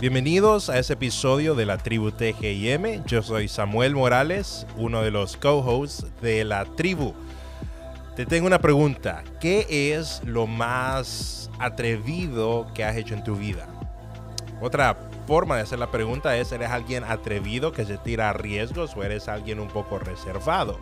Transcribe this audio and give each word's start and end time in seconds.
Bienvenidos 0.00 0.70
a 0.70 0.78
ese 0.78 0.94
episodio 0.94 1.54
de 1.54 1.66
la 1.66 1.76
tribu 1.76 2.10
TGIM. 2.10 3.04
Yo 3.04 3.20
soy 3.20 3.48
Samuel 3.48 3.94
Morales, 3.94 4.66
uno 4.78 5.02
de 5.02 5.10
los 5.10 5.36
co-hosts 5.36 6.06
de 6.22 6.42
la 6.46 6.64
tribu. 6.64 7.12
Te 8.16 8.24
tengo 8.24 8.46
una 8.46 8.60
pregunta. 8.60 9.22
¿Qué 9.42 9.92
es 9.94 10.22
lo 10.24 10.46
más 10.46 11.50
atrevido 11.58 12.66
que 12.72 12.82
has 12.82 12.96
hecho 12.96 13.12
en 13.12 13.24
tu 13.24 13.36
vida? 13.36 13.68
Otra 14.62 14.96
forma 15.26 15.56
de 15.56 15.62
hacer 15.64 15.78
la 15.78 15.90
pregunta 15.90 16.34
es, 16.38 16.50
¿eres 16.50 16.70
alguien 16.70 17.04
atrevido 17.04 17.72
que 17.72 17.84
se 17.84 17.98
tira 17.98 18.30
a 18.30 18.32
riesgos 18.32 18.96
o 18.96 19.04
eres 19.04 19.28
alguien 19.28 19.60
un 19.60 19.68
poco 19.68 19.98
reservado? 19.98 20.78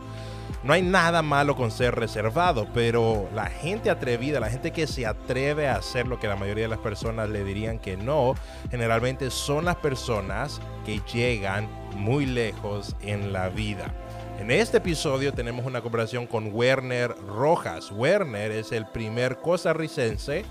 No 0.65 0.73
hay 0.73 0.83
nada 0.83 1.23
malo 1.23 1.55
con 1.55 1.71
ser 1.71 1.95
reservado, 1.95 2.67
pero 2.75 3.29
la 3.33 3.47
gente 3.47 3.91
atrevida, 3.91 4.41
la 4.41 4.51
gente 4.51 4.73
que 4.73 4.89
se 4.89 5.07
atreve 5.07 5.69
a 5.69 5.77
hacer 5.77 6.09
lo 6.09 6.19
que 6.19 6.27
la 6.27 6.35
mayoría 6.35 6.65
de 6.65 6.69
las 6.69 6.81
personas 6.81 7.29
le 7.29 7.45
dirían 7.45 7.79
que 7.79 7.97
no, 7.97 8.35
generalmente 8.69 9.31
son 9.31 9.67
las 9.67 9.77
personas 9.77 10.61
que 10.85 11.01
llegan 11.13 11.69
muy 11.97 12.27
lejos 12.27 12.97
en 13.03 13.33
la 13.33 13.49
vida. 13.51 13.95
En 14.41 14.51
este 14.51 14.79
episodio 14.79 15.33
tenemos 15.33 15.65
una 15.65 15.81
conversación 15.81 16.27
con 16.27 16.53
Werner 16.53 17.15
Rojas. 17.27 17.93
Werner 17.93 18.51
es 18.51 18.73
el 18.73 18.87
primer 18.87 19.39
costarricense 19.39 20.45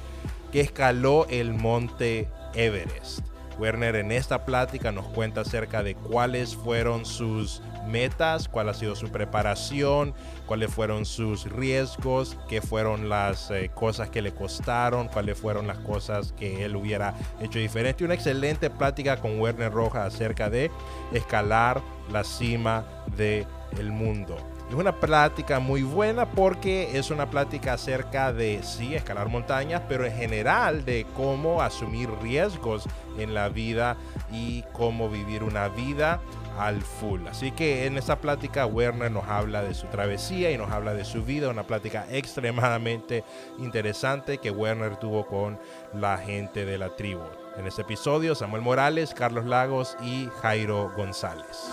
que 0.54 0.62
escaló 0.62 1.26
el 1.30 1.54
monte 1.54 2.30
Everest. 2.54 3.20
Werner 3.60 3.96
en 3.96 4.12
esta 4.12 4.46
plática 4.46 4.92
nos 4.92 5.08
cuenta 5.08 5.42
acerca 5.42 5.84
de 5.84 5.96
cuáles 5.96 6.56
fueron 6.56 7.06
sus 7.06 7.62
metas, 7.88 8.48
cuál 8.48 8.70
ha 8.70 8.74
sido 8.74 8.96
su 8.96 9.10
preparación, 9.10 10.14
cuáles 10.46 10.72
fueron 10.72 11.06
sus 11.06 11.50
riesgos, 11.52 12.38
qué 12.48 12.62
fueron 12.62 13.10
las 13.10 13.52
eh, 13.52 13.72
cosas 13.74 14.10
que 14.10 14.22
le 14.22 14.34
costaron, 14.34 15.08
cuáles 15.08 15.38
fueron 15.40 15.68
las 15.68 15.78
cosas 15.80 16.34
que 16.34 16.66
él 16.66 16.76
hubiera 16.76 17.14
hecho 17.42 17.60
diferente. 17.60 18.04
Una 18.04 18.14
excelente 18.14 18.70
plática 18.70 19.18
con 19.18 19.40
Werner 19.40 19.72
Rojas 19.72 20.14
acerca 20.14 20.50
de 20.50 20.72
escalar 21.14 21.82
la 22.12 22.24
cima 22.24 22.86
del 23.16 23.46
el 23.78 23.92
mundo. 23.92 24.38
Es 24.70 24.76
una 24.76 24.92
plática 24.92 25.60
muy 25.60 25.84
buena 25.84 26.26
porque 26.26 26.98
es 26.98 27.10
una 27.10 27.30
plática 27.30 27.74
acerca 27.74 28.34
de, 28.34 28.62
sí, 28.64 28.96
escalar 28.96 29.30
montañas, 29.30 29.82
pero 29.88 30.06
en 30.06 30.14
general 30.14 30.84
de 30.84 31.06
cómo 31.16 31.62
asumir 31.62 32.10
riesgos 32.22 32.84
en 33.18 33.34
la 33.34 33.48
vida 33.48 33.96
y 34.30 34.64
cómo 34.74 35.10
vivir 35.10 35.44
una 35.44 35.70
vida 35.70 36.20
al 36.58 36.82
full. 36.82 37.28
Así 37.28 37.52
que 37.52 37.86
en 37.86 37.98
esta 37.98 38.20
plática 38.20 38.66
Werner 38.66 39.12
nos 39.12 39.26
habla 39.26 39.64
de 39.64 39.74
su 39.74 39.88
travesía 39.88 40.52
y 40.52 40.58
nos 40.58 40.72
habla 40.72 40.94
de 40.94 41.06
su 41.06 41.24
vida, 41.24 41.50
una 41.50 41.64
plática 41.64 42.06
extremadamente 42.10 43.24
interesante 43.60 44.38
que 44.38 44.52
Werner 44.52 44.98
tuvo 44.98 45.26
con 45.28 45.60
la 45.94 46.18
gente 46.18 46.66
de 46.66 46.78
la 46.78 46.96
tribu. 46.96 47.24
En 47.58 47.68
este 47.68 47.82
episodio 47.82 48.36
Samuel 48.36 48.62
Morales, 48.62 49.14
Carlos 49.14 49.46
Lagos 49.46 49.98
y 50.02 50.30
Jairo 50.42 50.92
González. 50.96 51.72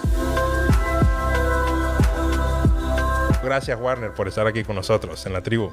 Gracias, 3.45 3.79
Warner, 3.79 4.13
por 4.15 4.27
estar 4.27 4.47
aquí 4.47 4.65
con 4.65 4.77
nosotros 4.77 5.27
en 5.27 5.35
la 5.35 5.43
tribu. 5.43 5.71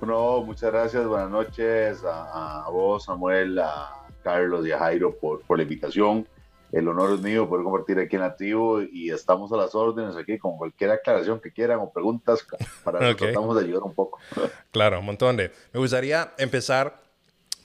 No, 0.00 0.42
muchas 0.42 0.72
gracias. 0.72 1.06
Buenas 1.06 1.28
noches 1.28 2.02
a, 2.02 2.66
vos, 2.70 3.04
Samuel, 3.04 3.58
a 3.58 4.06
Carlos 4.22 4.66
y 4.66 4.72
a 4.72 4.78
Jairo 4.78 5.14
por, 5.14 5.42
la 5.54 5.62
invitación. 5.62 6.26
El 6.70 6.86
honor 6.88 7.14
es 7.14 7.20
mío 7.20 7.48
poder 7.48 7.64
compartir 7.64 7.98
aquí 7.98 8.16
en 8.16 8.36
tribu 8.36 8.80
y 8.80 9.10
estamos 9.10 9.50
a 9.52 9.56
las 9.56 9.74
órdenes 9.74 10.16
aquí 10.16 10.38
con 10.38 10.58
cualquier 10.58 10.90
aclaración 10.90 11.40
que 11.40 11.50
quieran 11.50 11.78
o 11.80 11.90
preguntas 11.90 12.46
para 12.84 13.14
que 13.14 13.14
tratamos 13.14 13.56
de 13.56 13.64
ayudar 13.64 13.82
un 13.82 13.94
poco. 13.94 14.18
Claro, 14.70 15.00
un 15.00 15.06
montón 15.06 15.36
de. 15.36 15.50
Me 15.72 15.80
gustaría 15.80 16.34
empezar 16.36 17.00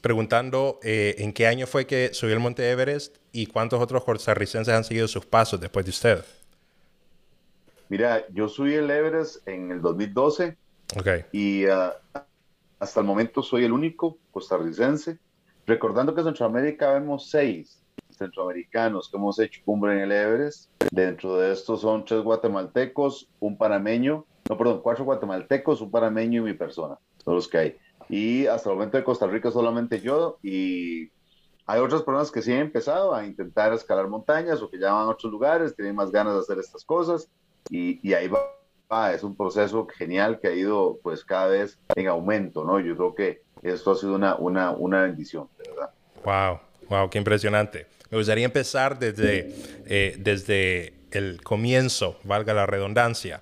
preguntando 0.02 0.80
eh, 0.84 1.16
en 1.20 1.34
qué 1.34 1.48
año 1.48 1.68
fue 1.68 1.86
que 1.86 2.14
subió 2.14 2.34
el 2.34 2.40
Monte 2.40 2.70
Everest 2.72 3.18
y 3.32 3.46
cuántos 3.48 3.82
otros 3.82 4.04
costarricenses 4.04 4.74
han 4.74 4.84
seguido 4.84 5.08
sus 5.08 5.26
pasos 5.26 5.60
después 5.60 5.86
de 5.86 5.90
usted. 5.90 6.26
Mira, 7.90 8.26
yo 8.30 8.48
subí 8.48 8.74
el 8.74 8.90
Everest 8.90 9.46
en 9.48 9.72
el 9.72 9.82
2012 9.82 10.58
okay. 10.98 11.26
y 11.32 11.66
ah, 11.66 11.96
hasta 12.80 13.00
el 13.02 13.06
momento 13.06 13.44
soy 13.44 13.66
el 13.66 13.74
único 13.74 14.18
costarricense. 14.32 15.20
Recordando 15.66 16.14
que 16.14 16.22
en 16.22 16.28
Centroamérica 16.28 16.94
vemos 16.94 17.30
seis 17.30 17.83
centroamericanos 18.18 19.10
que 19.10 19.18
hemos 19.18 19.40
hecho 19.40 19.62
cumbre 19.66 19.94
en 19.94 20.00
el 20.00 20.12
Everest. 20.12 20.70
Dentro 20.92 21.38
de 21.38 21.52
estos 21.52 21.82
son 21.82 22.06
tres 22.06 22.22
guatemaltecos, 22.22 23.30
un 23.40 23.58
panameño, 23.58 24.26
no, 24.50 24.58
perdón, 24.58 24.82
cuatro 24.82 25.06
guatemaltecos, 25.06 25.82
un 25.82 25.92
panameño 25.92 26.42
y 26.42 26.52
mi 26.52 26.54
persona. 26.54 26.98
Son 27.24 27.36
los 27.36 27.48
que 27.48 27.58
hay. 27.58 27.78
Y 28.10 28.48
hasta 28.48 28.70
el 28.70 28.76
momento 28.76 28.98
de 28.98 29.04
Costa 29.04 29.28
Rica 29.28 29.52
solamente 29.52 30.00
yo 30.02 30.38
y 30.44 31.10
hay 31.66 31.80
otras 31.80 32.02
personas 32.02 32.32
que 32.32 32.42
sí 32.42 32.52
han 32.52 32.60
empezado 32.60 33.14
a 33.14 33.26
intentar 33.26 33.72
escalar 33.74 34.08
montañas 34.08 34.62
o 34.62 34.70
que 34.70 34.80
ya 34.80 34.92
van 34.92 35.08
a 35.08 35.10
otros 35.10 35.32
lugares, 35.32 35.76
tienen 35.76 35.96
más 35.96 36.12
ganas 36.12 36.34
de 36.34 36.40
hacer 36.42 36.60
estas 36.60 36.84
cosas 36.84 37.30
y, 37.70 38.14
ahí 38.14 38.28
va, 38.28 39.14
es 39.14 39.24
un 39.24 39.36
proceso 39.36 39.88
genial 39.88 40.40
que 40.42 40.50
ha 40.50 40.54
ido 40.54 41.00
pues 41.02 41.24
cada 41.24 41.48
vez 41.48 41.80
en 41.96 42.08
aumento, 42.08 42.66
¿no? 42.66 42.80
Yo 42.80 42.96
creo 42.98 43.16
que 43.16 43.42
esto 43.64 43.92
ha 43.92 43.96
sido 43.96 44.16
una, 44.16 44.36
una, 44.36 44.72
una 44.72 45.04
bendición, 45.04 45.48
verdad. 45.58 45.92
Wow, 46.26 46.60
wow, 46.90 47.10
qué 47.10 47.18
impresionante. 47.18 47.88
Me 48.14 48.20
gustaría 48.20 48.46
empezar 48.46 49.00
desde, 49.00 49.56
eh, 49.88 50.16
desde 50.20 50.94
el 51.10 51.42
comienzo, 51.42 52.20
valga 52.24 52.54
la 52.54 52.68
redundancia. 52.68 53.42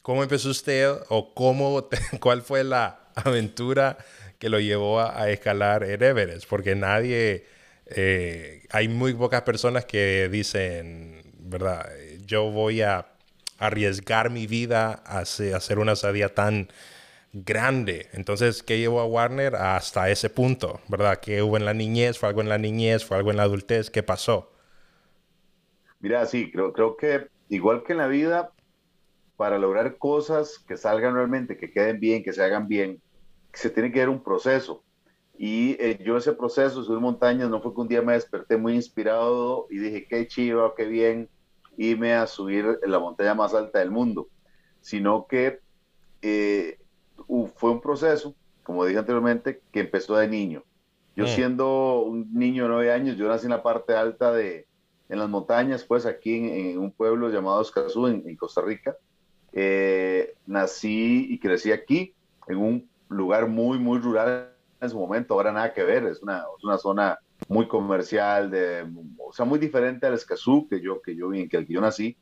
¿Cómo 0.00 0.22
empezó 0.22 0.50
usted 0.50 0.92
o 1.08 1.34
cómo, 1.34 1.88
cuál 2.20 2.42
fue 2.42 2.62
la 2.62 3.00
aventura 3.16 3.98
que 4.38 4.48
lo 4.48 4.60
llevó 4.60 5.00
a, 5.00 5.28
escalar 5.28 5.82
el 5.82 6.00
Everest? 6.00 6.48
Porque 6.48 6.76
nadie, 6.76 7.46
eh, 7.86 8.62
hay 8.70 8.86
muy 8.86 9.12
pocas 9.14 9.42
personas 9.42 9.84
que 9.86 10.28
dicen, 10.30 11.20
¿verdad? 11.40 11.90
yo 12.26 12.52
voy 12.52 12.82
a 12.82 13.06
arriesgar 13.58 14.30
mi 14.30 14.46
vida 14.46 15.02
a 15.04 15.22
hacer 15.22 15.80
una 15.80 15.94
estadía 15.94 16.32
tan 16.32 16.68
grande. 17.32 18.08
Entonces, 18.12 18.62
¿qué 18.62 18.78
llevó 18.78 19.00
a 19.00 19.06
Warner 19.06 19.56
hasta 19.56 20.10
ese 20.10 20.30
punto? 20.30 20.80
¿Verdad? 20.88 21.20
¿Qué 21.20 21.42
hubo 21.42 21.56
en 21.56 21.64
la 21.64 21.74
niñez? 21.74 22.18
¿Fue 22.18 22.28
algo 22.28 22.40
en 22.40 22.48
la 22.48 22.58
niñez? 22.58 23.04
¿Fue 23.04 23.16
algo 23.16 23.30
en 23.30 23.36
la 23.36 23.44
adultez? 23.44 23.90
¿Qué 23.90 24.02
pasó? 24.02 24.52
Mira, 26.00 26.24
sí, 26.26 26.50
creo, 26.50 26.96
que 26.96 27.28
igual 27.48 27.82
que 27.82 27.92
en 27.92 27.98
la 27.98 28.06
vida, 28.06 28.52
para 29.36 29.58
lograr 29.58 29.98
cosas 29.98 30.58
que 30.58 30.76
salgan 30.76 31.14
realmente, 31.14 31.56
que 31.56 31.70
queden 31.70 31.98
bien, 31.98 32.22
que 32.22 32.32
se 32.32 32.42
hagan 32.42 32.68
bien, 32.68 33.00
se 33.52 33.70
tiene 33.70 33.90
que 33.90 34.00
dar 34.00 34.08
un 34.08 34.22
proceso. 34.22 34.84
Y 35.36 35.76
eh, 35.80 36.00
yo 36.04 36.16
ese 36.16 36.32
proceso, 36.32 36.82
subir 36.82 37.00
montañas, 37.00 37.48
no 37.48 37.60
fue 37.60 37.74
que 37.74 37.80
un 37.80 37.88
día 37.88 38.02
me 38.02 38.12
desperté 38.14 38.56
muy 38.56 38.74
inspirado 38.74 39.66
y 39.70 39.78
dije, 39.78 40.06
qué 40.08 40.26
chido, 40.26 40.74
qué 40.74 40.84
bien, 40.84 41.28
irme 41.76 42.14
a 42.14 42.26
subir 42.26 42.78
la 42.84 42.98
montaña 42.98 43.34
más 43.34 43.54
alta 43.54 43.78
del 43.78 43.90
mundo, 43.90 44.28
sino 44.80 45.26
que 45.28 45.60
eh, 46.22 46.78
fue 47.56 47.70
un 47.70 47.80
proceso, 47.80 48.34
como 48.62 48.84
dije 48.84 48.98
anteriormente, 48.98 49.62
que 49.72 49.80
empezó 49.80 50.16
de 50.16 50.28
niño. 50.28 50.62
Yo 51.16 51.24
mm. 51.24 51.28
siendo 51.28 52.02
un 52.02 52.32
niño 52.32 52.64
de 52.64 52.68
nueve 52.68 52.92
años, 52.92 53.16
yo 53.16 53.28
nací 53.28 53.46
en 53.46 53.50
la 53.50 53.62
parte 53.62 53.94
alta 53.94 54.32
de, 54.32 54.66
en 55.08 55.18
las 55.18 55.28
montañas, 55.28 55.84
pues 55.84 56.06
aquí 56.06 56.34
en, 56.34 56.78
un 56.78 56.92
pueblo 56.92 57.30
llamado 57.30 57.62
Escazú, 57.62 58.06
en, 58.06 58.36
Costa 58.36 58.62
Rica. 58.62 58.96
Eh, 59.52 60.34
nací 60.46 61.26
y 61.30 61.38
crecí 61.38 61.72
aquí, 61.72 62.14
en 62.46 62.58
un 62.58 62.88
lugar 63.08 63.48
muy, 63.48 63.78
muy 63.78 63.98
rural 63.98 64.52
en 64.80 64.90
su 64.90 64.98
momento, 64.98 65.34
ahora 65.34 65.52
nada 65.52 65.72
que 65.72 65.82
ver, 65.82 66.04
es 66.04 66.22
una, 66.22 66.44
es 66.56 66.64
una 66.64 66.78
zona 66.78 67.18
muy 67.48 67.66
comercial, 67.66 68.50
de, 68.50 68.86
o 69.18 69.32
sea, 69.32 69.44
muy 69.44 69.58
diferente 69.58 70.06
al 70.06 70.14
Escazú 70.14 70.68
que 70.68 70.80
yo, 70.80 71.00
que 71.00 71.16
yo 71.16 71.28
vi, 71.30 71.48
que 71.48 71.64
que 71.64 71.72
yo 71.72 71.80
nací, 71.80 72.16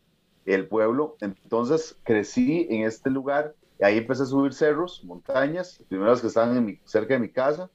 el 0.47 0.69
pueblo. 0.69 1.17
Entonces 1.21 1.97
crecí 2.05 2.67
en 2.71 2.85
este 2.85 3.11
lugar, 3.11 3.55
y 3.79 3.85
ahí 3.85 3.99
empecé 3.99 4.23
a 4.23 4.27
subir 4.27 4.55
cerros, 4.55 5.03
montañas, 5.05 5.83
primeras 5.89 6.21
que 6.21 6.29
estaban 6.29 6.81
cerca 6.85 7.15
de 7.15 7.21
mi 7.21 7.29
casa, 7.29 7.71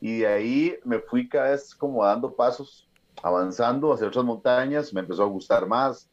y 0.00 0.18
de 0.18 0.26
ahí 0.26 0.78
me 0.84 0.98
fui 0.98 1.28
cada 1.28 1.50
vez 1.50 1.74
como 1.74 2.04
dando 2.04 2.34
pasos, 2.34 2.88
avanzando 3.22 3.92
hacia 3.92 4.08
otras 4.08 4.24
montañas, 4.24 4.92
me 4.92 5.00
empezó 5.00 5.22
a 5.22 5.26
gustar 5.26 5.66
más, 5.66 6.10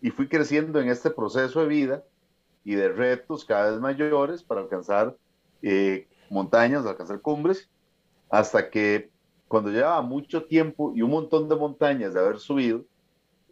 y 0.00 0.10
fui 0.10 0.28
creciendo 0.28 0.80
en 0.80 0.88
este 0.88 1.10
proceso 1.10 1.60
de 1.60 1.66
vida 1.66 2.04
y 2.64 2.74
de 2.74 2.88
retos 2.88 3.44
cada 3.44 3.70
vez 3.70 3.80
mayores 3.80 4.42
para 4.42 4.60
alcanzar 4.60 5.16
eh, 5.62 6.06
montañas, 6.30 6.86
alcanzar 6.86 7.20
cumbres, 7.20 7.68
hasta 8.30 8.70
que 8.70 9.10
cuando 9.48 9.70
llevaba 9.70 10.02
mucho 10.02 10.44
tiempo 10.44 10.92
y 10.94 11.02
un 11.02 11.10
montón 11.10 11.48
de 11.48 11.56
montañas 11.56 12.14
de 12.14 12.20
haber 12.20 12.38
subido, 12.38 12.84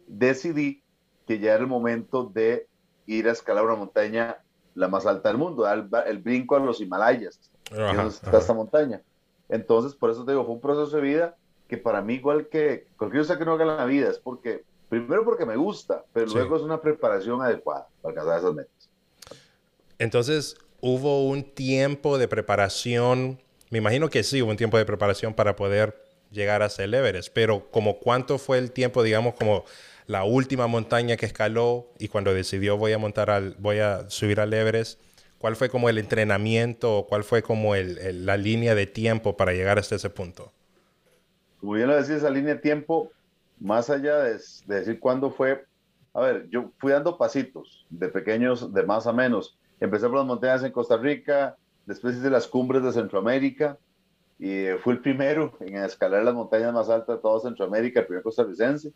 decidí 0.07 0.83
que 1.25 1.39
ya 1.39 1.53
era 1.53 1.61
el 1.61 1.67
momento 1.67 2.23
de 2.23 2.67
ir 3.07 3.27
a 3.27 3.31
escalar 3.31 3.65
una 3.65 3.75
montaña 3.75 4.37
la 4.77 4.87
más 4.87 5.05
alta 5.05 5.29
del 5.29 5.37
mundo, 5.37 5.63
dar 5.63 5.87
el, 6.07 6.19
brinco 6.19 6.55
a 6.55 6.59
los 6.59 6.79
Himalayas, 6.79 7.39
está 7.71 8.37
esta 8.37 8.53
montaña. 8.53 9.01
Entonces, 9.49 9.93
por 9.95 10.09
eso 10.09 10.23
te 10.23 10.31
digo, 10.31 10.45
fue 10.45 10.55
un 10.55 10.61
proceso 10.61 10.95
de 10.95 11.01
vida 11.01 11.35
que 11.67 11.77
para 11.77 12.01
mí, 12.01 12.15
igual 12.15 12.47
que 12.47 12.87
cualquier 12.97 13.23
cosa 13.23 13.37
que 13.37 13.45
no 13.45 13.53
haga 13.53 13.63
en 13.63 13.77
la 13.77 13.85
vida, 13.85 14.09
es 14.09 14.19
porque, 14.19 14.63
primero 14.89 15.25
porque 15.25 15.45
me 15.45 15.55
gusta, 15.57 16.05
pero 16.13 16.27
luego 16.27 16.55
es 16.55 16.61
una 16.61 16.79
preparación 16.79 17.41
adecuada 17.41 17.87
para 18.01 18.11
alcanzar 18.11 18.39
esas 18.39 18.53
metas. 18.53 18.89
Entonces, 19.99 20.57
hubo 20.79 21.27
un 21.27 21.43
tiempo 21.43 22.17
de 22.17 22.27
preparación 22.27 23.39
me 23.69 23.79
imagino 23.79 24.09
que 24.09 24.23
sí 24.23 24.41
hubo 24.41 24.51
un 24.51 24.57
tiempo 24.57 24.77
de 24.77 24.85
preparación 24.85 25.33
para 25.33 25.55
poder 25.55 25.95
llegar 26.31 26.61
a 26.61 26.67
el 26.77 26.93
Everest, 26.93 27.29
pero 27.33 27.69
como 27.71 27.99
cuánto 27.99 28.37
fue 28.37 28.57
el 28.57 28.71
tiempo, 28.71 29.03
digamos, 29.03 29.35
como 29.35 29.65
la 30.07 30.23
última 30.23 30.67
montaña 30.67 31.17
que 31.17 31.25
escaló 31.25 31.89
y 31.99 32.07
cuando 32.07 32.33
decidió 32.33 32.77
voy 32.77 32.93
a 32.93 32.97
montar 32.97 33.55
voy 33.59 33.79
a 33.79 34.09
subir 34.09 34.39
al 34.39 34.53
Everest, 34.53 34.99
¿cuál 35.37 35.55
fue 35.55 35.69
como 35.69 35.89
el 35.89 35.97
entrenamiento 35.97 36.97
o 36.97 37.07
cuál 37.07 37.23
fue 37.25 37.43
como 37.43 37.75
la 37.75 38.37
línea 38.37 38.73
de 38.73 38.87
tiempo 38.87 39.35
para 39.35 39.51
llegar 39.51 39.77
hasta 39.77 39.95
ese 39.95 40.09
punto? 40.09 40.53
Como 41.59 41.73
bien 41.73 41.87
lo 41.87 41.95
decía, 41.95 42.15
esa 42.15 42.29
línea 42.29 42.55
de 42.55 42.61
tiempo, 42.61 43.11
más 43.59 43.89
allá 43.89 44.19
de, 44.19 44.39
decir 44.65 44.99
cuándo 44.99 45.29
fue, 45.29 45.65
a 46.13 46.21
ver, 46.21 46.47
yo 46.49 46.71
fui 46.77 46.93
dando 46.93 47.17
pasitos 47.17 47.85
de 47.89 48.07
pequeños, 48.07 48.73
de 48.73 48.83
más 48.83 49.07
a 49.07 49.13
menos. 49.13 49.57
Empecé 49.79 50.07
por 50.07 50.17
las 50.17 50.25
montañas 50.25 50.63
en 50.63 50.71
Costa 50.71 50.97
Rica, 50.97 51.57
después 51.85 52.15
hice 52.15 52.29
las 52.29 52.47
cumbres 52.47 52.81
de 52.83 52.93
Centroamérica, 52.93 53.77
y 54.39 54.67
fui 54.83 54.93
el 54.93 55.01
primero 55.01 55.53
en 55.59 55.77
escalar 55.77 56.23
las 56.23 56.33
montañas 56.33 56.73
más 56.73 56.89
altas 56.89 57.15
de 57.15 57.21
todo 57.21 57.39
Centroamérica, 57.39 58.01
el 58.01 58.05
primer 58.05 58.23
costarricense. 58.23 58.93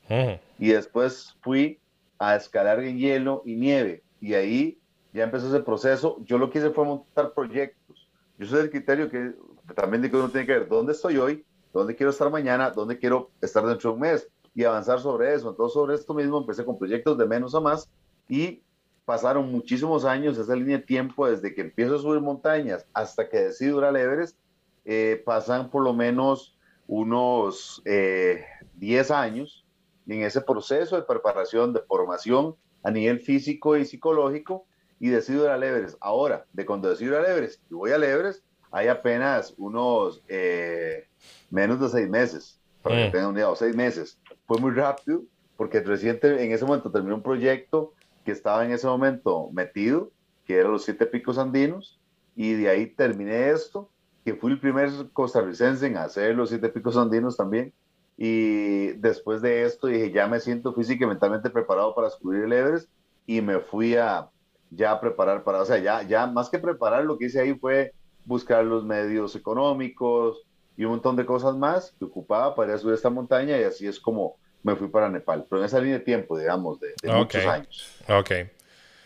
Y 0.59 0.69
después 0.69 1.35
fui 1.41 1.79
a 2.19 2.35
escalar 2.35 2.79
en 2.83 2.97
hielo 2.97 3.41
y 3.45 3.55
nieve. 3.55 4.03
Y 4.19 4.35
ahí 4.35 4.79
ya 5.13 5.23
empezó 5.23 5.47
ese 5.47 5.63
proceso. 5.63 6.17
Yo 6.25 6.37
lo 6.37 6.49
que 6.51 6.59
hice 6.59 6.69
fue 6.69 6.85
montar 6.85 7.33
proyectos. 7.33 8.07
Yo 8.37 8.45
soy 8.45 8.59
del 8.59 8.69
criterio 8.69 9.09
que 9.09 9.33
también 9.75 10.03
digo 10.03 10.19
uno 10.19 10.29
tiene 10.29 10.45
que 10.45 10.53
ver 10.53 10.67
dónde 10.67 10.93
estoy 10.93 11.17
hoy, 11.17 11.43
dónde 11.73 11.95
quiero 11.95 12.11
estar 12.11 12.29
mañana, 12.29 12.69
dónde 12.69 12.99
quiero 12.99 13.31
estar 13.41 13.65
dentro 13.65 13.89
de 13.89 13.93
un 13.95 14.01
mes 14.01 14.27
y 14.53 14.63
avanzar 14.63 14.99
sobre 14.99 15.33
eso. 15.33 15.49
Entonces, 15.49 15.73
sobre 15.73 15.95
esto 15.95 16.13
mismo 16.13 16.37
empecé 16.37 16.63
con 16.63 16.77
proyectos 16.77 17.17
de 17.17 17.25
menos 17.25 17.55
a 17.55 17.59
más 17.59 17.89
y 18.29 18.61
pasaron 19.05 19.51
muchísimos 19.51 20.05
años, 20.05 20.37
esa 20.37 20.55
línea 20.55 20.77
de 20.77 20.83
tiempo 20.83 21.27
desde 21.27 21.53
que 21.53 21.61
empiezo 21.61 21.95
a 21.95 21.99
subir 21.99 22.21
montañas 22.21 22.85
hasta 22.93 23.27
que 23.27 23.37
decido 23.39 23.79
ir 23.79 23.85
al 23.85 23.95
Everest 23.95 24.37
eh, 24.85 25.21
pasan 25.25 25.69
por 25.69 25.83
lo 25.83 25.93
menos 25.93 26.57
unos 26.87 27.81
10 27.85 27.85
eh, 27.85 29.13
años 29.13 29.65
en 30.07 30.23
ese 30.23 30.41
proceso 30.41 30.95
de 30.95 31.03
preparación, 31.03 31.73
de 31.73 31.81
formación 31.81 32.55
a 32.83 32.91
nivel 32.91 33.19
físico 33.19 33.77
y 33.77 33.85
psicológico 33.85 34.65
y 34.99 35.09
decido 35.09 35.45
ir 35.45 35.49
al 35.51 35.63
Everest. 35.63 35.97
Ahora, 36.01 36.45
de 36.53 36.65
cuando 36.65 36.89
decido 36.89 37.11
ir 37.11 37.17
al 37.19 37.31
Everest 37.31 37.61
y 37.69 37.75
voy 37.75 37.91
al 37.91 38.03
Everest, 38.03 38.43
hay 38.71 38.87
apenas 38.87 39.53
unos 39.57 40.23
eh, 40.27 41.07
menos 41.49 41.79
de 41.79 41.89
seis 41.89 42.09
meses, 42.09 42.59
para 42.81 42.95
que 42.95 43.09
mm. 43.09 43.11
tengan 43.11 43.29
un 43.29 43.35
día, 43.35 43.49
o 43.49 43.55
seis 43.55 43.75
meses. 43.75 44.19
Fue 44.47 44.59
muy 44.59 44.71
rápido 44.71 45.23
porque 45.57 45.79
reciente 45.81 46.43
en 46.43 46.51
ese 46.51 46.65
momento 46.65 46.91
terminé 46.91 47.13
un 47.13 47.21
proyecto 47.21 47.93
que 48.25 48.31
estaba 48.31 48.65
en 48.65 48.71
ese 48.71 48.87
momento 48.87 49.49
metido, 49.51 50.11
que 50.45 50.57
eran 50.57 50.71
los 50.71 50.83
siete 50.83 51.05
picos 51.05 51.37
andinos, 51.37 51.99
y 52.35 52.53
de 52.53 52.69
ahí 52.69 52.87
terminé 52.87 53.51
esto 53.51 53.89
que 54.23 54.35
fui 54.35 54.51
el 54.51 54.59
primer 54.59 54.89
costarricense 55.13 55.87
en 55.87 55.97
hacer 55.97 56.35
los 56.35 56.49
siete 56.49 56.69
picos 56.69 56.97
andinos 56.97 57.37
también. 57.37 57.73
Y 58.17 58.87
después 58.93 59.41
de 59.41 59.63
esto 59.63 59.87
dije, 59.87 60.11
ya 60.11 60.27
me 60.27 60.39
siento 60.39 60.73
física 60.73 61.05
y 61.05 61.07
mentalmente 61.07 61.49
preparado 61.49 61.95
para 61.95 62.09
subir 62.09 62.43
el 62.43 62.53
Everest 62.53 62.89
y 63.25 63.41
me 63.41 63.59
fui 63.59 63.95
a 63.95 64.29
ya 64.69 64.99
preparar 64.99 65.43
para, 65.43 65.61
o 65.61 65.65
sea, 65.65 65.77
ya, 65.79 66.03
ya 66.03 66.27
más 66.27 66.49
que 66.49 66.59
preparar, 66.59 67.03
lo 67.03 67.17
que 67.17 67.25
hice 67.25 67.41
ahí 67.41 67.53
fue 67.55 67.93
buscar 68.25 68.63
los 68.63 68.85
medios 68.85 69.35
económicos 69.35 70.43
y 70.77 70.85
un 70.85 70.91
montón 70.91 71.15
de 71.15 71.25
cosas 71.25 71.55
más 71.55 71.93
que 71.97 72.05
ocupaba 72.05 72.55
para 72.55 72.71
ir 72.71 72.75
a 72.75 72.79
subir 72.79 72.93
esta 72.93 73.09
montaña 73.09 73.59
y 73.59 73.63
así 73.63 73.87
es 73.87 73.99
como 73.99 74.37
me 74.63 74.75
fui 74.75 74.87
para 74.87 75.09
Nepal, 75.09 75.45
pero 75.49 75.61
en 75.61 75.65
esa 75.65 75.79
línea 75.79 75.97
de 75.97 76.05
tiempo, 76.05 76.37
digamos, 76.37 76.79
de, 76.79 76.93
muchos 77.11 77.45
años. 77.45 77.87
Ok. 78.07 78.31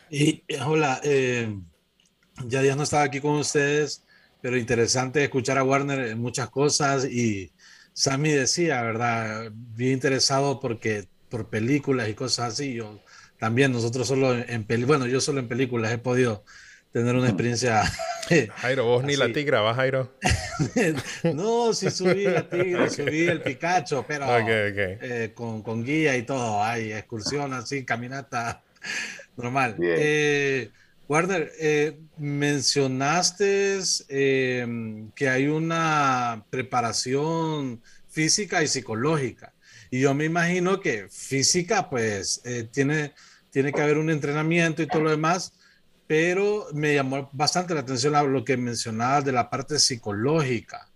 Y 0.10 0.44
hola, 0.66 1.00
eh, 1.04 1.58
ya 2.46 2.62
Dios 2.62 2.76
no 2.76 2.84
estaba 2.84 3.04
aquí 3.04 3.22
con 3.22 3.36
ustedes 3.36 4.05
pero 4.46 4.58
interesante 4.58 5.24
escuchar 5.24 5.58
a 5.58 5.64
Warner 5.64 6.02
en 6.02 6.20
muchas 6.20 6.50
cosas 6.50 7.04
y 7.06 7.52
Sammy 7.94 8.30
decía, 8.30 8.84
¿verdad? 8.84 9.50
Bien 9.52 9.94
interesado 9.94 10.60
porque 10.60 11.08
por 11.30 11.50
películas 11.50 12.10
y 12.10 12.14
cosas 12.14 12.54
así. 12.54 12.76
Yo 12.76 13.02
también, 13.40 13.72
nosotros 13.72 14.08
solo 14.08 14.36
en, 14.36 14.64
películas, 14.66 15.00
bueno, 15.00 15.08
yo 15.12 15.20
solo 15.20 15.40
en 15.40 15.48
películas 15.48 15.92
he 15.92 15.98
podido 15.98 16.44
tener 16.92 17.16
una 17.16 17.26
experiencia. 17.26 17.92
Jairo, 18.58 18.86
vos 18.86 19.04
ni 19.04 19.16
la 19.16 19.34
tigra, 19.34 19.62
¿vas, 19.62 19.78
Jairo? 19.78 20.14
no, 21.34 21.74
sí 21.74 21.90
subí 21.90 22.26
la 22.26 22.48
tigra, 22.48 22.88
subí 22.92 23.26
el 23.26 23.42
Picacho, 23.42 24.06
pero 24.08 24.28
eh, 24.30 25.32
con, 25.34 25.64
con, 25.64 25.84
guía 25.84 26.16
y 26.16 26.22
todo. 26.22 26.64
Hay 26.64 26.94
excursión 26.94 27.52
así, 27.52 27.84
caminata 27.84 28.62
normal. 29.38 29.76
Eh, 29.82 30.70
Warner, 31.08 31.52
eh, 31.60 32.00
mencionaste 32.18 33.80
em, 34.10 35.12
que 35.12 35.30
hay 35.30 35.48
una 35.48 36.46
preparación 36.50 37.82
física 38.10 38.64
y 38.64 38.68
psicológica. 38.68 39.54
Y 39.92 40.00
yo 40.02 40.16
me 40.16 40.26
imagino 40.26 40.80
que 40.80 41.08
física, 41.10 41.90
pues, 41.90 42.42
eh, 42.44 42.68
tiene, 42.72 43.14
tiene 43.52 43.72
que 43.72 43.82
haber 43.82 43.98
un 44.00 44.10
entrenamiento 44.10 44.82
y 44.82 44.88
todo 44.88 45.04
lo 45.04 45.12
demás, 45.12 45.54
pero 46.08 46.68
me 46.74 46.96
llamó 46.96 47.30
bastante 47.34 47.76
la 47.76 47.82
atención 47.82 48.14
lo 48.34 48.44
que 48.44 48.58
mencionabas 48.58 49.26
de 49.26 49.32
la 49.32 49.50
parte 49.50 49.78
psicológica. 49.78 50.90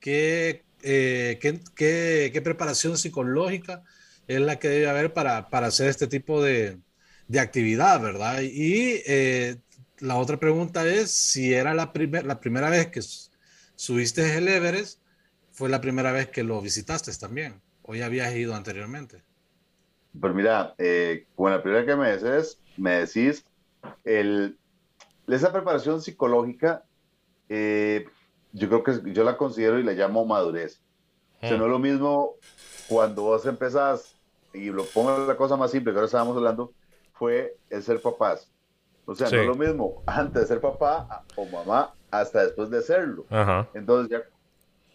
¿Qué, 0.00 0.64
eh, 0.82 1.38
qué, 1.40 2.30
qué 2.32 2.42
preparación 2.42 2.98
psicológica 2.98 3.84
es 4.26 4.40
la 4.40 4.58
que 4.58 4.68
debe 4.68 4.88
haber 4.88 5.12
para, 5.12 5.48
para 5.50 5.68
hacer 5.68 5.88
este 5.88 6.08
tipo 6.08 6.42
de, 6.42 6.78
de 7.32 7.40
actividad, 7.40 7.98
¿verdad? 7.98 8.42
Y 8.42 9.00
eh, 9.06 9.56
la 10.00 10.16
otra 10.16 10.36
pregunta 10.36 10.86
es 10.86 11.10
si 11.10 11.54
era 11.54 11.72
la, 11.72 11.90
la 12.24 12.40
primera 12.40 12.68
vez 12.68 12.88
que 12.88 13.00
subiste 13.74 14.36
el 14.36 14.48
Everest, 14.48 15.00
fue 15.50 15.70
la 15.70 15.80
primera 15.80 16.12
vez 16.12 16.28
que 16.28 16.42
lo 16.42 16.60
visitaste 16.60 17.10
también, 17.14 17.62
o 17.84 17.94
ya 17.94 18.04
habías 18.04 18.34
ido 18.34 18.54
anteriormente. 18.54 19.22
Pues 20.20 20.34
mira, 20.34 20.74
eh, 20.76 21.26
bueno, 21.34 21.56
la 21.56 21.62
primera 21.62 21.86
que 21.86 21.96
me 21.96 22.14
decís, 22.14 22.58
me 22.76 23.06
decís, 23.06 23.46
el, 24.04 24.58
esa 25.26 25.50
preparación 25.54 26.02
psicológica, 26.02 26.84
eh, 27.48 28.04
yo 28.52 28.68
creo 28.68 28.82
que 28.82 29.10
yo 29.10 29.24
la 29.24 29.38
considero 29.38 29.78
y 29.78 29.84
la 29.84 29.92
llamo 29.92 30.26
madurez. 30.26 30.82
O 31.40 31.48
sea, 31.48 31.56
no 31.56 31.64
es 31.64 31.70
lo 31.70 31.78
mismo 31.78 32.34
cuando 32.88 33.22
vos 33.22 33.46
empezás, 33.46 34.16
y 34.52 34.66
lo 34.66 34.84
pongo 34.84 35.26
la 35.26 35.36
cosa 35.38 35.56
más 35.56 35.70
simple 35.70 35.92
que 35.92 35.96
ahora 35.96 36.06
estábamos 36.06 36.36
hablando, 36.36 36.74
fue 37.22 37.56
el 37.70 37.84
ser 37.84 38.02
papás. 38.02 38.50
O 39.06 39.14
sea, 39.14 39.30
no 39.30 39.36
es 39.36 39.46
lo 39.46 39.54
mismo 39.54 40.02
antes 40.06 40.42
de 40.42 40.48
ser 40.48 40.60
papá 40.60 41.22
o 41.36 41.46
mamá 41.46 41.94
hasta 42.10 42.42
después 42.42 42.68
de 42.68 42.82
serlo. 42.82 43.26
Entonces 43.74 44.10
ya 44.10 44.22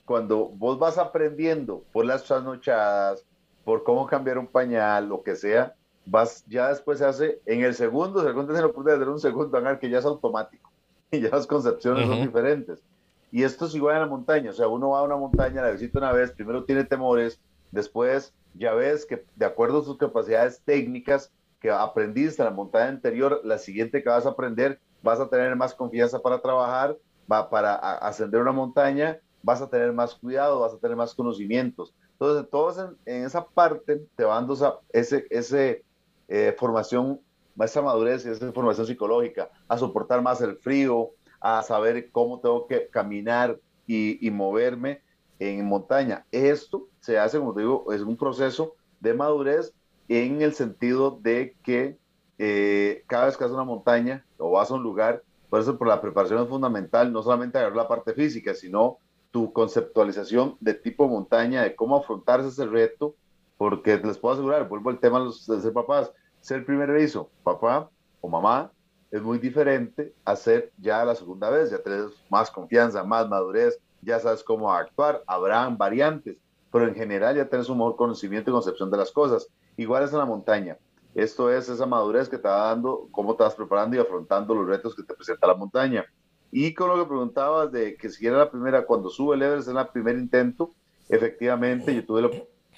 cuando 0.03 0.50
vos 0.50 0.77
vas 0.77 0.98
aprendiendo 0.98 1.86
por 1.93 2.03
las 2.03 2.25
trasnochadas, 2.25 3.24
por 3.63 3.86
cómo 3.86 4.07
cambiar 4.07 4.39
un 4.39 4.48
pañal, 4.48 5.07
lo 5.07 5.24
que 5.24 5.38
sea, 5.38 5.74
vas, 6.05 6.43
ya 6.48 6.67
después 6.67 7.00
se 7.00 7.05
hace, 7.05 7.41
en 7.46 7.63
el 7.63 7.74
segundo, 7.75 8.22
segundo 8.22 8.53
se 8.53 8.62
lo 8.62 8.74
puede 8.74 8.93
hacer 8.93 9.07
un 9.07 9.22
segundo 9.22 9.57
hangar 9.57 9.79
que 9.79 9.89
ya 9.89 10.00
es 10.00 10.05
automático 10.05 10.69
y 11.12 11.22
ya 11.22 11.29
las 11.29 11.48
concepciones 11.48 12.10
son 12.10 12.19
diferentes. 12.19 12.84
Y 13.31 13.43
esto 13.43 13.67
es 13.67 13.75
igual 13.75 13.96
en 13.96 14.01
la 14.01 14.07
montaña, 14.07 14.50
o 14.50 14.53
sea, 14.53 14.67
uno 14.67 14.89
va 14.89 15.00
a 15.00 15.03
una 15.03 15.15
montaña, 15.15 15.62
la 15.62 15.72
visita 15.72 16.00
una 16.00 16.12
vez, 16.12 16.34
primero 16.34 16.65
tiene 16.65 16.84
temores, 16.84 17.39
después 17.72 18.34
ya 18.53 18.74
ves 18.74 19.05
que 19.05 19.24
de 19.38 19.46
acuerdo 19.46 19.79
a 19.79 19.86
sus 19.86 19.98
capacidades 19.98 20.62
técnicas, 20.65 21.31
que 21.60 21.72
aprendiste 21.72 22.42
en 22.42 22.48
la 22.48 22.54
montaña 22.54 22.90
anterior, 22.90 23.42
la 23.44 23.58
siguiente 23.58 24.04
que 24.04 24.10
vas 24.10 24.26
a 24.26 24.30
aprender, 24.30 24.80
vas 25.02 25.20
a 25.20 25.30
tener 25.30 25.56
más 25.56 25.74
confianza 25.74 26.20
para 26.20 26.42
trabajar, 26.42 26.98
va 27.32 27.50
para 27.50 27.76
ascender 27.76 28.42
una 28.42 28.52
montaña, 28.52 29.20
vas 29.42 29.62
a 29.62 29.70
tener 29.70 29.92
más 29.94 30.16
cuidado, 30.16 30.60
vas 30.60 30.74
a 30.74 30.78
tener 30.78 30.96
más 30.96 31.14
conocimientos. 31.14 31.94
Entonces, 32.14 32.50
todos 32.50 32.78
en, 33.06 33.26
esa 33.26 33.46
parte 33.46 34.04
te 34.16 34.24
van 34.24 34.48
dando 34.48 34.54
esa 34.54 35.22
ese, 35.30 35.86
eh, 36.28 36.56
formación, 36.58 37.22
esa 37.60 37.82
madurez 37.82 38.26
y 38.26 38.30
esa 38.30 38.52
formación 38.52 38.88
psicológica, 38.88 39.50
a 39.68 39.78
soportar 39.78 40.22
más 40.22 40.42
el 40.42 40.58
frío, 40.58 41.12
a 41.40 41.62
saber 41.64 42.12
cómo 42.12 42.40
tengo 42.40 42.68
que 42.68 42.88
caminar 42.88 43.60
y, 43.86 44.26
y 44.26 44.32
moverme 44.32 45.02
en 45.40 45.66
montaña. 45.66 46.26
Esto 46.32 46.88
se 47.00 47.20
hace, 47.20 47.38
como 47.38 47.54
te 47.54 47.62
digo, 47.62 47.92
es 47.94 48.02
un 48.02 48.18
proceso 48.18 48.76
de 49.00 49.14
madurez 49.14 49.74
en 50.08 50.42
el 50.42 50.54
sentido 50.54 51.20
de 51.22 51.56
que 51.64 51.98
eh, 52.38 53.04
cada 53.08 53.26
vez 53.26 53.38
que 53.38 53.44
vas 53.44 53.52
a 53.52 53.56
una 53.56 53.64
montaña 53.64 54.26
o 54.38 54.52
vas 54.52 54.72
a 54.72 54.76
un 54.76 54.84
lugar, 54.84 55.24
por 55.50 55.60
eso 55.60 55.78
por 55.78 55.88
la 55.88 56.02
preparación 56.02 56.44
es 56.44 56.50
fundamental, 56.50 57.12
no 57.12 57.24
solamente 57.24 57.58
agarrar 57.58 57.78
la 57.78 57.88
parte 57.88 58.14
física, 58.14 58.54
sino 58.54 59.00
tu 59.32 59.52
conceptualización 59.54 60.58
de 60.60 60.74
tipo 60.74 61.08
montaña, 61.08 61.64
de 61.64 61.76
cómo 61.76 61.98
afrontarse 61.98 62.50
ese 62.50 62.66
reto, 62.66 63.16
porque 63.58 63.98
les 63.98 64.18
puedo 64.18 64.36
asegurar, 64.36 64.68
vuelvo 64.68 64.90
al 64.90 65.00
tema 65.00 65.24
de, 65.24 65.62
ser 65.62 65.74
papás, 65.74 66.12
ser 66.42 66.66
primer 66.66 66.90
aviso, 66.90 67.30
papá 67.44 67.90
o 68.22 68.30
mamá, 68.30 68.72
es 69.10 69.22
muy 69.22 69.40
diferente 69.40 70.14
a 70.26 70.36
ser 70.36 70.72
ya 70.78 71.04
la 71.06 71.16
segunda 71.16 71.50
vez, 71.50 71.72
ya 71.72 71.80
tienes 71.80 72.12
más 72.30 72.52
confianza, 72.52 73.04
más 73.04 73.28
madurez, 73.28 73.80
ya 74.02 74.20
sabes 74.20 74.44
cómo 74.44 74.72
actuar, 74.72 75.24
habrán 75.26 75.78
variantes, 75.78 76.38
pero 76.72 76.88
en 76.88 76.96
general 76.96 77.36
ya 77.36 77.50
tienes 77.50 77.70
un 77.70 77.78
mejor 77.78 77.96
conocimiento 77.96 78.52
y 78.52 78.54
concepción 78.54 78.92
de 78.92 78.98
las 78.98 79.12
cosas. 79.12 79.48
Igual 79.77 80.03
es 80.03 80.12
en 80.12 80.17
la 80.17 80.25
montaña. 80.25 80.77
Esto 81.15 81.51
es 81.51 81.69
esa 81.69 81.86
madurez 81.86 82.29
que 82.29 82.38
te 82.38 82.48
va 82.48 82.67
dando, 82.69 83.07
cómo 83.12 83.36
te 83.36 83.43
vas 83.43 83.55
preparando 83.55 83.96
y 83.96 84.00
afrontando 84.00 84.53
los 84.53 84.67
retos 84.67 84.96
que 84.96 85.03
te 85.03 85.13
presenta 85.13 85.48
la 85.48 85.55
montaña. 85.55 86.05
Y 86.51 86.74
con 86.74 86.89
lo 86.89 86.96
que 86.98 87.07
preguntabas 87.07 87.72
de 87.72 87.96
que 87.96 88.10
si 88.10 88.25
era 88.25 88.38
la 88.38 88.51
primera, 88.51 88.86
cuando 88.86 89.10
sube 89.10 89.36
el 89.36 89.41
Everest, 89.41 89.69
es 89.69 89.75
el 89.75 89.88
primer 89.88 90.17
intento, 90.17 90.74
efectivamente 91.10 91.93
yo 91.93 92.05
tuve 92.05 92.22
la 92.24 92.31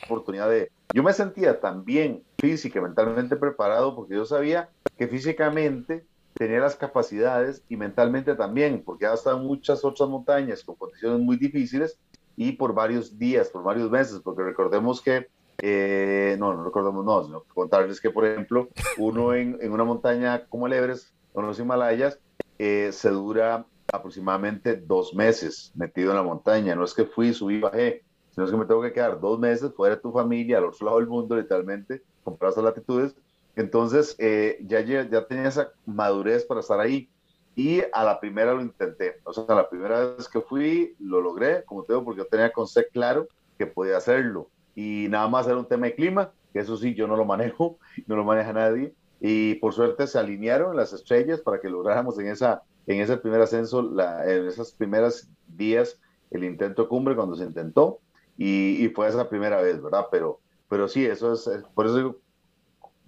oportunidad 0.05 0.49
de... 0.49 0.71
Yo 0.93 1.03
me 1.03 1.13
sentía 1.13 1.59
también 1.59 2.23
física 2.39 2.81
mentalmente 2.81 3.35
preparado 3.35 3.95
porque 3.95 4.15
yo 4.15 4.25
sabía 4.25 4.69
que 4.97 5.07
físicamente 5.07 6.05
tenía 6.33 6.59
las 6.59 6.75
capacidades 6.75 7.63
y 7.69 7.75
mentalmente 7.75 8.35
también, 8.35 8.81
porque 8.83 9.05
ha 9.05 9.13
estado 9.13 9.37
en 9.37 9.45
muchas 9.45 9.83
otras 9.83 10.09
montañas 10.09 10.63
con 10.63 10.75
condiciones 10.75 11.19
muy 11.19 11.37
difíciles 11.37 11.99
y 12.37 12.53
por 12.53 12.73
varios 12.73 13.19
días, 13.19 13.49
por 13.49 13.63
varios 13.63 13.91
meses, 13.91 14.21
porque 14.23 14.43
recordemos 14.43 15.01
que, 15.01 15.27
eh, 15.61 16.35
no, 16.39 16.53
no 16.53 16.63
recordemos, 16.63 17.05
no, 17.05 17.23
sino 17.23 17.43
contarles 17.53 17.99
que, 17.99 18.09
por 18.09 18.25
ejemplo, 18.25 18.69
uno 18.97 19.33
en, 19.35 19.57
en 19.61 19.71
una 19.71 19.83
montaña 19.83 20.45
como 20.47 20.67
el 20.67 20.73
Everest 20.73 21.13
o 21.33 21.41
los 21.41 21.59
Himalayas 21.59 22.19
eh, 22.57 22.91
se 22.91 23.09
dura 23.09 23.65
aproximadamente 23.91 24.75
dos 24.75 25.13
meses 25.13 25.71
metido 25.75 26.11
en 26.11 26.17
la 26.17 26.23
montaña. 26.23 26.75
No 26.75 26.83
es 26.83 26.93
que 26.93 27.05
fui, 27.05 27.33
subí, 27.33 27.59
bajé, 27.59 28.03
sino 28.31 28.45
es 28.45 28.51
que 28.51 28.57
me 28.57 28.65
tengo 28.65 28.81
que 28.81 28.93
quedar 28.93 29.19
dos 29.19 29.39
meses 29.39 29.73
fuera 29.73 29.95
de 29.95 30.01
tu 30.01 30.11
familia, 30.11 30.57
al 30.57 30.65
otro 30.65 30.85
lado 30.85 30.99
del 30.99 31.07
mundo, 31.07 31.35
literalmente, 31.35 32.03
con 32.23 32.37
esas 32.41 32.63
latitudes. 32.63 33.15
Entonces, 33.55 34.15
eh, 34.19 34.59
ya, 34.65 34.81
ya 34.81 35.25
tenía 35.25 35.49
esa 35.49 35.71
madurez 35.85 36.45
para 36.45 36.61
estar 36.61 36.79
ahí. 36.79 37.09
Y 37.55 37.81
a 37.91 38.03
la 38.03 38.19
primera 38.19 38.53
lo 38.53 38.61
intenté. 38.61 39.19
O 39.23 39.33
sea, 39.33 39.43
a 39.47 39.55
la 39.55 39.69
primera 39.69 40.15
vez 40.15 40.29
que 40.29 40.39
fui, 40.39 40.95
lo 40.99 41.19
logré, 41.19 41.65
como 41.65 41.83
te 41.83 41.93
digo, 41.93 42.05
porque 42.05 42.19
yo 42.19 42.27
tenía 42.27 42.51
concepto 42.51 42.91
claro 42.93 43.27
que 43.57 43.67
podía 43.67 43.97
hacerlo. 43.97 44.49
Y 44.79 45.09
nada 45.09 45.27
más 45.27 45.45
era 45.45 45.57
un 45.57 45.67
tema 45.67 45.87
de 45.87 45.95
clima, 45.95 46.31
que 46.53 46.59
eso 46.59 46.77
sí, 46.77 46.93
yo 46.95 47.05
no 47.05 47.17
lo 47.17 47.25
manejo, 47.25 47.79
no 48.07 48.15
lo 48.15 48.23
maneja 48.23 48.53
nadie. 48.53 48.93
Y 49.19 49.55
por 49.55 49.73
suerte 49.73 50.07
se 50.07 50.17
alinearon 50.17 50.77
las 50.77 50.93
estrellas 50.93 51.41
para 51.41 51.59
que 51.59 51.69
lográramos 51.69 52.17
en, 52.17 52.27
esa, 52.27 52.63
en 52.87 53.01
ese 53.01 53.17
primer 53.17 53.41
ascenso, 53.41 53.81
la, 53.81 54.23
en 54.23 54.47
esas 54.47 54.71
primeras 54.71 55.29
días, 55.47 55.99
el 56.31 56.45
intento 56.45 56.87
cumbre 56.87 57.13
cuando 57.17 57.35
se 57.35 57.43
intentó. 57.43 57.99
Y, 58.37 58.85
y, 58.85 58.87
fue 58.87 59.09
esa 59.09 59.27
primera 59.27 59.61
vez, 59.61 59.81
¿verdad? 59.81 60.05
Pero, 60.11 60.39
pero 60.69 60.87
sí, 60.87 61.05
eso 61.05 61.33
es, 61.33 61.49
por 61.73 61.85
eso 61.85 61.97
digo, 61.97 62.17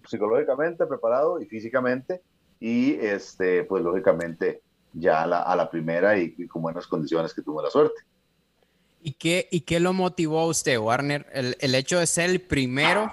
psicológicamente 0.06 0.86
preparado 0.86 1.40
y 1.40 1.46
físicamente 1.46 2.22
y 2.60 2.96
este, 2.96 3.63
pues 3.63 3.82
lógicamente 3.82 4.62
ya 4.92 5.24
a 5.24 5.28
la, 5.28 5.42
a 5.44 5.56
la 5.56 5.70
primera 5.70 6.18
y, 6.18 6.36
con 6.48 6.63
buenas 6.63 6.86
condiciones 6.86 7.34
que 7.34 7.42
tuvo 7.42 7.62
la 7.62 7.70
suerte. 7.70 8.01
¿Y 9.03 9.13
qué, 9.13 9.48
¿Y 9.51 9.62
qué 9.62 9.79
lo 9.79 9.93
motivó 9.93 10.39
a 10.39 10.48
usted, 10.48 10.77
Warner? 10.77 11.25
¿El, 11.34 11.58
¿El, 11.60 11.75
hecho 11.75 12.00
de 12.00 12.08
ser 12.08 12.29
el 12.29 12.41
primero 12.41 13.12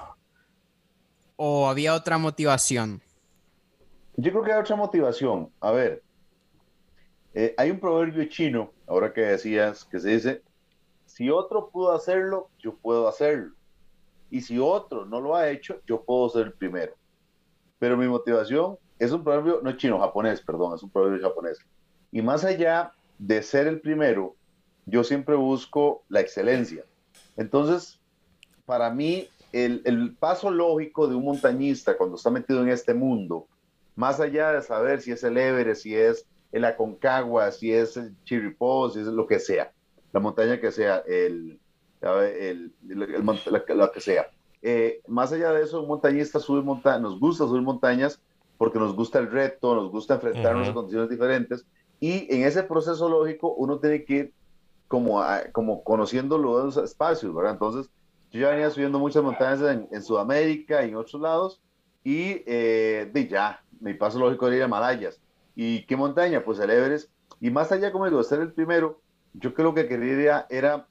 o 1.37 1.69
había 1.69 1.95
otra 1.95 2.19
motivación? 2.19 3.01
Yo 4.17 4.31
creo 4.33 4.43
que 4.43 4.53
hay 4.53 4.61
otra 4.61 4.77
motivación. 4.77 5.51
A 5.61 5.71
ver, 5.71 6.03
eh, 7.35 7.55
hay 7.57 7.71
un 7.71 7.79
proverbio 7.79 8.25
chino, 8.25 8.73
ahora 8.87 9.13
que 9.13 9.21
decías, 9.21 9.85
que 9.85 10.01
se 10.01 10.09
dice, 10.11 10.43
si 11.07 11.31
otro 11.31 11.71
pudo 11.71 11.93
hacerlo, 11.93 12.51
yo 12.59 12.75
puedo 12.75 13.09
hacerlo. 13.09 13.55
Y 14.31 14.41
si 14.41 14.59
otro 14.59 15.07
no 15.07 15.21
lo 15.21 15.37
ha 15.37 15.49
hecho, 15.49 15.81
yo 15.87 16.03
puedo 16.03 16.29
ser 16.29 16.49
el 16.49 16.53
primero. 16.53 16.95
Pero 17.79 17.97
mi 17.97 18.09
motivación 18.09 18.77
es 18.99 19.13
un 19.13 19.23
proverbio, 19.23 19.61
no 19.63 19.77
chino, 19.77 20.01
japonés, 20.01 20.41
perdón, 20.41 20.75
es 20.75 20.83
un 20.83 20.91
proverbio 20.91 21.29
japonés. 21.29 21.59
Y 22.11 22.23
más 22.23 22.45
allá 22.45 22.93
de 23.19 23.43
ser 23.43 23.67
el 23.67 23.81
primero, 23.81 24.35
yo 24.89 25.05
siempre 25.05 25.37
busco 25.37 26.03
la 26.09 26.21
excelencia. 26.21 26.85
Entonces, 27.37 28.01
para 28.65 28.91
mí, 28.91 29.29
el, 29.53 29.83
el, 29.85 30.15
paso 30.15 30.51
lógico 30.51 31.09
de 31.09 31.15
un 31.15 31.25
montañista 31.25 31.97
cuando 31.97 32.17
está 32.17 32.31
metido 32.31 32.63
en 32.63 32.69
este 32.69 32.95
mundo, 32.95 33.47
más 33.97 34.21
allá 34.21 34.53
de 34.53 34.63
saber 34.63 35.01
si 35.01 35.13
es 35.13 35.23
el 35.25 35.37
Everest, 35.37 35.83
si 35.83 35.95
es 35.95 36.27
el 36.53 36.65
Aconcagua, 36.65 37.51
si 37.51 37.73
es 37.73 37.97
el 37.97 38.15
Chirripó, 38.25 38.91
si 38.91 39.01
es 39.01 39.07
lo 39.07 39.27
que 39.27 39.39
sea, 39.39 39.73
la 40.13 40.21
montaña 40.21 40.61
que 40.61 40.73
sea, 40.73 41.03
el, 41.07 41.59
el, 42.01 42.73
la, 42.89 43.91
que 43.93 44.01
sea. 44.01 44.31
Eh, 44.63 45.01
más 45.07 45.33
allá 45.33 45.53
de 45.53 45.63
eso, 45.63 45.83
un 45.83 45.89
montañista 45.89 46.41
sube 46.41 46.63
montañas, 46.63 47.03
nos 47.03 47.21
gusta 47.21 47.47
subir 47.47 47.63
montañas 47.63 48.21
porque 48.57 48.79
nos 48.79 48.95
gusta 48.95 49.19
el 49.19 49.31
reto, 49.31 49.75
nos 49.75 49.91
gusta 49.91 50.15
enfrentarnos 50.15 50.69
a 50.69 50.75
condiciones 50.75 51.09
diferentes 51.11 51.65
y 52.01 52.33
en 52.35 52.45
ese 52.45 52.63
proceso 52.63 53.09
lógico 53.09 53.53
uno 53.55 53.79
tiene 53.79 54.05
que 54.05 54.15
ir 54.15 54.33
como, 54.89 55.23
como 55.53 55.85
conociendo 55.85 56.39
los 56.39 56.77
espacios, 56.77 57.35
¿verdad? 57.35 57.53
Entonces, 57.53 57.91
yo 58.31 58.41
ya 58.41 58.51
venía 58.51 58.71
subiendo 58.71 58.99
muchas 58.99 59.23
montañas 59.23 59.61
en, 59.91 60.03
Sudamérica 60.03 60.85
y 60.85 60.91
en 60.91 60.97
otros 60.97 61.21
lados 61.21 61.61
y 62.05 62.43
eh, 62.47 63.11
de 63.13 63.29
ya, 63.29 63.63
mi 63.81 63.95
paso 63.95 64.19
lógico 64.19 64.49
era 64.49 64.57
ir 64.57 64.63
a 64.63 64.69
Malayas. 64.69 65.21
¿Y 65.55 65.85
qué 65.87 65.97
montaña? 65.97 66.45
Pues 66.45 66.59
el 66.59 66.71
Everest. 66.71 67.11
Y 67.41 67.51
más 67.51 67.73
allá, 67.73 67.93
como 67.93 68.07
digo, 68.07 68.23
ser 68.23 68.41
el 68.41 68.53
primero, 68.53 69.01
yo 69.35 69.55
creo 69.55 69.75
que 69.75 69.87
quería 69.89 70.47
era 70.51 70.87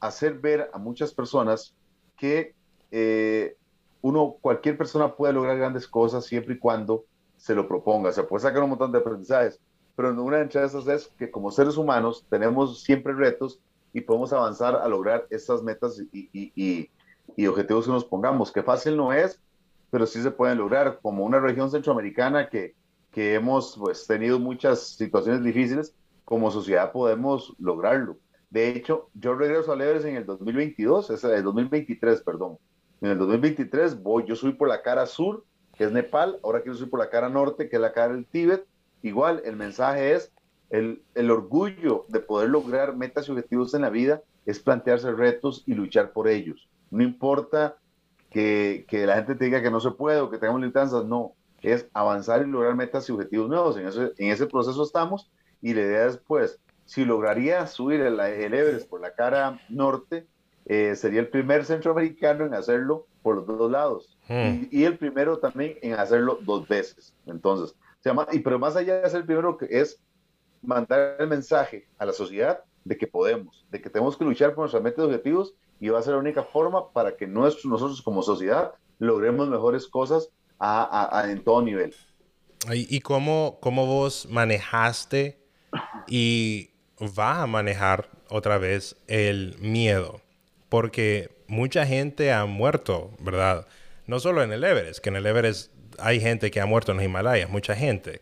hacer 0.00 0.38
ver 0.38 0.70
a 0.72 0.78
muchas 0.78 1.12
personas 1.12 1.74
que 2.16 2.54
eh, 2.90 3.56
uno, 4.00 4.36
cualquier 4.40 4.76
persona 4.76 5.14
puede 5.14 5.32
lograr 5.32 5.56
grandes 5.56 5.86
cosas 5.86 6.24
siempre 6.24 6.54
y 6.54 6.58
cuando 6.58 7.04
se 7.36 7.54
lo 7.54 7.66
proponga. 7.66 8.12
Se 8.12 8.22
puede 8.22 8.42
sacar 8.42 8.62
un 8.62 8.70
montón 8.70 8.92
de 8.92 8.98
aprendizajes, 8.98 9.60
pero 9.96 10.10
una 10.22 10.38
de 10.38 10.46
esas 10.46 10.86
es 10.86 11.08
que 11.18 11.30
como 11.30 11.50
seres 11.50 11.76
humanos 11.76 12.24
tenemos 12.28 12.82
siempre 12.82 13.12
retos 13.12 13.60
y 13.92 14.00
podemos 14.00 14.32
avanzar 14.32 14.76
a 14.76 14.88
lograr 14.88 15.26
estas 15.30 15.62
metas 15.62 16.02
y, 16.12 16.28
y, 16.32 16.90
y, 17.36 17.46
objetivos 17.46 17.86
que 17.86 17.92
nos 17.92 18.04
pongamos, 18.04 18.50
que 18.50 18.62
fácil 18.62 18.96
no 18.96 19.12
es, 19.12 19.38
pero 19.90 20.06
sí 20.06 20.22
se 20.22 20.30
pueden 20.30 20.58
lograr, 20.58 20.98
como 21.02 21.24
una 21.24 21.40
región 21.40 21.70
centroamericana 21.70 22.48
que, 22.48 22.74
que 23.10 23.34
hemos 23.34 23.76
pues, 23.78 24.06
tenido 24.06 24.38
muchas 24.38 24.80
situaciones 24.96 25.44
difíciles, 25.44 25.94
como 26.24 26.50
sociedad 26.50 26.92
podemos 26.92 27.54
lograrlo. 27.58 28.16
De 28.48 28.70
hecho, 28.70 29.10
yo 29.14 29.34
regreso 29.34 29.72
a 29.72 29.74
Everest 29.74 30.06
en 30.06 30.16
el 30.16 30.26
2022, 30.26 31.10
es 31.10 31.24
el 31.24 31.42
2023, 31.42 32.22
perdón. 32.22 32.58
En 33.00 33.10
el 33.10 33.18
2023 33.18 34.02
voy, 34.02 34.24
yo 34.26 34.36
subí 34.36 34.52
por 34.52 34.68
la 34.68 34.82
cara 34.82 35.06
sur, 35.06 35.44
que 35.74 35.84
es 35.84 35.92
Nepal, 35.92 36.38
ahora 36.42 36.62
quiero 36.62 36.76
subir 36.76 36.90
por 36.90 37.00
la 37.00 37.10
cara 37.10 37.28
norte, 37.28 37.68
que 37.68 37.76
es 37.76 37.82
la 37.82 37.92
cara 37.92 38.14
del 38.14 38.26
Tíbet. 38.26 38.66
Igual, 39.02 39.42
el 39.44 39.56
mensaje 39.56 40.14
es 40.14 40.32
el, 40.70 41.02
el 41.14 41.30
orgullo 41.30 42.04
de 42.08 42.20
poder 42.20 42.48
lograr 42.48 42.96
metas 42.96 43.28
y 43.28 43.32
objetivos 43.32 43.74
en 43.74 43.82
la 43.82 43.90
vida 43.90 44.22
es 44.46 44.58
plantearse 44.58 45.12
retos 45.12 45.64
y 45.66 45.74
luchar 45.74 46.12
por 46.12 46.28
ellos. 46.28 46.68
No 46.90 47.02
importa 47.02 47.76
que, 48.30 48.86
que, 48.88 49.06
la 49.06 49.16
gente 49.16 49.34
te 49.34 49.44
diga 49.44 49.62
que 49.62 49.70
no 49.70 49.80
se 49.80 49.90
puede 49.90 50.20
o 50.20 50.30
que 50.30 50.38
tengamos 50.38 50.60
limitanzas, 50.60 51.04
no, 51.04 51.34
es 51.60 51.86
avanzar 51.92 52.42
y 52.42 52.50
lograr 52.50 52.74
metas 52.74 53.08
y 53.08 53.12
objetivos 53.12 53.48
nuevos. 53.48 53.76
En 53.76 53.86
ese, 53.86 54.12
en 54.18 54.30
ese 54.30 54.46
proceso 54.46 54.82
estamos 54.82 55.30
y 55.60 55.74
la 55.74 55.82
idea 55.82 56.06
es, 56.06 56.16
pues, 56.16 56.58
si 56.84 57.04
lograría 57.04 57.66
subir 57.66 58.00
el, 58.00 58.18
el 58.18 58.54
Everest 58.54 58.88
por 58.88 59.00
la 59.00 59.14
cara 59.14 59.60
norte, 59.68 60.26
eh, 60.66 60.94
sería 60.96 61.20
el 61.20 61.28
primer 61.28 61.64
centroamericano 61.64 62.46
en 62.46 62.54
hacerlo 62.54 63.06
por 63.22 63.36
los 63.36 63.46
dos 63.46 63.70
lados 63.70 64.16
hmm. 64.28 64.66
y, 64.70 64.84
el 64.84 64.98
primero 64.98 65.38
también 65.38 65.76
en 65.82 65.94
hacerlo 65.94 66.38
dos 66.42 66.68
veces. 66.68 67.14
Entonces, 67.26 67.76
se 68.02 68.10
llama, 68.10 68.26
y 68.32 68.40
pero 68.40 68.58
más 68.58 68.76
allá 68.76 69.00
de 69.00 69.08
ser 69.08 69.20
el 69.20 69.26
primero, 69.26 69.56
que 69.56 69.66
es 69.70 70.00
mandar 70.62 71.16
el 71.18 71.28
mensaje 71.28 71.88
a 71.98 72.06
la 72.06 72.12
sociedad 72.12 72.62
de 72.84 72.96
que 72.96 73.06
podemos, 73.06 73.64
de 73.70 73.80
que 73.80 73.90
tenemos 73.90 74.16
que 74.16 74.24
luchar 74.24 74.54
por 74.54 74.64
nuestras 74.64 74.82
metas 74.82 75.04
y 75.04 75.06
objetivos 75.06 75.54
y 75.80 75.88
va 75.88 75.98
a 75.98 76.02
ser 76.02 76.14
la 76.14 76.20
única 76.20 76.42
forma 76.42 76.92
para 76.92 77.16
que 77.16 77.26
nuestros, 77.26 77.66
nosotros 77.66 78.02
como 78.02 78.22
sociedad 78.22 78.72
logremos 78.98 79.48
mejores 79.48 79.86
cosas 79.86 80.30
a, 80.58 81.24
en 81.28 81.42
todo 81.42 81.62
nivel. 81.62 81.94
¿Y 82.72 83.00
cómo, 83.00 83.58
cómo 83.60 83.86
vos 83.86 84.28
manejaste 84.30 85.40
y 86.06 86.70
va 87.00 87.42
a 87.42 87.46
manejar 87.48 88.08
otra 88.28 88.58
vez 88.58 88.96
el 89.08 89.56
miedo? 89.58 90.20
porque 90.72 91.28
mucha 91.48 91.84
gente 91.84 92.32
ha 92.32 92.46
muerto, 92.46 93.10
¿verdad? 93.18 93.66
No 94.06 94.20
solo 94.20 94.42
en 94.42 94.54
el 94.54 94.64
Everest, 94.64 95.00
que 95.00 95.10
en 95.10 95.16
el 95.16 95.26
Everest 95.26 95.70
hay 95.98 96.20
gente 96.20 96.50
que 96.50 96.60
ha 96.60 96.66
muerto 96.66 96.92
en 96.92 96.98
los 96.98 97.06
Himalayas, 97.06 97.50
mucha 97.50 97.74
gente. 97.74 98.20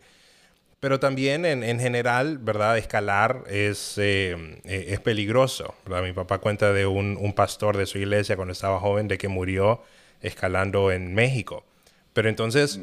Pero 0.81 0.99
también 0.99 1.45
en, 1.45 1.79
general, 1.79 2.39
¿verdad? 2.39 2.75
Escalar 2.75 3.43
es, 3.47 3.99
eh, 3.99 4.35
eh, 4.63 4.85
es 4.87 4.99
peligroso. 4.99 5.75
Mi 5.85 6.11
papá 6.11 6.39
cuenta 6.39 6.73
de 6.73 6.87
un, 6.87 7.33
pastor 7.33 7.77
de 7.77 7.85
su 7.85 7.99
iglesia 7.99 8.35
cuando 8.35 8.53
estaba 8.53 8.79
joven 8.79 9.07
de 9.07 9.19
que 9.19 9.27
murió 9.27 9.83
escalando 10.21 10.91
en 10.91 11.13
México. 11.13 11.63
Pero 12.13 12.29
entonces, 12.29 12.79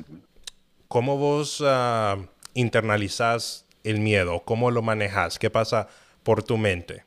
¿cómo 0.87 1.19
vos 1.19 1.61
uh, 1.61 2.25
internalizás 2.55 3.67
el 3.83 3.99
miedo? 3.99 4.43
¿Cómo 4.45 4.71
lo 4.71 4.81
manejas? 4.81 5.41
¿Qué 5.41 5.51
pasa 5.51 5.89
por 6.23 6.45
tu 6.45 6.57
mente? 6.57 7.05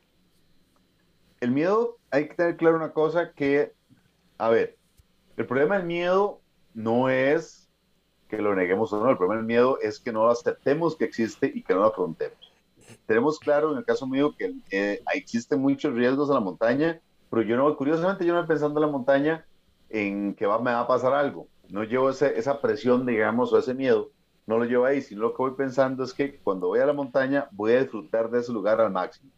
El 1.40 1.52
miedo 1.52 2.00
hay 2.10 2.28
que 2.28 2.36
tener 2.36 2.58
claro 2.58 2.76
una 2.76 2.92
cosa 2.92 3.32
que, 3.32 3.72
a 4.38 4.50
ver, 4.50 4.76
el 5.38 5.46
problema 5.46 5.78
del 5.78 5.88
miedo 5.88 6.42
no 6.74 7.10
es 7.10 7.61
que 8.32 8.42
lo 8.42 8.56
neguemos 8.56 8.92
o 8.94 9.04
no, 9.04 9.10
el 9.10 9.18
problema 9.18 9.36
del 9.36 9.46
miedo 9.46 9.78
es 9.82 10.00
que 10.00 10.14
no 10.14 10.30
aceptemos 10.30 10.96
que 10.96 11.06
existe 11.06 11.52
y 11.54 11.62
que 11.62 11.74
no 11.74 11.82
lo 11.82 11.88
afrontemos. 11.88 12.52
Tenemos 13.06 13.38
claro 13.38 13.72
en 13.72 13.80
el 13.80 13.86
caso 13.86 14.08
mío 14.08 14.34
que 14.38 14.54
eh, 14.72 15.02
existen 15.14 15.62
muchos 15.62 15.94
riesgos 15.94 16.32
a 16.32 16.36
la 16.36 16.40
montaña, 16.40 17.00
pero 17.30 17.42
yo 17.42 17.58
no, 17.58 17.76
curiosamente 17.76 18.26
yo 18.26 18.34
no 18.34 18.48
pensando 18.48 18.80
en 18.80 18.86
la 18.88 18.92
montaña 18.92 19.46
en 19.90 20.34
que 20.34 20.46
va, 20.46 20.60
me 20.60 20.72
va 20.72 20.80
a 20.80 20.88
pasar 20.88 21.14
algo. 21.14 21.48
No 21.70 21.84
llevo 21.84 22.10
ese, 22.10 22.38
esa 22.40 22.62
presión, 22.62 23.06
digamos, 23.06 23.52
o 23.52 23.60
ese 23.60 23.74
miedo, 23.74 24.10
no 24.48 24.58
lo 24.58 24.66
llevo 24.66 24.86
ahí, 24.86 25.02
sino 25.02 25.22
lo 25.22 25.32
que 25.34 25.44
voy 25.44 25.52
pensando 25.52 26.04
es 26.04 26.14
que 26.14 26.40
cuando 26.40 26.68
voy 26.68 26.80
a 26.80 26.86
la 26.86 26.94
montaña 26.94 27.48
voy 27.52 27.74
a 27.74 27.82
disfrutar 27.82 28.32
de 28.32 28.40
ese 28.40 28.52
lugar 28.52 28.80
al 28.80 28.92
máximo. 28.92 29.30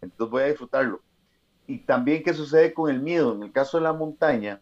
Entonces 0.00 0.30
voy 0.30 0.42
a 0.42 0.46
disfrutarlo 0.46 1.00
y 1.66 1.78
también 1.78 2.22
qué 2.22 2.34
sucede 2.34 2.74
con 2.74 2.90
el 2.90 3.00
miedo. 3.00 3.34
En 3.34 3.42
el 3.42 3.52
caso 3.52 3.78
de 3.78 3.84
la 3.84 3.92
montaña, 3.92 4.60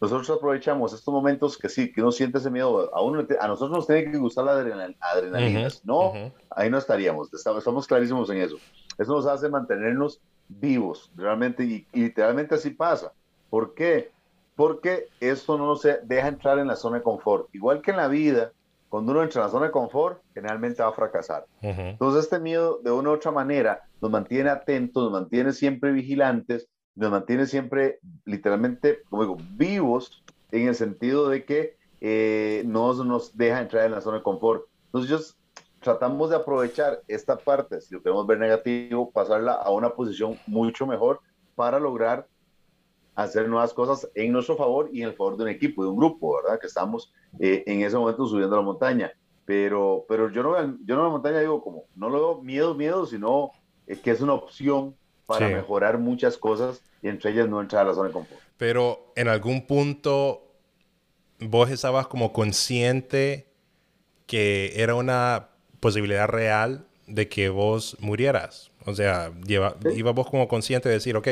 nosotros 0.00 0.30
aprovechamos 0.30 0.92
estos 0.92 1.12
momentos 1.12 1.58
que 1.58 1.68
sí, 1.68 1.92
que 1.92 2.00
uno 2.00 2.12
siente 2.12 2.38
ese 2.38 2.50
miedo. 2.50 2.94
A, 2.94 3.02
uno, 3.02 3.26
a 3.40 3.48
nosotros 3.48 3.78
nos 3.78 3.86
tiene 3.86 4.10
que 4.10 4.18
gustar 4.18 4.44
la 4.44 4.52
adrenalina. 4.52 4.96
no, 5.84 6.12
ahí 6.50 6.70
no 6.70 6.78
estaríamos. 6.78 7.32
Estamos, 7.32 7.86
clarísimos 7.86 8.30
en 8.30 8.38
eso. 8.38 8.56
Eso 8.96 9.12
nos 9.14 9.26
hace 9.26 9.48
mantenernos 9.48 10.20
vivos, 10.48 11.10
realmente, 11.16 11.64
y, 11.64 11.86
y 11.92 12.02
literalmente 12.04 12.54
así 12.54 12.70
pasa. 12.70 13.12
¿Por 13.50 13.74
qué? 13.74 14.10
Porque 14.54 15.08
esto 15.20 15.58
no 15.58 15.66
nos 15.66 15.82
deja 15.82 16.28
entrar 16.28 16.58
en 16.58 16.68
la 16.68 16.76
zona 16.76 16.98
de 16.98 17.02
confort. 17.02 17.48
Igual 17.52 17.82
que 17.82 17.90
en 17.90 17.96
la 17.96 18.08
vida, 18.08 18.52
cuando 18.88 19.12
uno 19.12 19.22
entra 19.22 19.42
en 19.42 19.46
la 19.46 19.52
zona 19.52 19.66
de 19.66 19.72
confort, 19.72 20.22
generalmente 20.34 20.82
va 20.82 20.90
a 20.90 20.92
fracasar. 20.92 21.44
Entonces, 21.60 22.24
este 22.24 22.38
miedo, 22.38 22.80
de 22.82 22.90
una 22.90 23.10
u 23.10 23.14
otra 23.14 23.30
manera, 23.30 23.82
nos 24.00 24.10
mantiene 24.10 24.50
atentos, 24.50 25.02
nos 25.04 25.12
mantiene 25.12 25.52
siempre 25.52 25.92
vigilantes, 25.92 26.68
nos 26.98 27.12
mantiene 27.12 27.46
siempre, 27.46 28.00
literalmente, 28.24 29.02
como 29.08 29.22
digo, 29.22 29.36
vivos, 29.52 30.24
en 30.50 30.66
el 30.66 30.74
sentido 30.74 31.28
de 31.28 31.44
que 31.44 31.76
eh, 32.00 32.64
no 32.66 32.92
nos 33.04 33.36
deja 33.36 33.60
entrar 33.60 33.86
en 33.86 33.92
la 33.92 34.00
zona 34.00 34.18
de 34.18 34.24
confort. 34.24 34.64
Entonces, 34.86 35.36
tratamos 35.80 36.30
de 36.30 36.36
aprovechar 36.36 37.02
esta 37.06 37.36
parte, 37.36 37.80
si 37.80 37.94
lo 37.94 38.02
queremos 38.02 38.26
ver 38.26 38.40
negativo, 38.40 39.12
pasarla 39.12 39.52
a 39.52 39.70
una 39.70 39.90
posición 39.90 40.38
mucho 40.48 40.86
mejor 40.86 41.20
para 41.54 41.78
lograr 41.78 42.26
hacer 43.14 43.48
nuevas 43.48 43.72
cosas 43.74 44.10
en 44.14 44.32
nuestro 44.32 44.56
favor 44.56 44.90
y 44.92 45.02
en 45.02 45.08
el 45.08 45.14
favor 45.14 45.36
de 45.36 45.44
un 45.44 45.50
equipo, 45.50 45.84
de 45.84 45.90
un 45.90 45.96
grupo, 45.96 46.36
¿verdad? 46.42 46.58
Que 46.58 46.66
estamos 46.66 47.12
eh, 47.38 47.62
en 47.66 47.82
ese 47.82 47.96
momento 47.96 48.26
subiendo 48.26 48.56
la 48.56 48.62
montaña. 48.62 49.12
Pero, 49.44 50.04
pero 50.08 50.30
yo, 50.30 50.42
no, 50.42 50.78
yo 50.84 50.96
no 50.96 51.04
la 51.04 51.08
montaña 51.10 51.38
digo 51.38 51.62
como, 51.62 51.84
no 51.94 52.10
lo 52.10 52.18
veo 52.18 52.42
miedo, 52.42 52.74
miedo, 52.74 53.06
sino 53.06 53.52
eh, 53.86 53.96
que 53.96 54.10
es 54.10 54.20
una 54.20 54.34
opción 54.34 54.96
para 55.28 55.48
mejorar 55.50 55.98
muchas 55.98 56.38
cosas 56.38 56.80
y 57.02 57.08
entre 57.08 57.32
ellas 57.32 57.48
no 57.48 57.60
entrar 57.60 57.82
a 57.84 57.90
la 57.90 57.94
zona 57.94 58.08
de 58.08 58.14
confort. 58.14 58.40
Pero 58.56 59.12
en 59.14 59.28
algún 59.28 59.66
punto 59.66 60.42
vos 61.38 61.70
estabas 61.70 62.06
como 62.06 62.32
consciente 62.32 63.46
que 64.26 64.72
era 64.76 64.94
una 64.94 65.50
posibilidad 65.80 66.26
real 66.28 66.86
de 67.06 67.28
que 67.28 67.50
vos 67.50 67.98
murieras. 68.00 68.70
O 68.86 68.94
sea, 68.94 69.32
lleva, 69.46 69.76
ibas 69.94 70.14
vos 70.14 70.30
como 70.30 70.48
consciente 70.48 70.88
de 70.88 70.94
decir, 70.94 71.14
ok, 71.14 71.28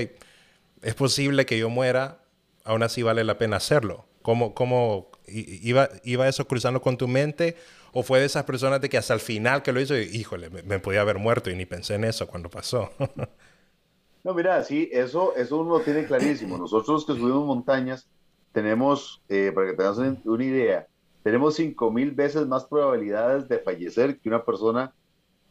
es 0.83 0.95
posible 0.95 1.47
que 1.47 1.59
yo 1.59 1.71
muera, 1.71 2.21
aún 2.65 2.83
así 2.83 3.03
vale 3.03 3.25
la 3.25 3.39
pena 3.39 3.57
hacerlo. 3.57 4.05
¿Cómo, 4.21 4.55
cómo 4.55 5.11
iba, 5.27 5.89
iba 6.05 6.29
eso 6.29 6.47
cruzando 6.47 6.83
con 6.83 6.99
tu 6.99 7.09
mente? 7.09 7.57
¿O 7.93 8.03
fue 8.03 8.21
de 8.21 8.27
esas 8.27 8.45
personas 8.45 8.83
de 8.83 8.91
que 8.91 8.99
hasta 8.99 9.15
el 9.15 9.21
final 9.21 9.63
que 9.63 9.73
lo 9.73 9.81
hizo, 9.81 9.97
híjole, 9.97 10.51
me, 10.51 10.79
podía 10.81 11.01
haber 11.01 11.17
muerto 11.17 11.49
y 11.49 11.57
ni 11.57 11.65
pensé 11.65 11.95
en 11.95 12.05
eso 12.05 12.27
cuando 12.27 12.51
pasó? 12.51 12.93
no, 14.27 14.35
mira, 14.35 14.63
sí, 14.65 14.89
eso, 14.93 15.35
eso 15.37 15.59
uno 15.59 15.79
lo 15.79 15.81
tiene 15.81 16.05
clarísimo. 16.05 16.59
Nosotros 16.59 17.07
que 17.07 17.15
subimos 17.15 17.47
montañas, 17.47 18.09
tenemos, 18.53 19.23
eh, 19.29 19.53
para 19.55 19.69
que 19.69 19.77
tengas 19.77 19.99
una 20.25 20.45
idea, 20.45 20.87
tenemos 21.23 21.55
5000 21.55 22.11
veces 22.11 22.47
más 22.47 22.65
probabilidades 22.65 23.49
de 23.49 23.59
fallecer 23.59 24.19
que 24.19 24.29
una 24.29 24.45
persona 24.45 24.93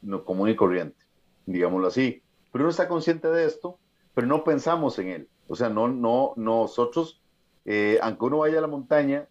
no, 0.01 0.23
común 0.23 0.49
y 0.49 0.55
corriente, 0.55 0.97
digámoslo 1.45 1.87
así. 1.87 2.21
Pero 2.51 2.65
uno 2.65 2.71
está 2.71 2.87
consciente 2.87 3.27
de 3.29 3.45
esto 3.45 3.79
pero 4.15 4.25
no 4.25 4.43
pensamos 4.43 4.97
en 4.97 5.09
él. 5.09 5.29
O 5.47 5.55
sea, 5.55 5.69
no, 5.69 5.87
no, 5.87 6.33
nosotros, 6.37 7.21
eh, 7.65 7.99
aunque 8.01 8.25
uno 8.25 8.39
vaya 8.39 8.57
a 8.57 8.61
la 8.61 8.67
montaña 8.67 9.27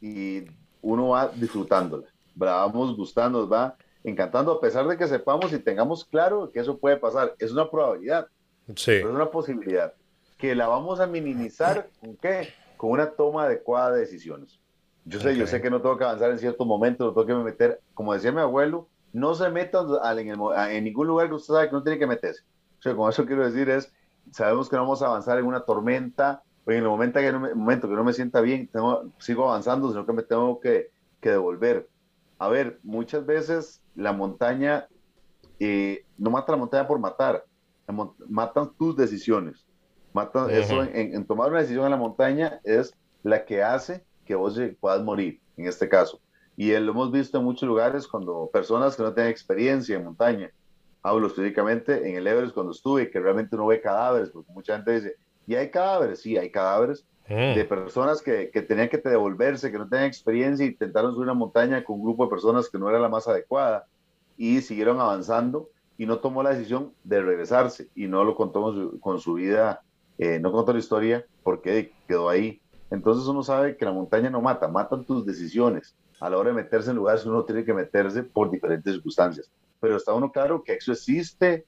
y 0.00 0.44
uno 0.82 1.08
va 1.08 1.28
disfrutándola, 1.28 2.06
vamos 2.36 2.94
gustando, 2.96 3.40
nos 3.40 3.52
va 3.52 3.76
encantando, 4.04 4.52
a 4.52 4.60
pesar 4.60 4.86
de 4.86 4.96
que 4.96 5.08
sepamos 5.08 5.52
y 5.52 5.58
tengamos 5.58 6.04
claro 6.04 6.52
que 6.52 6.60
eso 6.60 6.78
puede 6.78 6.98
pasar. 6.98 7.34
Es 7.38 7.50
una 7.50 7.68
probabilidad, 7.68 8.28
sí. 8.74 8.92
es 8.92 9.04
una 9.04 9.30
posibilidad, 9.30 9.94
que 10.38 10.54
la 10.54 10.66
vamos 10.66 11.00
a 11.00 11.06
minimizar 11.06 11.88
con 12.00 12.16
qué? 12.16 12.48
Con 12.76 12.90
una 12.90 13.10
toma 13.10 13.44
adecuada 13.44 13.92
de 13.92 14.00
decisiones. 14.00 14.58
Yo 15.04 15.20
sé, 15.20 15.36
yo 15.36 15.46
sé 15.46 15.62
que 15.62 15.70
no 15.70 15.80
tengo 15.80 15.96
que 15.96 16.04
avanzar 16.04 16.32
en 16.32 16.38
ciertos 16.38 16.66
momentos, 16.66 17.06
no 17.06 17.24
tengo 17.24 17.38
que 17.38 17.44
meter, 17.44 17.80
como 17.94 18.12
decía 18.12 18.32
mi 18.32 18.40
abuelo, 18.40 18.88
no 19.12 19.34
se 19.34 19.48
metan 19.50 19.86
en, 20.18 20.40
en 20.70 20.84
ningún 20.84 21.06
lugar 21.06 21.28
que 21.28 21.34
usted 21.34 21.54
sabe 21.54 21.68
que 21.68 21.72
no 21.72 21.82
tiene 21.82 21.98
que 21.98 22.06
meterse. 22.06 22.42
O 22.78 22.82
sea, 22.82 22.94
con 22.94 23.08
eso 23.08 23.24
quiero 23.24 23.44
decir 23.44 23.70
es, 23.70 23.92
sabemos 24.32 24.68
que 24.68 24.76
no 24.76 24.82
vamos 24.82 25.02
a 25.02 25.06
avanzar 25.06 25.38
en 25.38 25.46
una 25.46 25.60
tormenta, 25.60 26.42
o 26.66 26.72
en 26.72 26.78
el 26.78 26.84
momento 26.84 27.20
que 27.20 27.32
no 27.32 27.40
me, 27.40 27.54
momento 27.54 27.88
que 27.88 27.94
no 27.94 28.04
me 28.04 28.12
sienta 28.12 28.40
bien, 28.40 28.68
tengo, 28.68 29.12
sigo 29.18 29.48
avanzando, 29.48 29.88
sino 29.88 30.04
que 30.04 30.12
me 30.12 30.22
tengo 30.22 30.60
que, 30.60 30.90
que 31.20 31.30
devolver. 31.30 31.88
A 32.38 32.48
ver, 32.48 32.78
muchas 32.82 33.24
veces 33.24 33.80
la 33.94 34.12
montaña, 34.12 34.88
eh, 35.60 36.04
no 36.18 36.30
mata 36.30 36.52
la 36.52 36.58
montaña 36.58 36.86
por 36.86 36.98
matar, 36.98 37.44
matan 38.28 38.72
tus 38.78 38.96
decisiones. 38.96 39.66
Matan, 40.12 40.50
Eso 40.50 40.82
en, 40.82 41.24
tomar 41.26 41.50
una 41.50 41.60
decisión 41.60 41.84
en 41.84 41.90
la 41.90 41.96
montaña 41.96 42.60
es 42.64 42.94
la 43.22 43.44
que 43.44 43.62
hace 43.62 44.04
que 44.24 44.34
vos 44.34 44.58
puedas 44.80 45.02
morir, 45.02 45.40
en 45.56 45.66
este 45.66 45.88
caso. 45.88 46.20
Y 46.56 46.72
lo 46.72 46.92
hemos 46.92 47.12
visto 47.12 47.38
en 47.38 47.44
muchos 47.44 47.68
lugares 47.68 48.08
cuando 48.08 48.48
personas 48.52 48.96
que 48.96 49.02
no 49.02 49.12
tienen 49.12 49.30
experiencia 49.30 49.96
en 49.96 50.04
montaña, 50.04 50.50
hablo 51.02 51.26
específicamente 51.26 52.08
en 52.08 52.16
el 52.16 52.26
Everest 52.26 52.54
cuando 52.54 52.72
estuve, 52.72 53.10
que 53.10 53.20
realmente 53.20 53.54
uno 53.54 53.66
ve 53.66 53.80
cadáveres, 53.80 54.30
porque 54.30 54.52
mucha 54.52 54.74
gente 54.74 54.92
dice, 54.92 55.16
¿y 55.46 55.54
hay 55.54 55.70
cadáveres? 55.70 56.20
Sí, 56.20 56.36
hay 56.36 56.50
cadáveres 56.50 57.04
mm. 57.28 57.54
de 57.54 57.64
personas 57.64 58.22
que, 58.22 58.50
que, 58.50 58.62
tenían 58.62 58.88
que 58.88 58.98
devolverse, 58.98 59.70
que 59.70 59.78
no 59.78 59.88
tenían 59.88 60.08
experiencia 60.08 60.64
y 60.64 60.70
intentaron 60.70 61.12
subir 61.12 61.24
una 61.24 61.34
montaña 61.34 61.84
con 61.84 61.96
un 61.96 62.04
grupo 62.04 62.24
de 62.24 62.30
personas 62.30 62.68
que 62.68 62.78
no 62.78 62.88
era 62.88 62.98
la 62.98 63.08
más 63.08 63.28
adecuada 63.28 63.86
y 64.36 64.60
siguieron 64.62 65.00
avanzando 65.00 65.68
y 65.98 66.06
no 66.06 66.18
tomó 66.18 66.42
la 66.42 66.50
decisión 66.50 66.92
de 67.04 67.22
regresarse 67.22 67.88
y 67.94 68.06
no 68.06 68.24
lo 68.24 68.34
contó 68.34 68.92
con 69.00 69.20
su, 69.20 69.34
vida, 69.34 69.82
eh, 70.18 70.38
no 70.40 70.52
contó 70.52 70.72
la 70.72 70.78
historia 70.78 71.24
porque 71.42 71.92
quedó 72.06 72.28
ahí. 72.28 72.60
Entonces 72.90 73.26
uno 73.26 73.42
sabe 73.42 73.76
que 73.76 73.84
la 73.84 73.92
montaña 73.92 74.30
no 74.30 74.40
mata, 74.40 74.68
matan 74.68 75.04
tus 75.04 75.26
decisiones 75.26 75.94
a 76.20 76.30
la 76.30 76.38
hora 76.38 76.50
de 76.50 76.56
meterse 76.56 76.90
en 76.90 76.96
lugares 76.96 77.22
que 77.22 77.28
uno 77.28 77.44
tiene 77.44 77.64
que 77.64 77.74
meterse 77.74 78.22
por 78.22 78.50
diferentes 78.50 78.92
circunstancias 78.92 79.50
pero 79.80 79.96
está 79.96 80.12
uno 80.12 80.32
claro 80.32 80.62
que 80.62 80.74
eso 80.74 80.92
existe, 80.92 81.64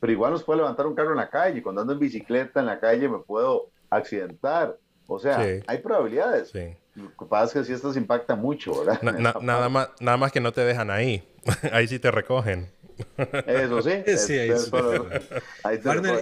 pero 0.00 0.12
igual 0.12 0.32
nos 0.32 0.44
puede 0.44 0.58
levantar 0.58 0.86
un 0.86 0.94
carro 0.94 1.12
en 1.12 1.18
la 1.18 1.30
calle, 1.30 1.62
cuando 1.62 1.80
ando 1.80 1.92
en 1.92 1.98
bicicleta 1.98 2.60
en 2.60 2.66
la 2.66 2.80
calle 2.80 3.08
me 3.08 3.18
puedo 3.18 3.70
accidentar, 3.90 4.76
o 5.06 5.18
sea, 5.18 5.38
hay 5.66 5.78
probabilidades. 5.78 6.50
Sí. 6.50 6.76
Lo 6.94 7.08
que 7.16 7.24
pasa 7.24 7.44
es 7.44 7.52
que 7.52 7.64
si 7.64 7.72
esto 7.72 7.92
se 7.92 7.98
impacta 7.98 8.36
mucho, 8.36 8.84
¿verdad? 8.84 9.00
nada, 9.42 9.68
más, 9.68 9.90
nada 10.00 10.16
más 10.16 10.32
que 10.32 10.40
no 10.40 10.52
te 10.52 10.62
dejan 10.62 10.90
ahí, 10.90 11.26
ahí 11.72 11.88
sí 11.88 11.98
te 11.98 12.10
recogen. 12.10 12.70
Eso 13.46 13.82
sí. 13.82 13.90
sí 14.16 14.38
ahí 14.38 14.52
sí. 14.58 14.70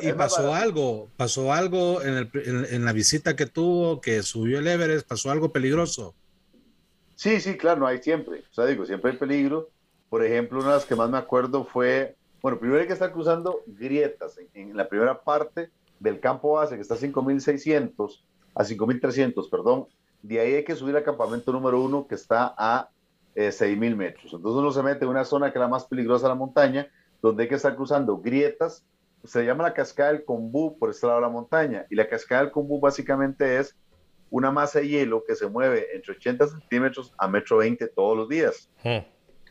¿y 0.08 0.12
pasó 0.12 0.54
algo? 0.54 1.08
¿Pasó 1.16 1.52
algo 1.52 2.02
en, 2.02 2.14
el, 2.14 2.30
en, 2.70 2.84
la 2.84 2.92
visita 2.92 3.36
que 3.36 3.46
tuvo, 3.46 4.00
que 4.00 4.22
subió 4.22 4.58
el 4.58 4.66
Everest? 4.66 5.06
¿Pasó 5.06 5.30
algo 5.30 5.52
peligroso? 5.52 6.14
Sí, 7.20 7.38
sí, 7.40 7.58
claro, 7.58 7.80
no 7.80 7.86
hay 7.86 8.02
siempre. 8.02 8.44
O 8.50 8.54
sea, 8.54 8.64
digo, 8.64 8.86
siempre 8.86 9.10
hay 9.10 9.18
peligro. 9.18 9.68
Por 10.08 10.24
ejemplo, 10.24 10.58
una 10.58 10.68
de 10.68 10.74
las 10.76 10.86
que 10.86 10.96
más 10.96 11.10
me 11.10 11.18
acuerdo 11.18 11.64
fue, 11.64 12.16
bueno, 12.40 12.58
primero 12.58 12.80
hay 12.80 12.86
que 12.86 12.94
estar 12.94 13.12
cruzando 13.12 13.60
grietas 13.66 14.38
en, 14.54 14.76
la 14.76 14.88
primera 14.88 15.20
parte 15.20 15.70
del 15.98 16.18
campo 16.18 16.54
base, 16.54 16.76
que 16.76 16.80
está 16.82 16.94
a 16.94 16.98
5.600, 16.98 18.20
a 18.54 18.64
5.300, 18.64 19.50
perdón. 19.50 19.86
De 20.22 20.40
ahí 20.40 20.54
hay 20.54 20.64
que 20.64 20.74
subir 20.74 20.96
al 20.96 21.04
campamento 21.04 21.52
número 21.52 21.80
uno, 21.80 22.06
que 22.08 22.14
está 22.14 22.54
a 22.56 22.88
6.000 23.34 23.92
eh, 23.92 23.96
metros. 23.96 24.32
Entonces 24.32 24.58
uno 24.58 24.70
se 24.70 24.82
mete 24.82 25.04
en 25.04 25.10
una 25.10 25.24
zona 25.24 25.52
que 25.52 25.58
es 25.58 25.60
la 25.60 25.68
más 25.68 25.86
peligrosa 25.86 26.26
de 26.26 26.30
la 26.30 26.34
montaña, 26.34 26.88
donde 27.22 27.44
hay 27.44 27.48
que 27.48 27.54
estar 27.56 27.76
cruzando 27.76 28.18
grietas. 28.18 28.84
Se 29.24 29.44
llama 29.44 29.64
la 29.64 29.74
cascada 29.74 30.12
del 30.12 30.24
Combú 30.24 30.78
por 30.78 30.90
este 30.90 31.06
lado 31.06 31.20
de 31.20 31.26
la 31.26 31.32
montaña. 31.32 31.86
Y 31.90 31.94
la 31.94 32.08
cascada 32.08 32.42
del 32.42 32.50
Combú 32.50 32.80
básicamente 32.80 33.58
es 33.58 33.76
una 34.30 34.50
masa 34.50 34.80
de 34.80 34.88
hielo 34.88 35.24
que 35.26 35.34
se 35.34 35.46
mueve 35.46 35.86
entre 35.94 36.14
80 36.14 36.46
centímetros 36.46 37.12
a 37.18 37.28
metro 37.28 37.58
20 37.58 37.88
todos 37.88 38.16
los 38.16 38.28
días. 38.28 38.70
Hmm 38.82 39.04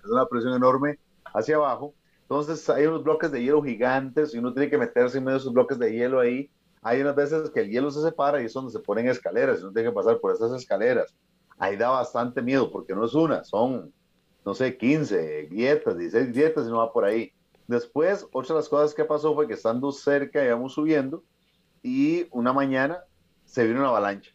es 0.04 0.10
una 0.10 0.26
presión 0.26 0.54
enorme 0.54 1.00
hacia 1.34 1.56
abajo. 1.56 1.94
Entonces 2.22 2.70
hay 2.70 2.86
unos 2.86 3.04
bloques 3.04 3.32
de 3.32 3.42
hielo 3.42 3.63
gigantes 3.63 4.34
y 4.34 4.38
uno 4.38 4.54
tiene 4.54 4.70
que 4.70 4.78
meterse 4.78 5.18
en 5.18 5.24
medio 5.24 5.38
de 5.38 5.42
esos 5.42 5.54
bloques 5.54 5.80
de 5.80 5.92
hielo 5.92 6.20
ahí. 6.20 6.50
Hay 6.82 7.02
unas 7.02 7.15
veces 7.15 7.50
que 7.50 7.62
el 7.62 7.70
hielo 7.70 7.92
se 7.92 8.02
separa 8.02 8.42
y 8.42 8.46
es 8.46 8.54
donde 8.54 8.72
se 8.72 8.80
ponen 8.80 9.08
escaleras 9.08 9.60
y 9.60 9.63
uno 9.63 9.74
tiene 9.74 9.89
que 9.89 9.96
pasar 9.96 10.20
por 10.20 10.34
esas 10.34 10.52
escaleras. 10.54 11.13
Ahí 11.60 11.76
da 11.76 11.89
bastante 11.89 12.41
miedo 12.41 12.72
porque 12.72 12.95
no 12.95 13.06
es 13.06 13.13
una, 13.13 13.43
son, 13.43 13.93
no 14.45 14.54
sé, 14.54 14.78
15 14.78 15.48
grietas, 15.52 15.98
16 15.98 16.32
grietas 16.34 16.65
y 16.65 16.69
no 16.69 16.78
va 16.78 16.91
por 16.91 17.06
ahí. 17.06 17.32
Después, 17.67 18.26
otra 18.32 18.56
de 18.56 18.62
las 18.62 18.69
cosas 18.69 18.95
que 18.95 19.06
pasó 19.06 19.36
fue 19.36 19.48
que 19.48 19.54
estando 19.54 19.91
cerca, 19.91 20.43
íbamos 20.43 20.74
subiendo 20.74 21.24
y 21.84 22.26
una 22.32 22.54
mañana 22.54 23.04
se 23.45 23.67
vino 23.67 23.80
una 23.80 23.89
avalancha 23.89 24.32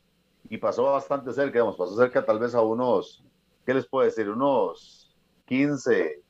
y 0.48 0.58
pasó 0.58 0.84
bastante 0.84 1.32
cerca, 1.32 1.52
digamos, 1.52 1.76
pasó 1.76 1.96
cerca 1.96 2.24
tal 2.24 2.38
vez 2.38 2.54
a 2.54 2.60
unos, 2.60 3.24
¿qué 3.64 3.74
les 3.74 3.86
puedo 3.86 4.04
decir? 4.04 4.28
Unos 4.28 5.16
15, 5.46 6.22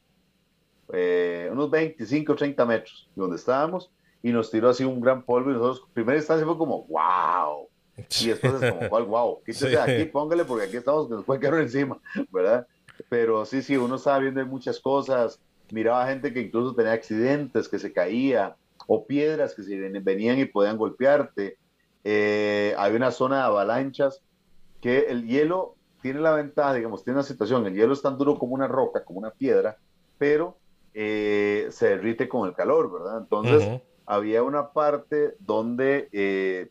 eh, 0.93 1.49
unos 1.51 1.71
25, 1.71 2.35
30 2.35 2.65
metros 2.65 3.11
de 3.15 3.21
donde 3.21 3.37
estábamos 3.37 3.91
y 4.23 4.33
nos 4.33 4.51
tiró 4.51 4.71
así 4.71 4.85
un 4.85 5.01
gran 5.01 5.25
polvo 5.25 5.51
y 5.51 5.55
nosotros, 5.55 5.89
primera 5.93 6.19
instancia 6.19 6.47
fue 6.47 6.57
como, 6.57 6.87
wow. 6.87 7.69
Y 8.23 8.29
después 8.29 8.55
es 8.63 8.71
como, 8.71 8.89
¿cuál 8.89 9.05
wow? 9.05 9.41
Quítese 9.45 9.79
aquí, 9.79 10.05
póngale 10.07 10.45
porque 10.45 10.67
aquí 10.67 10.77
estamos, 10.77 11.09
nos 11.09 11.25
puede 11.25 11.41
caer 11.41 11.55
encima, 11.55 11.99
¿verdad? 12.31 12.67
Pero 13.09 13.45
sí, 13.45 13.63
sí, 13.63 13.77
uno 13.77 13.97
estaba 13.97 14.19
viendo 14.19 14.45
muchas 14.47 14.81
cosas, 14.81 15.41
miraba 15.71 16.07
gente 16.07 16.33
que 16.33 16.41
incluso 16.41 16.75
tenía 16.75 16.93
accidentes, 16.93 17.69
que 17.69 17.79
se 17.79 17.93
caía, 17.93 18.57
o 18.87 19.07
piedras 19.07 19.55
que 19.55 19.63
se 19.63 19.77
venían 20.01 20.39
y 20.39 20.45
podían 20.45 20.77
golpearte. 20.77 21.57
Eh, 22.05 22.75
hay 22.77 22.95
una 22.95 23.11
zona 23.11 23.37
de 23.39 23.43
avalanchas 23.45 24.21
que 24.81 25.07
el 25.09 25.27
hielo 25.27 25.77
tiene 26.03 26.21
la 26.21 26.35
ventaja, 26.35 26.75
digamos, 26.75 27.03
tiene 27.03 27.19
una 27.19 27.27
situación, 27.27 27.67
el 27.67 27.75
hielo 27.75 27.95
es 27.95 28.03
tan 28.03 28.19
duro 28.19 28.39
como 28.39 28.55
una 28.55 28.69
roca, 28.69 29.05
como 29.05 29.21
una 29.21 29.31
piedra, 29.31 29.79
pero 30.19 30.59
eh, 30.93 31.69
se 31.71 31.89
derrite 31.89 32.29
con 32.29 32.47
el 32.47 32.55
calor, 32.55 32.93
¿verdad? 32.93 33.19
Entonces, 33.19 33.81
había 34.05 34.43
una 34.43 34.73
parte 34.73 35.35
donde 35.39 36.09
eh, 36.13 36.69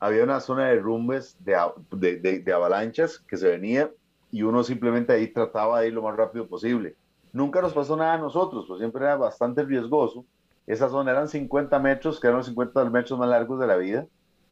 había 0.00 0.24
una 0.24 0.40
zona 0.40 0.68
de 0.68 0.80
rumbes 0.80 1.36
de, 1.44 2.42
de, 2.42 2.52
avalanchas 2.52 3.18
que 3.18 3.36
se 3.36 3.48
venía 3.48 3.90
y 4.32 4.42
uno 4.42 4.64
simplemente 4.64 5.12
ahí 5.12 5.28
trataba 5.28 5.80
de 5.80 5.88
ir 5.88 5.92
lo 5.92 6.02
más 6.02 6.16
rápido 6.16 6.48
posible. 6.48 6.96
Nunca 7.32 7.60
nos 7.60 7.74
pasó 7.74 7.96
nada 7.96 8.14
a 8.14 8.18
nosotros, 8.18 8.64
pues 8.66 8.78
siempre 8.78 9.04
era 9.04 9.16
bastante 9.16 9.62
riesgoso. 9.62 10.24
Esa 10.66 10.88
zona 10.88 11.10
eran 11.10 11.28
50 11.28 11.78
metros, 11.78 12.18
que 12.18 12.26
eran 12.26 12.38
los 12.38 12.46
50 12.46 12.84
metros 12.90 13.18
más 13.18 13.28
largos 13.28 13.60
de 13.60 13.66
la 13.66 13.76
vida. 13.76 14.06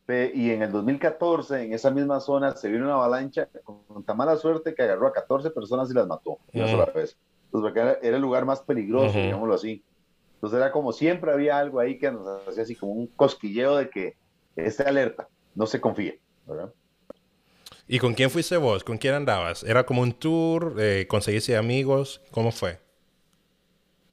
Y 0.09 0.51
en 0.51 0.63
el 0.63 0.73
2014, 0.73 1.65
en 1.65 1.73
esa 1.73 1.91
misma 1.91 2.21
zona, 2.21 2.55
se 2.57 2.69
vino 2.69 2.85
una 2.85 2.95
avalancha 2.95 3.49
con 3.65 4.03
tan 4.05 4.17
mala 4.17 4.37
suerte 4.37 4.75
que 4.75 4.83
agarró 4.83 5.07
a 5.07 5.13
14 5.13 5.51
personas 5.51 5.91
y 5.91 5.95
las 5.95 6.07
mató 6.07 6.39
una 6.53 6.69
sola 6.69 6.87
vez. 6.95 7.17
Entonces, 7.47 7.73
era, 7.77 7.93
era, 8.03 8.17
el 8.17 8.23
lugar 8.23 8.45
más 8.45 8.61
peligroso, 8.61 9.19
digámoslo 9.19 9.55
así. 9.55 9.83
Entonces, 10.35 10.59
era 10.59 10.73
como 10.73 10.93
siempre 10.93 11.33
había 11.33 11.59
algo 11.59 11.79
ahí 11.79 11.99
que 11.99 12.11
nos 12.11 12.27
hacía 12.49 12.63
así 12.63 12.75
como 12.75 12.93
un 12.93 13.07
cosquilleo 13.09 13.77
de 13.77 13.91
que 13.91 14.17
esté 14.57 14.85
alerta, 14.85 15.29
no 15.59 15.67
se 15.67 15.81
confíe, 15.81 16.21
¿verdad? 16.47 16.73
¿Y 17.89 17.99
con 17.99 18.15
quién 18.15 18.31
fuiste 18.31 18.57
vos? 18.57 18.85
¿Con 18.85 18.97
quién 18.97 19.15
andabas? 19.15 19.65
¿Era 19.65 19.85
como 19.85 20.03
un 20.03 20.13
tour? 20.13 20.77
Eh, 20.79 21.07
¿Conseguiste 21.09 21.57
amigos? 21.57 22.21
¿Cómo 22.31 22.53
fue? 22.53 22.79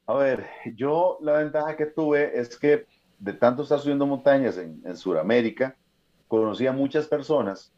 A 0.08 0.16
ver, 0.16 0.48
yo 0.76 1.20
la 1.22 1.34
ventaja 1.34 1.76
que 1.78 1.86
tuve 1.86 2.40
es 2.40 2.58
que 2.58 2.88
de 3.20 3.34
tanto 3.34 3.62
estar 3.62 3.80
subiendo 3.80 4.08
montañas 4.08 4.58
en, 4.58 4.82
en 4.84 4.98
Sudamérica, 4.98 5.76
conocí 6.28 6.66
a 6.66 6.72
muchas 6.72 7.08
personas 7.08 7.72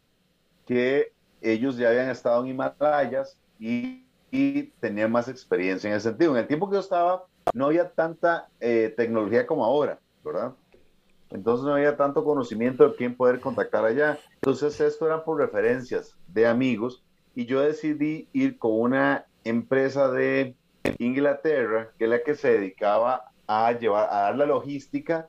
que 0.66 1.12
ellos 1.42 1.76
ya 1.76 1.90
habían 1.90 2.08
estado 2.08 2.42
en 2.42 2.50
Himalayas 2.50 3.36
y, 3.58 4.06
y 4.30 4.62
tenían 4.80 5.12
más 5.12 5.28
experiencia 5.28 5.90
en 5.90 5.96
ese 5.96 6.08
sentido. 6.08 6.32
En 6.32 6.38
el 6.38 6.46
tiempo 6.46 6.68
que 6.68 6.74
yo 6.74 6.80
estaba, 6.80 7.26
no 7.52 7.66
había 7.66 7.90
tanta 7.90 8.48
eh, 8.60 8.94
tecnología 8.96 9.46
como 9.46 9.64
ahora, 9.64 9.98
¿verdad? 10.24 10.54
Entonces 11.30 11.64
no 11.64 11.74
había 11.74 11.96
tanto 11.96 12.24
conocimiento 12.24 12.88
de 12.88 12.96
quién 12.96 13.16
poder 13.16 13.40
contactar 13.40 13.84
allá. 13.84 14.18
Entonces 14.34 14.80
esto 14.80 15.06
era 15.06 15.24
por 15.24 15.38
referencias 15.38 16.16
de 16.28 16.46
amigos 16.46 17.04
y 17.34 17.46
yo 17.46 17.60
decidí 17.60 18.28
ir 18.32 18.58
con 18.58 18.72
una 18.72 19.26
empresa 19.44 20.10
de 20.10 20.56
Inglaterra 20.98 21.92
que 21.98 22.04
es 22.04 22.10
la 22.10 22.22
que 22.22 22.34
se 22.34 22.52
dedicaba 22.52 23.30
a 23.46 23.72
llevar 23.72 24.08
a 24.10 24.22
dar 24.22 24.36
la 24.36 24.46
logística 24.46 25.28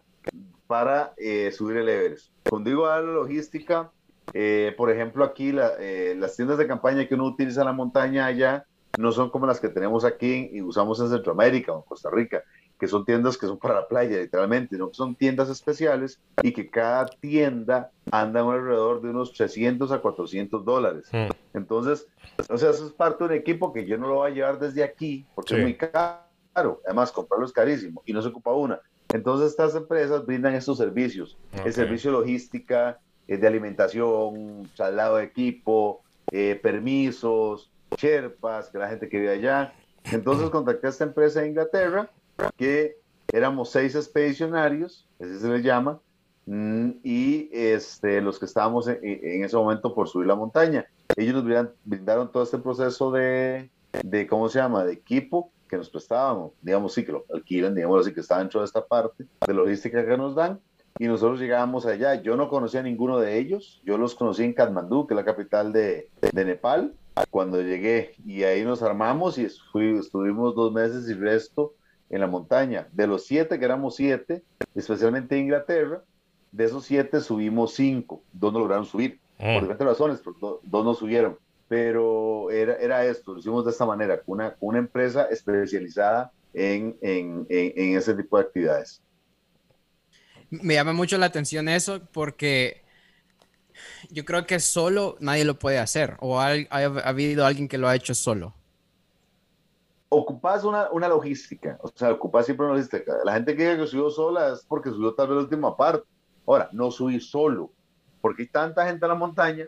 para 0.67 1.13
eh, 1.17 1.51
subir 1.51 1.77
el 1.77 1.89
Everest. 1.89 2.31
Cuando 2.49 2.69
digo 2.69 2.87
dar 2.87 3.03
la 3.03 3.13
logística, 3.13 3.91
eh, 4.33 4.73
por 4.77 4.91
ejemplo 4.91 5.23
aquí 5.23 5.53
eh, 5.79 6.15
las 6.17 6.35
tiendas 6.35 6.57
de 6.57 6.67
campaña 6.67 7.07
que 7.07 7.15
uno 7.15 7.25
utiliza 7.25 7.61
en 7.61 7.67
la 7.67 7.73
montaña 7.73 8.25
allá 8.25 8.65
no 8.97 9.11
son 9.11 9.29
como 9.29 9.47
las 9.47 9.59
que 9.59 9.69
tenemos 9.69 10.05
aquí 10.05 10.49
y 10.51 10.61
usamos 10.61 10.99
en 10.99 11.09
Centroamérica 11.09 11.71
o 11.73 11.77
en 11.77 11.83
Costa 11.83 12.09
Rica 12.11 12.43
que 12.79 12.87
son 12.87 13.03
tiendas 13.03 13.37
que 13.37 13.45
son 13.45 13.59
para 13.59 13.75
la 13.75 13.87
playa, 13.87 14.17
literalmente, 14.17 14.77
no 14.77 14.89
son 14.93 15.13
tiendas 15.13 15.49
especiales 15.49 16.19
y 16.41 16.53
que 16.53 16.69
cada 16.69 17.07
tienda 17.07 17.91
anda 18.09 18.39
alrededor 18.39 19.01
de 19.01 19.09
unos 19.09 19.33
300 19.33 19.91
a 19.91 19.99
400 19.99 20.63
dólares. 20.63 21.09
Hmm. 21.11 21.29
Entonces, 21.53 22.07
o 22.49 22.57
sea, 22.57 22.69
eso 22.69 22.87
es 22.87 22.93
parte 22.93 23.25
de 23.25 23.29
un 23.31 23.35
equipo 23.35 23.73
que 23.73 23.85
yo 23.85 23.97
no 23.97 24.07
lo 24.07 24.15
voy 24.15 24.31
a 24.31 24.33
llevar 24.33 24.59
desde 24.59 24.83
aquí 24.83 25.25
porque 25.35 25.55
es 25.55 25.61
muy 25.61 25.75
caro. 25.75 26.81
Además, 26.85 27.11
comprarlo 27.11 27.45
es 27.45 27.51
carísimo 27.51 28.01
y 28.05 28.13
no 28.13 28.21
se 28.21 28.29
ocupa 28.29 28.53
una. 28.53 28.79
Entonces, 29.13 29.49
estas 29.49 29.75
empresas 29.75 30.25
brindan 30.25 30.55
estos 30.55 30.77
servicios: 30.77 31.37
el 31.65 31.73
servicio 31.73 32.11
logística, 32.11 32.99
eh, 33.27 33.37
de 33.37 33.45
alimentación, 33.45 34.69
traslado 34.73 35.17
de 35.17 35.25
equipo, 35.25 36.01
eh, 36.31 36.57
permisos, 36.61 37.69
cherpas, 37.97 38.69
que 38.69 38.77
la 38.77 38.87
gente 38.87 39.09
que 39.09 39.19
vive 39.19 39.33
allá. 39.33 39.73
Entonces, 40.05 40.49
contacté 40.49 40.87
a 40.87 40.89
esta 40.91 41.03
empresa 41.03 41.41
de 41.41 41.49
Inglaterra 41.49 42.09
que 42.57 42.97
éramos 43.31 43.71
seis 43.71 43.95
expedicionarios, 43.95 45.07
así 45.19 45.39
se 45.39 45.47
les 45.49 45.63
llama, 45.63 45.99
mm, 46.45 46.89
y 47.03 47.49
este, 47.51 48.21
los 48.21 48.39
que 48.39 48.45
estábamos 48.45 48.87
en, 48.87 49.43
ese 49.43 49.55
momento 49.55 49.93
por 49.93 50.07
subir 50.07 50.27
la 50.27 50.35
montaña. 50.35 50.85
Ellos 51.15 51.43
nos 51.43 51.69
brindaron 51.83 52.31
todo 52.31 52.43
este 52.43 52.57
proceso 52.57 53.11
de, 53.11 53.69
de, 54.03 54.27
¿cómo 54.27 54.49
se 54.49 54.59
llama?, 54.59 54.83
de 54.83 54.93
equipo 54.93 55.51
que 55.67 55.77
nos 55.77 55.89
prestábamos, 55.89 56.53
digamos, 56.61 56.93
sí, 56.93 57.05
que 57.05 57.11
lo 57.11 57.25
alquilan, 57.33 57.75
digamos 57.75 58.01
así, 58.01 58.13
que 58.13 58.21
está 58.21 58.39
dentro 58.39 58.61
de 58.61 58.65
esta 58.65 58.85
parte 58.85 59.25
de 59.45 59.53
logística 59.53 60.05
que 60.05 60.17
nos 60.17 60.33
dan, 60.35 60.59
y 60.97 61.07
nosotros 61.07 61.39
llegábamos 61.39 61.85
allá. 61.85 62.15
Yo 62.15 62.35
no 62.35 62.49
conocía 62.49 62.79
a 62.79 62.83
ninguno 62.83 63.19
de 63.19 63.37
ellos, 63.37 63.79
yo 63.85 63.97
los 63.97 64.15
conocí 64.15 64.43
en 64.43 64.53
Katmandú, 64.53 65.05
que 65.05 65.13
es 65.13 65.15
la 65.15 65.25
capital 65.25 65.71
de, 65.71 66.09
de 66.33 66.45
Nepal, 66.45 66.93
cuando 67.29 67.61
llegué, 67.61 68.15
y 68.25 68.43
ahí 68.43 68.63
nos 68.63 68.81
armamos 68.81 69.37
y 69.37 69.47
fui, 69.71 69.97
estuvimos 69.97 70.55
dos 70.55 70.71
meses 70.71 71.09
y 71.09 71.13
resto 71.13 71.73
en 72.09 72.21
la 72.21 72.27
montaña. 72.27 72.87
De 72.91 73.07
los 73.07 73.25
siete, 73.25 73.59
que 73.59 73.65
éramos 73.65 73.95
siete, 73.95 74.43
especialmente 74.75 75.35
en 75.35 75.43
Inglaterra, 75.43 76.03
de 76.51 76.65
esos 76.65 76.85
siete 76.85 77.21
subimos 77.21 77.75
cinco, 77.75 78.23
dos 78.33 78.51
no 78.51 78.59
lograron 78.59 78.85
subir, 78.85 79.19
por 79.37 79.47
mm. 79.47 79.59
diferentes 79.61 79.87
razones, 79.87 80.21
dos 80.41 80.85
no 80.85 80.93
subieron. 80.93 81.37
Pero 81.67 82.49
era, 82.49 82.75
era 82.77 83.05
esto, 83.05 83.33
lo 83.33 83.39
hicimos 83.39 83.63
de 83.63 83.71
esta 83.71 83.85
manera, 83.85 84.19
con 84.21 84.39
una, 84.39 84.55
una 84.59 84.79
empresa 84.79 85.27
especializada 85.29 86.31
en, 86.53 86.97
en, 87.01 87.45
en, 87.49 87.95
ese 87.95 88.15
tipo 88.15 88.37
de 88.37 88.43
actividades. 88.43 89.03
Me 90.49 90.73
llama 90.73 90.93
mucho 90.93 91.17
la 91.19 91.27
atención 91.27 91.69
eso 91.69 92.01
porque 92.11 92.81
yo 94.09 94.25
creo 94.25 94.47
que 94.47 94.59
solo 94.59 95.15
nadie 95.19 95.45
lo 95.45 95.59
puede 95.59 95.77
hacer 95.77 96.17
o 96.21 96.39
ha 96.39 96.53
habido 97.03 97.45
alguien 97.45 97.67
que 97.67 97.77
lo 97.77 97.87
ha 97.87 97.95
hecho 97.95 98.15
solo 98.15 98.55
ocupas 100.09 100.63
una, 100.63 100.89
una, 100.91 101.07
logística, 101.07 101.77
o 101.81 101.87
sea, 101.89 102.11
ocupas 102.11 102.45
siempre 102.45 102.65
una 102.65 102.75
logística. 102.75 103.17
La 103.23 103.33
gente 103.33 103.55
que 103.55 103.63
dice 103.63 103.77
que 103.77 103.87
subió 103.87 104.09
sola 104.09 104.53
es 104.53 104.65
porque 104.67 104.89
subió 104.89 105.13
tal 105.13 105.27
vez 105.27 105.37
la 105.37 105.43
última 105.43 105.77
parte. 105.77 106.07
Ahora, 106.47 106.69
no 106.73 106.89
subí 106.89 107.19
solo, 107.19 107.71
porque 108.21 108.43
hay 108.43 108.49
tanta 108.49 108.85
gente 108.87 109.05
en 109.05 109.09
la 109.09 109.15
montaña 109.15 109.67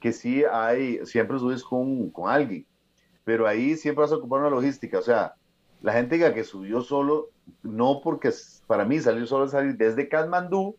que 0.00 0.12
sí 0.12 0.44
hay, 0.44 1.04
siempre 1.06 1.38
subes 1.38 1.62
con, 1.62 2.10
con 2.10 2.28
alguien, 2.28 2.66
pero 3.24 3.46
ahí 3.46 3.76
siempre 3.76 4.02
vas 4.02 4.12
a 4.12 4.16
ocupar 4.16 4.40
una 4.40 4.50
logística, 4.50 4.98
o 4.98 5.02
sea, 5.02 5.34
la 5.82 5.92
gente 5.92 6.18
que 6.18 6.44
subió 6.44 6.80
solo, 6.80 7.30
no 7.62 8.00
porque 8.02 8.30
para 8.66 8.84
mí 8.84 8.98
salir 8.98 9.26
solo 9.26 9.44
es 9.44 9.52
salir 9.52 9.76
desde 9.76 10.08
Kathmandú 10.08 10.76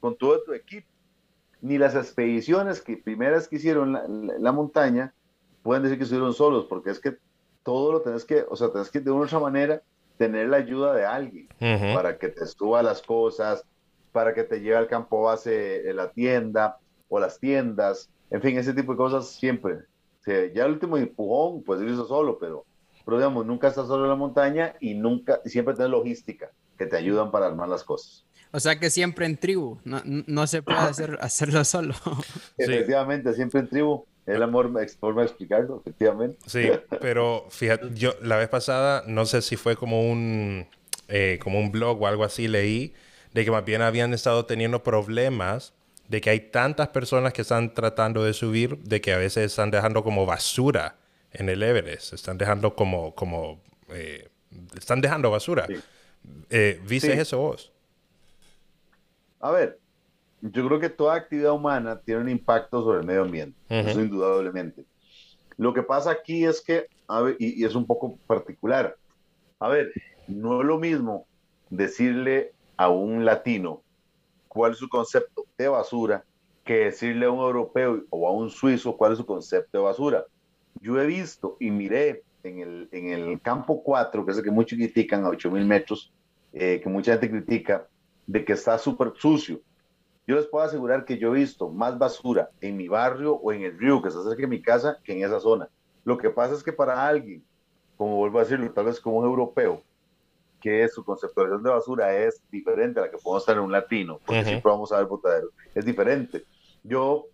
con 0.00 0.16
todo 0.16 0.42
tu 0.44 0.54
equipo, 0.54 0.88
ni 1.60 1.76
las 1.76 1.94
expediciones 1.94 2.80
que 2.80 2.96
primeras 2.96 3.48
que 3.48 3.56
hicieron 3.56 3.96
en 3.96 4.26
la, 4.28 4.38
la 4.38 4.52
montaña 4.52 5.14
pueden 5.62 5.82
decir 5.82 5.98
que 5.98 6.06
subieron 6.06 6.32
solos, 6.32 6.64
porque 6.66 6.90
es 6.90 7.00
que 7.00 7.18
todo 7.62 7.92
lo 7.92 8.00
tenés 8.02 8.24
que, 8.24 8.44
o 8.48 8.56
sea, 8.56 8.70
tenés 8.70 8.90
que 8.90 9.00
de 9.00 9.10
una 9.10 9.22
u 9.22 9.24
otra 9.24 9.38
manera 9.38 9.82
tener 10.16 10.48
la 10.48 10.58
ayuda 10.58 10.94
de 10.94 11.04
alguien 11.04 11.48
para 11.58 12.18
que 12.18 12.28
te 12.28 12.46
suba 12.46 12.82
las 12.82 13.00
cosas, 13.02 13.64
para 14.12 14.34
que 14.34 14.44
te 14.44 14.60
lleve 14.60 14.76
al 14.76 14.88
campo 14.88 15.22
base 15.22 15.50
de 15.50 15.94
la 15.94 16.10
tienda 16.10 16.78
o 17.08 17.18
las 17.18 17.38
tiendas, 17.38 18.10
en 18.30 18.42
fin, 18.42 18.56
ese 18.58 18.74
tipo 18.74 18.92
de 18.92 18.98
cosas 18.98 19.28
siempre. 19.28 19.78
ya 20.26 20.64
el 20.64 20.72
último 20.72 20.96
empujón, 20.96 21.62
pues 21.62 21.80
hizo 21.82 22.06
solo, 22.06 22.38
pero, 22.38 22.64
pero 23.04 23.16
digamos, 23.16 23.46
nunca 23.46 23.68
estás 23.68 23.86
solo 23.86 24.04
en 24.04 24.10
la 24.10 24.16
montaña 24.16 24.74
y 24.80 24.94
nunca, 24.94 25.40
siempre 25.44 25.74
tienes 25.74 25.90
logística 25.90 26.50
que 26.78 26.86
te 26.86 26.96
ayudan 26.96 27.30
para 27.30 27.46
armar 27.46 27.68
las 27.68 27.84
cosas. 27.84 28.24
O 28.52 28.58
sea 28.58 28.78
que 28.78 28.90
siempre 28.90 29.26
en 29.26 29.36
tribu, 29.36 29.78
no, 29.84 30.02
no 30.04 30.46
se 30.46 30.62
puede 30.62 30.78
hacer, 30.78 31.18
hacerlo 31.20 31.64
solo. 31.64 31.94
Efectivamente, 32.56 33.32
siempre 33.34 33.60
en 33.60 33.68
tribu. 33.68 34.04
Es 34.30 34.38
la 34.38 34.48
forma 34.48 34.80
de 34.80 35.26
explicarlo, 35.26 35.80
efectivamente. 35.80 36.38
Sí, 36.46 36.70
pero 37.00 37.46
fíjate, 37.50 37.90
yo 37.94 38.14
la 38.22 38.36
vez 38.36 38.48
pasada, 38.48 39.02
no 39.06 39.26
sé 39.26 39.42
si 39.42 39.56
fue 39.56 39.74
como 39.74 40.08
un, 40.08 40.68
eh, 41.08 41.40
como 41.42 41.58
un 41.58 41.72
blog 41.72 42.00
o 42.00 42.06
algo 42.06 42.22
así, 42.22 42.46
leí 42.46 42.94
de 43.32 43.44
que 43.44 43.50
más 43.50 43.64
bien 43.64 43.82
habían 43.82 44.14
estado 44.14 44.46
teniendo 44.46 44.84
problemas 44.84 45.74
de 46.08 46.20
que 46.20 46.30
hay 46.30 46.40
tantas 46.40 46.88
personas 46.88 47.32
que 47.32 47.42
están 47.42 47.74
tratando 47.74 48.22
de 48.22 48.32
subir, 48.32 48.78
de 48.78 49.00
que 49.00 49.12
a 49.12 49.18
veces 49.18 49.46
están 49.46 49.72
dejando 49.72 50.04
como 50.04 50.26
basura 50.26 50.96
en 51.32 51.48
el 51.48 51.62
Everest, 51.62 52.12
están 52.12 52.38
dejando 52.38 52.76
como, 52.76 53.14
como, 53.16 53.60
eh, 53.88 54.28
están 54.76 55.00
dejando 55.00 55.30
basura. 55.32 55.66
Eh, 56.50 56.80
¿Viste 56.84 57.20
eso 57.20 57.38
vos? 57.38 57.72
A 59.40 59.50
ver, 59.50 59.79
yo 60.42 60.66
creo 60.66 60.80
que 60.80 60.88
toda 60.88 61.14
actividad 61.14 61.52
humana 61.52 62.00
tiene 62.00 62.22
un 62.22 62.28
impacto 62.28 62.82
sobre 62.82 63.00
el 63.00 63.06
medio 63.06 63.22
ambiente, 63.22 63.58
eso 63.68 64.00
indudablemente. 64.00 64.84
Lo 65.56 65.74
que 65.74 65.82
pasa 65.82 66.10
aquí 66.10 66.44
es 66.44 66.60
que, 66.60 66.86
a 67.06 67.20
ver, 67.20 67.36
y, 67.38 67.64
es 67.64 67.74
un 67.74 67.86
poco 67.86 68.16
particular, 68.26 68.96
a 69.58 69.68
ver, 69.68 69.92
no 70.26 70.60
es 70.60 70.66
lo 70.66 70.78
mismo 70.78 71.26
decirle 71.68 72.52
a 72.76 72.88
un 72.88 73.24
latino 73.24 73.82
cuál 74.48 74.72
es 74.72 74.78
su 74.78 74.88
concepto 74.88 75.44
de 75.58 75.68
basura 75.68 76.24
que 76.64 76.84
decirle 76.84 77.26
a 77.26 77.30
un 77.30 77.40
europeo 77.40 78.04
o 78.10 78.26
a 78.26 78.32
un 78.32 78.48
suizo 78.48 78.96
cuál 78.96 79.12
es 79.12 79.18
su 79.18 79.26
concepto 79.26 79.78
de 79.78 79.84
basura. 79.84 80.24
Yo 80.80 80.98
he 81.00 81.06
visto 81.06 81.56
y 81.60 81.70
miré 81.70 82.22
en 82.42 82.60
el, 82.60 82.88
en 82.92 83.08
el 83.08 83.40
campo 83.40 83.82
4, 83.82 84.24
que 84.24 84.32
es 84.32 84.38
el 84.38 84.44
que 84.44 84.50
muchos 84.50 84.78
critican 84.78 85.24
a 85.24 85.28
8000 85.28 85.66
metros, 85.66 86.12
eh, 86.52 86.80
que 86.82 86.88
mucha 86.88 87.12
gente 87.12 87.30
critica, 87.30 87.86
de 88.26 88.44
que 88.44 88.52
está 88.54 88.78
súper 88.78 89.12
sucio. 89.16 89.60
Yo 90.30 90.36
les 90.36 90.46
puedo 90.46 90.64
asegurar 90.64 91.04
que 91.04 91.18
yo 91.18 91.34
he 91.34 91.40
visto 91.40 91.70
más 91.70 91.98
basura 91.98 92.50
en 92.60 92.76
mi 92.76 92.86
barrio 92.86 93.34
o 93.34 93.52
en 93.52 93.62
el 93.62 93.76
río 93.76 94.00
que 94.00 94.12
se 94.12 94.18
acerca 94.18 94.44
a 94.44 94.48
mi 94.48 94.62
casa 94.62 94.98
que 95.02 95.12
en 95.12 95.24
esa 95.24 95.40
zona. 95.40 95.68
Lo 96.04 96.18
que 96.18 96.30
pasa 96.30 96.54
es 96.54 96.62
que 96.62 96.72
para 96.72 97.04
alguien, 97.04 97.44
como 97.96 98.14
vuelvo 98.14 98.38
a 98.38 98.42
decirlo, 98.42 98.70
tal 98.70 98.84
vez 98.84 99.00
como 99.00 99.18
un 99.18 99.24
europeo, 99.24 99.82
que 100.60 100.86
su 100.86 101.04
conceptualización 101.04 101.64
de 101.64 101.70
basura 101.70 102.16
es 102.16 102.40
diferente 102.48 103.00
a 103.00 103.06
la 103.06 103.10
que 103.10 103.18
podemos 103.18 103.44
tener 103.44 103.60
un 103.60 103.72
latino, 103.72 104.20
porque 104.24 104.44
siempre 104.44 104.70
vamos 104.70 104.92
a 104.92 104.98
ver 104.98 105.06
botaderos, 105.06 105.50
es 105.74 105.84
diferente. 105.84 106.44
Yo, 106.84 107.26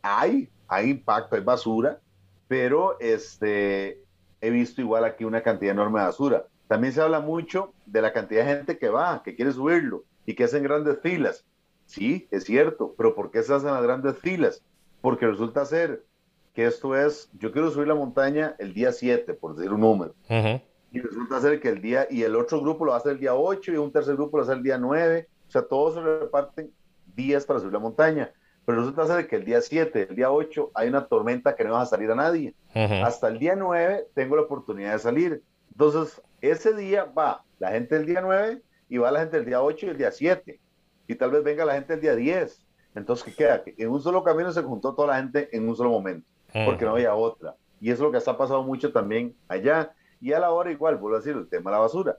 hay, 0.00 0.48
hay 0.68 0.90
impacto, 0.90 1.34
hay 1.34 1.42
basura, 1.42 1.98
pero 2.46 2.96
este, 3.00 4.04
he 4.40 4.50
visto 4.50 4.80
igual 4.80 5.04
aquí 5.04 5.24
una 5.24 5.42
cantidad 5.42 5.72
enorme 5.72 5.98
de 5.98 6.06
basura. 6.06 6.46
También 6.68 6.92
se 6.92 7.00
habla 7.00 7.18
mucho 7.18 7.74
de 7.86 8.02
la 8.02 8.12
cantidad 8.12 8.44
de 8.44 8.54
gente 8.54 8.78
que 8.78 8.88
va, 8.88 9.24
que 9.24 9.34
quiere 9.34 9.50
subirlo 9.50 10.04
y 10.24 10.36
que 10.36 10.44
hacen 10.44 10.62
grandes 10.62 11.00
filas. 11.00 11.44
Sí, 11.86 12.28
es 12.30 12.44
cierto, 12.44 12.94
pero 12.96 13.14
¿por 13.14 13.30
qué 13.30 13.42
se 13.42 13.54
hacen 13.54 13.70
las 13.70 13.82
grandes 13.82 14.18
filas? 14.18 14.62
Porque 15.00 15.26
resulta 15.26 15.64
ser 15.64 16.04
que 16.52 16.66
esto 16.66 16.96
es, 16.96 17.30
yo 17.38 17.52
quiero 17.52 17.70
subir 17.70 17.88
la 17.88 17.94
montaña 17.94 18.56
el 18.58 18.74
día 18.74 18.92
7, 18.92 19.34
por 19.34 19.54
decir 19.54 19.72
un 19.72 19.80
número. 19.80 20.14
Y 20.90 21.00
resulta 21.00 21.40
ser 21.40 21.60
que 21.60 21.68
el 21.68 21.82
día, 21.82 22.06
y 22.10 22.22
el 22.22 22.34
otro 22.34 22.60
grupo 22.60 22.84
lo 22.84 22.94
hace 22.94 23.10
el 23.10 23.18
día 23.18 23.34
8 23.34 23.72
y 23.72 23.76
un 23.76 23.92
tercer 23.92 24.16
grupo 24.16 24.38
lo 24.38 24.44
hace 24.44 24.52
el 24.52 24.62
día 24.62 24.78
9. 24.78 25.28
O 25.46 25.50
sea, 25.50 25.62
todos 25.62 25.94
se 25.94 26.00
reparten 26.00 26.72
días 27.14 27.44
para 27.44 27.60
subir 27.60 27.74
la 27.74 27.78
montaña. 27.78 28.32
Pero 28.64 28.78
resulta 28.78 29.06
ser 29.06 29.28
que 29.28 29.36
el 29.36 29.44
día 29.44 29.60
7, 29.60 30.08
el 30.10 30.16
día 30.16 30.30
8, 30.30 30.72
hay 30.74 30.88
una 30.88 31.06
tormenta 31.06 31.54
que 31.54 31.64
no 31.64 31.74
va 31.74 31.82
a 31.82 31.86
salir 31.86 32.10
a 32.10 32.14
nadie. 32.14 32.54
Hasta 32.74 33.28
el 33.28 33.38
día 33.38 33.54
9 33.54 34.08
tengo 34.14 34.36
la 34.36 34.42
oportunidad 34.42 34.92
de 34.94 34.98
salir. 34.98 35.42
Entonces, 35.70 36.20
ese 36.40 36.74
día 36.74 37.04
va 37.04 37.44
la 37.58 37.70
gente 37.70 37.94
del 37.96 38.06
día 38.06 38.20
9 38.22 38.62
y 38.88 38.98
va 38.98 39.10
la 39.10 39.20
gente 39.20 39.36
del 39.36 39.46
día 39.46 39.62
8 39.62 39.86
y 39.86 39.88
el 39.90 39.98
día 39.98 40.10
7. 40.10 40.58
Y 41.06 41.14
tal 41.14 41.30
vez 41.30 41.44
venga 41.44 41.64
la 41.64 41.74
gente 41.74 41.92
del 41.96 42.00
día 42.00 42.16
10. 42.16 42.66
Entonces, 42.94 43.24
¿qué 43.24 43.32
queda? 43.32 43.62
Que 43.62 43.74
en 43.76 43.90
un 43.90 44.00
solo 44.00 44.24
camino 44.24 44.52
se 44.52 44.62
juntó 44.62 44.94
toda 44.94 45.08
la 45.08 45.16
gente 45.16 45.54
en 45.54 45.68
un 45.68 45.76
solo 45.76 45.90
momento, 45.90 46.26
porque 46.64 46.84
no 46.84 46.92
había 46.92 47.14
otra. 47.14 47.54
Y 47.80 47.90
eso 47.90 48.02
es 48.02 48.06
lo 48.06 48.12
que 48.12 48.18
está 48.18 48.36
pasando 48.38 48.62
mucho 48.62 48.92
también 48.92 49.36
allá. 49.48 49.94
Y 50.20 50.32
a 50.32 50.40
la 50.40 50.50
hora 50.50 50.70
igual, 50.70 50.96
vuelvo 50.96 51.16
a 51.16 51.20
decir, 51.20 51.36
el 51.36 51.48
tema 51.48 51.70
de 51.70 51.76
la 51.76 51.82
basura. 51.82 52.18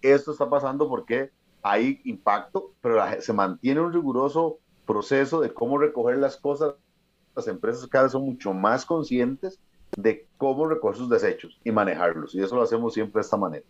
Esto 0.00 0.32
está 0.32 0.48
pasando 0.48 0.88
porque 0.88 1.30
hay 1.62 2.00
impacto, 2.04 2.72
pero 2.80 3.02
se 3.20 3.32
mantiene 3.32 3.80
un 3.80 3.92
riguroso 3.92 4.58
proceso 4.86 5.40
de 5.40 5.52
cómo 5.52 5.78
recoger 5.78 6.18
las 6.18 6.36
cosas. 6.36 6.74
Las 7.36 7.48
empresas 7.48 7.86
cada 7.86 8.04
vez 8.04 8.12
son 8.12 8.22
mucho 8.22 8.52
más 8.54 8.86
conscientes 8.86 9.58
de 9.96 10.26
cómo 10.38 10.66
recoger 10.66 10.96
sus 10.96 11.10
desechos 11.10 11.58
y 11.64 11.70
manejarlos. 11.70 12.34
Y 12.34 12.42
eso 12.42 12.56
lo 12.56 12.62
hacemos 12.62 12.94
siempre 12.94 13.20
de 13.20 13.24
esta 13.24 13.36
manera. 13.36 13.64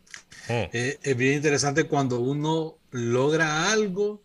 Eh, 0.48 0.98
es 1.02 1.16
bien 1.16 1.34
interesante 1.34 1.84
cuando 1.84 2.20
uno 2.20 2.76
logra 2.90 3.72
algo 3.72 4.23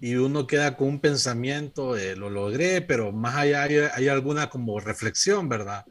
y 0.00 0.14
uno 0.14 0.46
queda 0.46 0.76
con 0.76 0.88
un 0.88 1.00
pensamiento, 1.00 1.94
de 1.94 2.16
lo 2.16 2.30
logré, 2.30 2.82
pero 2.82 3.12
más 3.12 3.36
allá 3.36 3.62
hay, 3.94 4.08
alguna 4.08 4.48
como 4.48 4.78
reflexión, 4.80 5.48
¿verdad? 5.48 5.84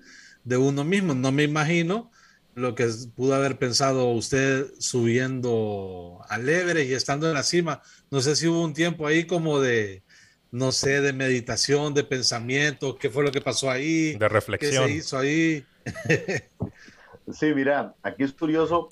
De 0.43 0.57
uno 0.57 0.83
mismo. 0.83 1.13
No 1.13 1.31
me 1.31 1.43
imagino 1.43 2.11
lo 2.55 2.73
que 2.73 2.87
pudo 3.15 3.35
haber 3.35 3.57
pensado 3.57 4.09
usted 4.09 4.67
subiendo 4.79 6.21
al 6.29 6.47
Everest 6.47 6.89
y 6.89 6.93
estando 6.93 7.27
en 7.27 7.33
la 7.33 7.43
cima. 7.43 7.81
No 8.09 8.21
sé 8.21 8.35
si 8.35 8.47
hubo 8.47 8.63
un 8.63 8.73
tiempo 8.73 9.05
ahí 9.05 9.25
como 9.25 9.59
de, 9.59 10.03
no 10.51 10.71
sé, 10.71 11.01
de 11.01 11.13
meditación, 11.13 11.93
de 11.93 12.03
pensamiento, 12.03 12.97
qué 12.97 13.09
fue 13.09 13.23
lo 13.23 13.31
que 13.31 13.41
pasó 13.41 13.69
ahí, 13.69 14.15
de 14.15 14.29
reflexión. 14.29 14.85
¿Qué 14.85 14.93
se 14.93 14.97
hizo 14.97 15.17
ahí? 15.17 15.65
sí, 17.31 17.53
mira, 17.53 17.93
aquí 18.01 18.23
es 18.23 18.31
curioso 18.31 18.89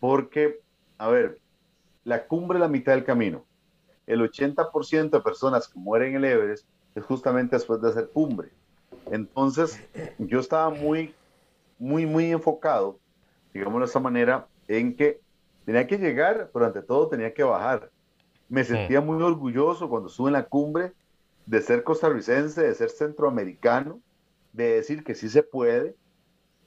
porque, 0.00 0.60
a 0.96 1.08
ver, 1.08 1.38
la 2.04 2.26
cumbre 2.26 2.58
es 2.58 2.60
la 2.60 2.68
mitad 2.68 2.92
del 2.92 3.04
camino. 3.04 3.44
El 4.06 4.20
80% 4.20 5.10
de 5.10 5.20
personas 5.20 5.68
que 5.68 5.78
mueren 5.78 6.10
en 6.10 6.16
el 6.16 6.24
Everest 6.24 6.66
es 6.94 7.04
justamente 7.04 7.56
después 7.56 7.80
de 7.80 7.88
hacer 7.88 8.10
cumbre. 8.10 8.50
Entonces, 9.10 9.80
yo 10.18 10.40
estaba 10.40 10.70
muy, 10.70 11.14
muy, 11.78 12.06
muy 12.06 12.30
enfocado, 12.30 12.98
digamos 13.52 13.80
de 13.80 13.86
esta 13.86 14.00
manera, 14.00 14.46
en 14.68 14.96
que 14.96 15.20
tenía 15.64 15.86
que 15.86 15.98
llegar, 15.98 16.50
pero 16.52 16.66
ante 16.66 16.82
todo 16.82 17.08
tenía 17.08 17.32
que 17.32 17.42
bajar. 17.42 17.90
Me 18.48 18.64
sentía 18.64 19.00
muy 19.00 19.22
orgulloso 19.22 19.88
cuando 19.88 20.08
estuve 20.08 20.28
en 20.28 20.34
la 20.34 20.46
cumbre 20.46 20.92
de 21.46 21.60
ser 21.60 21.82
costarricense, 21.82 22.62
de 22.62 22.74
ser 22.74 22.90
centroamericano, 22.90 24.00
de 24.52 24.76
decir 24.76 25.02
que 25.02 25.14
sí 25.14 25.28
se 25.28 25.42
puede, 25.42 25.96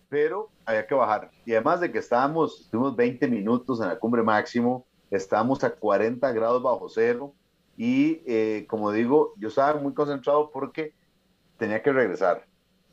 pero 0.10 0.50
había 0.66 0.86
que 0.88 0.96
bajar. 0.96 1.32
Y 1.46 1.54
además 1.54 1.80
de 1.80 1.92
que 1.92 2.00
estábamos, 2.00 2.62
estuvimos 2.62 2.96
20 2.96 3.28
minutos 3.28 3.80
en 3.82 3.88
la 3.88 4.00
cumbre 4.00 4.24
máximo, 4.24 4.87
estábamos 5.12 5.64
a 5.64 5.72
40 5.72 6.32
grados 6.32 6.62
bajo 6.62 6.90
cero 6.90 7.34
y 7.78 8.22
eh, 8.26 8.66
como 8.68 8.92
digo, 8.92 9.34
yo 9.38 9.50
estaba 9.50 9.80
muy 9.80 9.94
concentrado 9.94 10.50
porque 10.52 10.94
tenía 11.58 11.82
que 11.82 11.94
regresar. 11.94 12.46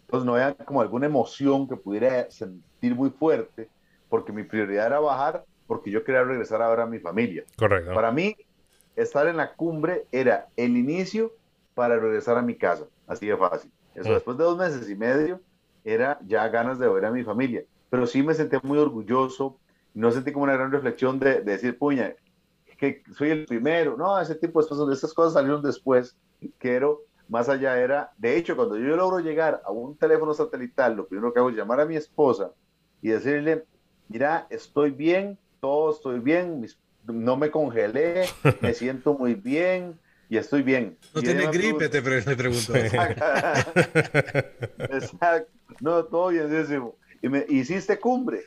Entonces 0.03 0.27
no 0.27 0.35
había 0.35 0.55
como 0.55 0.81
alguna 0.81 1.07
emoción 1.07 1.67
que 1.67 1.77
pudiera 1.77 2.31
sentir 2.31 2.95
muy 2.95 3.11
fuerte 3.11 3.69
porque 4.09 4.33
mi 4.33 4.45
prioridad 4.45 4.87
era 4.87 5.01
bajar 5.01 5.45
porque 5.67 5.91
yo 5.91 6.05
quería 6.05 6.23
regresar 6.23 6.63
a 6.63 6.69
ver 6.69 6.81
a 6.81 6.87
mi 6.87 6.99
familia. 6.99 7.45
Correcto. 7.57 7.95
Para 7.95 8.13
mí, 8.13 8.37
estar 8.97 9.27
en 9.27 9.37
la 9.37 9.55
cumbre 9.55 10.07
era 10.13 10.49
el 10.57 10.77
inicio 10.77 11.33
para 11.75 11.99
regresar 11.99 12.37
a 12.37 12.43
mi 12.43 12.55
casa. 12.55 12.85
Así 13.07 13.27
de 13.27 13.37
fácil. 13.37 13.71
Eso 13.95 14.11
mm. 14.11 14.13
después 14.13 14.37
de 14.37 14.45
dos 14.45 14.59
meses 14.59 14.89
y 14.89 14.95
medio 14.95 15.41
era 15.85 16.19
ya 16.27 16.49
ganas 16.49 16.79
de 16.79 16.89
ver 16.89 17.05
a 17.05 17.11
mi 17.11 17.25
familia. 17.25 17.65
Pero 17.91 18.07
sí 18.07 18.23
me 18.23 18.35
sentí 18.35 18.57
muy 18.63 18.79
orgulloso. 18.79 19.59
No 19.95 20.11
sentí 20.11 20.33
como 20.33 20.45
una 20.45 20.55
gran 20.55 20.73
reflexión 20.73 21.19
de, 21.19 21.41
decir, 21.41 21.79
puña, 21.79 22.15
que 22.77 23.03
soy 23.17 23.31
el 23.31 23.47
primero. 23.47 23.97
No, 23.97 24.21
ese 24.21 24.35
tipo 24.35 24.61
de 24.63 24.69
cosas, 24.69 24.97
esas 24.97 25.15
cosas 25.15 25.35
salieron 25.35 25.63
después. 25.63 26.17
Quiero, 26.59 27.03
más 27.29 27.49
allá 27.49 27.79
era, 27.79 28.13
de 28.19 28.37
hecho, 28.37 28.57
cuando 28.57 28.77
yo 28.77 28.97
logro 28.97 29.21
llegar 29.21 29.63
a 29.65 29.71
un 29.71 29.97
teléfono 29.97 30.35
satelital, 30.35 30.97
lo 30.97 31.07
primero 31.07 31.33
que 31.33 31.39
hago 31.39 31.51
es 31.51 31.57
llamar 31.57 31.81
a 31.81 31.87
mi 31.87 31.97
esposa 31.97 32.51
y 33.01 33.09
decirle, 33.09 33.65
mira, 34.09 34.47
estoy 34.51 34.91
bien, 34.91 35.39
todo 35.61 35.91
estoy 35.91 36.19
bien, 36.19 36.61
mis 36.61 36.79
no 37.07 37.37
me 37.37 37.51
congelé, 37.51 38.27
me 38.61 38.73
siento 38.75 39.15
muy 39.15 39.35
bien 39.35 39.99
y 40.29 40.37
estoy 40.37 40.63
bien. 40.63 40.97
No 41.15 41.21
tiene 41.23 41.47
gripe, 41.49 41.89
te, 41.89 42.03
pregunto. 42.03 42.75
Exacto. 44.79 45.53
No, 45.81 46.05
todo 46.05 46.29
bien. 46.29 46.49
Y 47.23 47.29
me 47.29 47.45
hiciste 47.49 47.99
cumbre. 47.99 48.43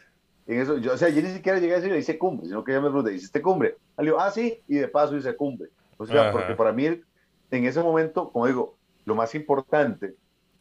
En 0.47 0.61
eso, 0.61 0.77
yo, 0.77 0.93
o 0.93 0.97
sea, 0.97 1.09
yo 1.09 1.21
ni 1.21 1.29
siquiera 1.29 1.59
llegué 1.59 1.73
a 1.73 1.79
decir, 1.79 1.93
hice 1.95 2.17
cumbre, 2.17 2.47
sino 2.47 2.63
que 2.63 2.71
ella 2.71 2.81
me 2.81 2.87
preguntó, 2.87 3.11
¿hiciste 3.11 3.41
cumbre? 3.41 3.75
Le 3.97 4.05
digo, 4.05 4.19
ah, 4.19 4.31
sí, 4.31 4.61
y 4.67 4.75
de 4.75 4.87
paso 4.87 5.17
hice 5.17 5.35
cumbre. 5.35 5.69
O 5.97 6.05
sea, 6.05 6.31
porque 6.31 6.55
para 6.55 6.71
mí, 6.71 6.85
en 6.85 7.65
ese 7.65 7.81
momento, 7.81 8.31
como 8.31 8.47
digo, 8.47 8.77
lo 9.05 9.15
más 9.15 9.35
importante 9.35 10.15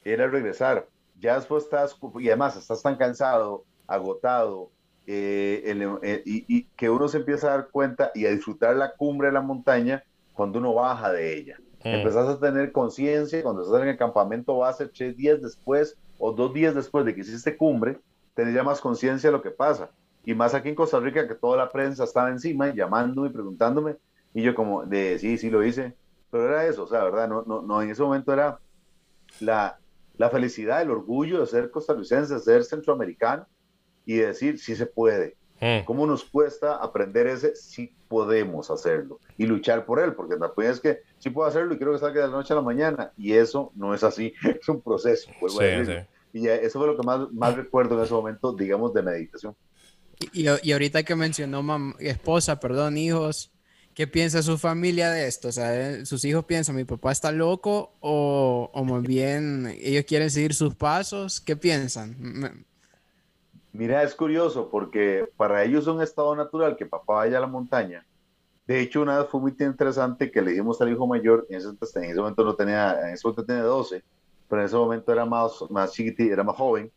era 0.05 0.27
regresar. 0.27 0.88
Ya 1.20 1.37
después 1.37 1.64
estás, 1.64 1.96
y 2.18 2.29
además 2.29 2.57
estás 2.57 2.83
tan 2.83 2.96
cansado, 2.96 3.64
agotado, 3.87 4.70
eh, 5.07 5.62
eh, 6.03 6.22
y, 6.25 6.64
que 6.77 6.90
uno 6.90 7.07
se 7.07 7.18
empieza 7.18 7.46
a 7.46 7.51
dar 7.59 7.68
cuenta 7.70 8.11
y 8.14 8.27
a 8.27 8.31
disfrutar 8.31 8.75
la 8.75 8.92
cumbre 8.92 9.29
de 9.29 9.35
la 9.35 9.40
montaña 9.40 10.03
cuando 10.33 10.59
uno 10.59 10.75
baja 10.75 11.12
de 11.12 11.37
ella. 11.37 11.59
Mm. 11.85 11.88
Empezás 11.88 12.29
a 12.29 12.40
tener 12.40 12.72
conciencia 12.72 13.42
cuando 13.42 13.62
estás 13.62 13.83
en 13.83 13.88
el 13.88 13.96
campamento 13.96 14.59
base 14.59 14.88
tres 14.88 15.16
días 15.16 15.40
después 15.40 15.96
o 16.18 16.33
dos 16.33 16.53
días 16.53 16.75
después 16.75 17.05
de 17.05 17.14
que 17.14 17.20
hiciste 17.20 17.57
cumbre, 17.57 17.99
tenés 18.37 18.55
ya 18.55 18.62
más 18.62 18.81
conciencia 18.81 19.31
de 19.31 19.37
lo 19.37 19.42
que 19.42 19.51
pasa. 19.51 19.90
Y 20.25 20.35
más 20.35 20.55
aquí 20.55 20.68
en 20.68 20.75
Costa 20.75 21.01
Rica 21.01 21.27
que 21.27 21.35
toda 21.35 21.57
la 21.57 21.72
prensa 21.72 22.05
estaba 22.05 22.31
encima 22.31 22.72
llamándome 22.72 23.29
y 23.29 23.33
preguntándome 23.33 23.96
y 24.35 24.42
yo 24.42 24.55
como 24.55 24.85
de 24.85 25.18
sí, 25.18 25.38
sí 25.38 25.49
lo 25.49 25.64
hice, 25.64 25.94
pero 26.31 26.49
era 26.49 26.66
eso, 26.66 26.85
o 26.85 26.87
sea, 26.87 27.03
¿verdad? 27.05 27.27
No, 27.27 27.42
no, 27.46 27.62
no 27.62 27.81
en 27.81 27.90
ese 27.90 28.03
momento 28.03 28.35
era 28.35 28.59
la, 29.40 29.79
la 30.18 30.29
felicidad, 30.29 30.83
el 30.83 30.90
orgullo 30.90 31.40
de 31.40 31.46
ser 31.46 31.70
costarricense, 31.70 32.35
de 32.35 32.40
ser 32.40 32.64
centroamericano 32.64 33.46
y 34.05 34.16
decir 34.16 34.59
si 34.59 34.77
se 34.77 34.85
puede. 34.85 35.37
Mm. 35.61 35.85
¿Cómo 35.87 36.07
nos 36.07 36.25
cuesta 36.25 36.77
aprender 36.77 37.27
ese? 37.27 37.57
Si 37.57 37.94
podemos 38.09 38.70
hacerlo 38.70 39.20
y 39.38 39.46
luchar 39.46 39.87
por 39.87 40.01
él, 40.01 40.14
porque 40.14 40.37
también 40.37 40.70
es 40.70 40.81
que 40.81 41.01
sí 41.18 41.31
puedo 41.31 41.49
hacerlo 41.49 41.72
y 41.72 41.79
quiero 41.79 41.92
que 41.92 41.99
salga 41.99 42.20
de 42.20 42.29
la 42.29 42.37
noche 42.37 42.53
a 42.53 42.57
la 42.57 42.62
mañana 42.62 43.12
y 43.16 43.33
eso 43.33 43.72
no 43.75 43.94
es 43.94 44.05
así, 44.05 44.35
es 44.61 44.68
un 44.68 44.83
proceso. 44.83 45.31
Y 46.33 46.49
eso 46.49 46.79
fue 46.79 46.89
lo 46.89 46.97
que 46.97 47.03
más, 47.03 47.33
más 47.33 47.55
recuerdo 47.57 47.97
en 47.97 48.05
ese 48.05 48.12
momento, 48.12 48.53
digamos, 48.53 48.93
de 48.93 49.03
meditación. 49.03 49.55
Y, 50.33 50.47
y 50.62 50.73
ahorita 50.73 51.03
que 51.03 51.15
mencionó 51.15 51.65
esposa, 51.99 52.59
perdón, 52.59 52.97
hijos, 52.97 53.53
¿qué 53.95 54.07
piensa 54.07 54.43
su 54.43 54.59
familia 54.59 55.11
de 55.11 55.27
esto? 55.27 55.49
O 55.49 55.53
sea, 55.53 55.75
eh, 55.75 56.07
sus 56.07 56.25
hijos 56.25 56.45
piensan, 56.45 56.77
mi 56.77 56.85
papá 56.85 57.12
está 57.12 57.33
loco 57.33 57.95
o, 58.01 58.71
o 58.73 58.85
más 58.85 59.03
bien 59.03 59.75
ellos 59.81 60.05
quieren 60.07 60.31
seguir 60.31 60.55
sus 60.55 60.75
pasos, 60.75 61.41
¿qué 61.41 61.57
piensan? 61.57 62.65
Mira, 63.73 64.03
es 64.03 64.15
curioso 64.15 64.69
porque 64.71 65.29
para 65.37 65.65
ellos 65.65 65.83
es 65.83 65.89
un 65.89 66.03
estado 66.03 66.35
natural 66.35 66.77
que 66.77 66.87
papá 66.87 67.15
vaya 67.15 67.39
a 67.39 67.43
la 67.43 67.47
montaña. 67.47 68.07
De 68.67 68.81
hecho, 68.81 69.01
una 69.01 69.19
vez 69.19 69.29
fue 69.29 69.41
muy 69.41 69.55
interesante 69.59 70.31
que 70.31 70.43
le 70.43 70.51
dijimos 70.51 70.81
al 70.81 70.91
hijo 70.91 71.07
mayor, 71.07 71.47
en 71.49 71.59
ese, 71.59 71.69
en 71.69 72.05
ese 72.05 72.21
momento 72.21 72.45
no 72.45 72.55
tenía, 72.55 73.01
en 73.01 73.15
ese 73.15 73.27
momento 73.27 73.45
tenía 73.45 73.62
12, 73.62 74.03
pero 74.49 74.63
en 74.63 74.67
ese 74.67 74.77
momento 74.77 75.13
era 75.13 75.25
más, 75.25 75.53
más 75.71 75.93
chiquitito, 75.93 76.33
era 76.33 76.45
más 76.45 76.57
joven 76.57 76.91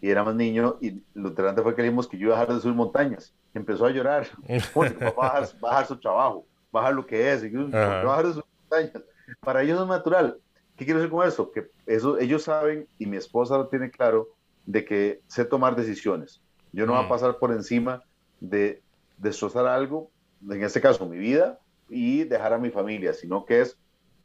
y 0.00 0.10
era 0.10 0.24
más 0.24 0.34
niño. 0.34 0.76
Y 0.80 1.02
lo 1.14 1.28
interesante 1.28 1.62
fue 1.62 1.74
que 1.74 1.82
le 1.82 1.88
dijimos 1.88 2.08
que 2.08 2.18
yo 2.18 2.26
iba 2.26 2.36
a 2.36 2.40
dejar 2.40 2.54
de 2.54 2.60
subir 2.60 2.74
montañas. 2.74 3.34
Empezó 3.54 3.86
a 3.86 3.90
llorar 3.90 4.26
va 4.76 5.36
a 5.36 5.40
dejar, 5.40 5.86
su 5.86 5.98
trabajo. 5.98 6.46
bajar 6.70 6.94
lo 6.94 7.06
que 7.06 7.32
es, 7.32 7.42
bajar 7.70 8.26
de 8.26 8.34
sus 8.34 8.44
montañas. 8.60 9.04
Para 9.40 9.62
ellos 9.62 9.80
es 9.80 9.86
natural. 9.86 10.38
¿Qué 10.76 10.84
quiero 10.84 11.00
decir 11.00 11.12
con 11.12 11.26
eso? 11.26 11.50
Que 11.52 11.70
eso, 11.86 12.18
ellos 12.18 12.44
saben, 12.44 12.88
y 12.98 13.06
mi 13.06 13.16
esposa 13.16 13.56
lo 13.56 13.68
tiene 13.68 13.90
claro, 13.90 14.28
de 14.66 14.84
que 14.84 15.20
sé 15.26 15.44
tomar 15.44 15.76
decisiones. 15.76 16.40
Yo 16.72 16.86
no 16.86 16.92
voy 16.92 17.02
a 17.02 17.06
mm. 17.06 17.08
pasar 17.08 17.38
por 17.38 17.52
encima 17.52 18.02
de 18.40 18.82
destrozar 19.18 19.66
algo, 19.66 20.10
en 20.48 20.62
este 20.62 20.80
caso 20.80 21.06
mi 21.06 21.18
vida, 21.18 21.58
y 21.88 22.24
dejar 22.24 22.54
a 22.54 22.58
mi 22.58 22.70
familia, 22.70 23.12
sino 23.12 23.44
que 23.44 23.60
es 23.60 23.76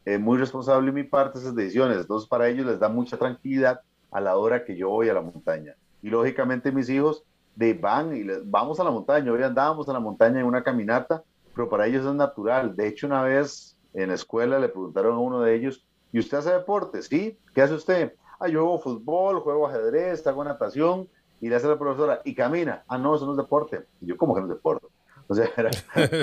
eh, 0.07 0.17
muy 0.17 0.37
responsable 0.37 0.85
de 0.85 0.93
mi 0.93 1.03
parte 1.03 1.37
esas 1.37 1.53
decisiones. 1.53 1.97
Entonces 1.97 2.29
para 2.29 2.47
ellos 2.47 2.65
les 2.65 2.79
da 2.79 2.87
mucha 2.87 3.17
tranquilidad 3.17 3.81
a 4.09 4.21
la 4.21 4.37
hora 4.37 4.63
que 4.63 4.77
yo 4.77 4.87
voy 4.87 5.09
a 5.09 5.13
la 5.13 5.19
montaña. 5.19 5.75
Y 6.01 6.09
lógicamente 6.09 6.71
mis 6.71 6.89
hijos 6.89 7.25
de 7.57 7.73
van 7.73 8.15
y 8.15 8.23
les, 8.23 8.49
vamos 8.49 8.79
a 8.79 8.85
la 8.85 8.91
montaña. 8.91 9.33
Hoy 9.33 9.43
andábamos 9.43 9.89
a 9.89 9.91
la 9.93 9.99
montaña 9.99 10.39
en 10.39 10.45
una 10.45 10.63
caminata, 10.63 11.23
pero 11.53 11.67
para 11.67 11.87
ellos 11.87 12.05
es 12.05 12.13
natural. 12.13 12.73
De 12.73 12.87
hecho, 12.87 13.05
una 13.05 13.21
vez 13.21 13.75
en 13.93 14.07
la 14.07 14.15
escuela 14.15 14.59
le 14.59 14.69
preguntaron 14.69 15.13
a 15.13 15.19
uno 15.19 15.41
de 15.41 15.53
ellos, 15.53 15.85
¿y 16.13 16.19
usted 16.19 16.37
hace 16.37 16.53
deporte? 16.53 17.01
Sí, 17.01 17.37
¿qué 17.53 17.61
hace 17.61 17.73
usted? 17.73 18.13
Ah, 18.39 18.47
yo 18.47 18.61
juego 18.61 18.79
fútbol, 18.79 19.41
juego 19.41 19.67
ajedrez, 19.67 20.25
hago 20.25 20.41
natación, 20.41 21.09
y 21.41 21.49
le 21.49 21.57
hace 21.57 21.67
la 21.67 21.77
profesora, 21.77 22.21
y 22.23 22.33
camina. 22.33 22.85
Ah, 22.87 22.97
no, 22.97 23.13
eso 23.13 23.25
no 23.25 23.33
es 23.33 23.37
deporte. 23.37 23.81
Y 23.99 24.05
yo, 24.05 24.15
¿cómo 24.15 24.33
que 24.33 24.39
no 24.39 24.47
es 24.47 24.53
deporte? 24.53 24.87
O 25.27 25.35
sea, 25.35 25.49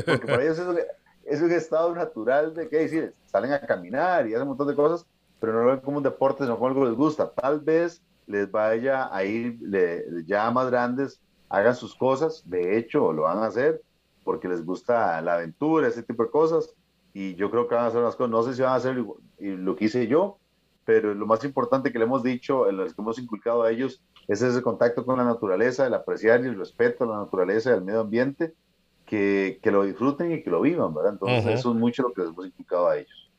porque 0.07 0.27
para 0.27 0.42
ellos 0.42 0.59
es, 1.26 1.42
un 1.42 1.52
estado 1.52 1.94
natural 1.94 2.54
de, 2.54 2.68
¿qué 2.68 2.78
decir? 2.78 3.12
Salen 3.26 3.52
a 3.52 3.60
caminar 3.60 4.26
y 4.26 4.34
hacen 4.34 4.42
un 4.42 4.48
montón 4.48 4.68
de 4.68 4.74
cosas, 4.74 5.06
pero 5.40 5.52
no 5.52 5.64
lo 5.64 5.70
ven 5.70 5.80
como 5.80 5.98
un 5.98 6.02
deporte, 6.02 6.44
sino 6.44 6.56
como 6.56 6.68
algo 6.68 6.82
que 6.82 6.88
les 6.88 6.96
gusta. 6.96 7.30
Tal 7.30 7.60
vez 7.60 8.02
les 8.26 8.50
vaya 8.50 9.14
a 9.14 9.24
ir 9.24 9.58
ya 10.26 10.50
más 10.50 10.70
grandes, 10.70 11.20
hagan 11.48 11.74
sus 11.74 11.94
cosas, 11.94 12.42
de 12.46 12.78
hecho 12.78 13.12
lo 13.12 13.22
van 13.22 13.38
a 13.38 13.46
hacer 13.46 13.82
porque 14.24 14.48
les 14.48 14.64
gusta 14.64 15.20
la 15.20 15.34
aventura, 15.34 15.87
ese 15.87 16.02
tipo 16.02 16.24
de 16.24 16.30
cosas, 16.30 16.74
y 17.12 17.34
yo 17.34 17.50
creo 17.50 17.68
que 17.68 17.74
van 17.74 17.84
a 17.84 17.88
hacer 17.88 18.00
las 18.00 18.16
cosas, 18.16 18.30
no 18.30 18.42
sé 18.42 18.54
si 18.54 18.62
van 18.62 18.72
a 18.72 18.76
hacer 18.76 18.96
lo 19.38 19.76
que 19.76 19.84
hice 19.84 20.06
yo, 20.06 20.38
pero 20.84 21.14
lo 21.14 21.26
más 21.26 21.44
importante 21.44 21.92
que 21.92 21.98
le 21.98 22.06
hemos 22.06 22.22
dicho, 22.22 22.68
en 22.68 22.78
lo 22.78 22.87
que 22.87 22.94
hemos 22.98 23.18
inculcado 23.18 23.62
a 23.62 23.70
ellos, 23.70 24.02
es 24.26 24.42
ese 24.42 24.62
contacto 24.62 25.04
con 25.04 25.18
la 25.18 25.24
naturaleza, 25.24 25.87
el 25.87 25.94
apreciar 25.94 26.42
y 26.42 26.48
el 26.48 26.58
respeto 26.58 27.04
a 27.04 27.06
la 27.06 27.16
naturaleza 27.18 27.70
y 27.70 27.72
al 27.74 27.84
medio 27.84 28.00
ambiente, 28.00 28.54
que, 29.07 29.59
que 29.62 29.71
lo 29.71 29.85
disfruten 29.85 30.33
y 30.33 30.43
que 30.43 30.51
lo 30.51 30.61
vivan, 30.61 30.95
¿verdad? 30.95 31.12
Entonces 31.12 31.59
eso 31.59 31.71
es 31.71 31.77
mucho 31.77 32.03
lo 32.03 32.12
que 32.12 32.23
les 32.23 32.31
hemos 32.31 32.47
inculcado 32.47 32.88
a 32.88 32.99
ellos. 32.99 33.31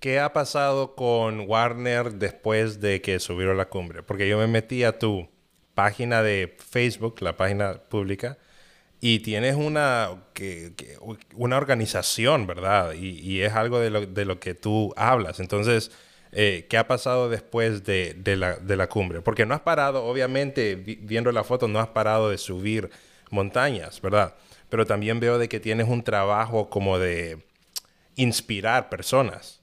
¿Qué 0.00 0.20
ha 0.20 0.32
pasado 0.32 0.94
con 0.94 1.40
Warner 1.48 2.14
después 2.14 2.80
de 2.80 3.00
que 3.02 3.18
subieron 3.18 3.56
la 3.56 3.68
cumbre? 3.68 4.02
Porque 4.02 4.28
yo 4.28 4.38
me 4.38 4.46
metí 4.46 4.84
a 4.84 4.98
tu 4.98 5.28
página 5.74 6.22
de 6.22 6.56
Facebook, 6.58 7.16
la 7.20 7.36
página 7.36 7.74
pública, 7.74 8.38
y 9.00 9.20
tienes 9.20 9.56
una, 9.56 10.24
que, 10.34 10.72
una 11.34 11.56
organización, 11.56 12.46
¿verdad? 12.46 12.92
Y, 12.94 13.18
y 13.20 13.42
es 13.42 13.52
algo 13.54 13.80
de 13.80 13.90
lo, 13.90 14.06
de 14.06 14.24
lo, 14.24 14.40
que 14.40 14.54
tú 14.54 14.92
hablas. 14.96 15.40
Entonces, 15.40 15.90
eh, 16.32 16.66
¿qué 16.68 16.78
ha 16.78 16.86
pasado 16.86 17.28
después 17.28 17.84
de, 17.84 18.14
de, 18.14 18.36
la, 18.36 18.56
de, 18.56 18.76
la, 18.76 18.88
cumbre? 18.88 19.20
Porque 19.20 19.46
no 19.46 19.54
has 19.54 19.60
parado, 19.60 20.04
obviamente, 20.04 20.76
viendo 20.76 21.32
la 21.32 21.44
foto, 21.44 21.68
no 21.68 21.80
has 21.80 21.88
parado 21.88 22.30
de 22.30 22.38
subir 22.38 22.90
montañas, 23.30 24.00
¿verdad? 24.00 24.34
Pero 24.68 24.86
también 24.86 25.20
veo 25.20 25.38
de 25.38 25.48
que 25.48 25.60
tienes 25.60 25.88
un 25.88 26.02
trabajo 26.02 26.68
como 26.68 26.98
de 26.98 27.42
inspirar 28.16 28.88
personas. 28.88 29.62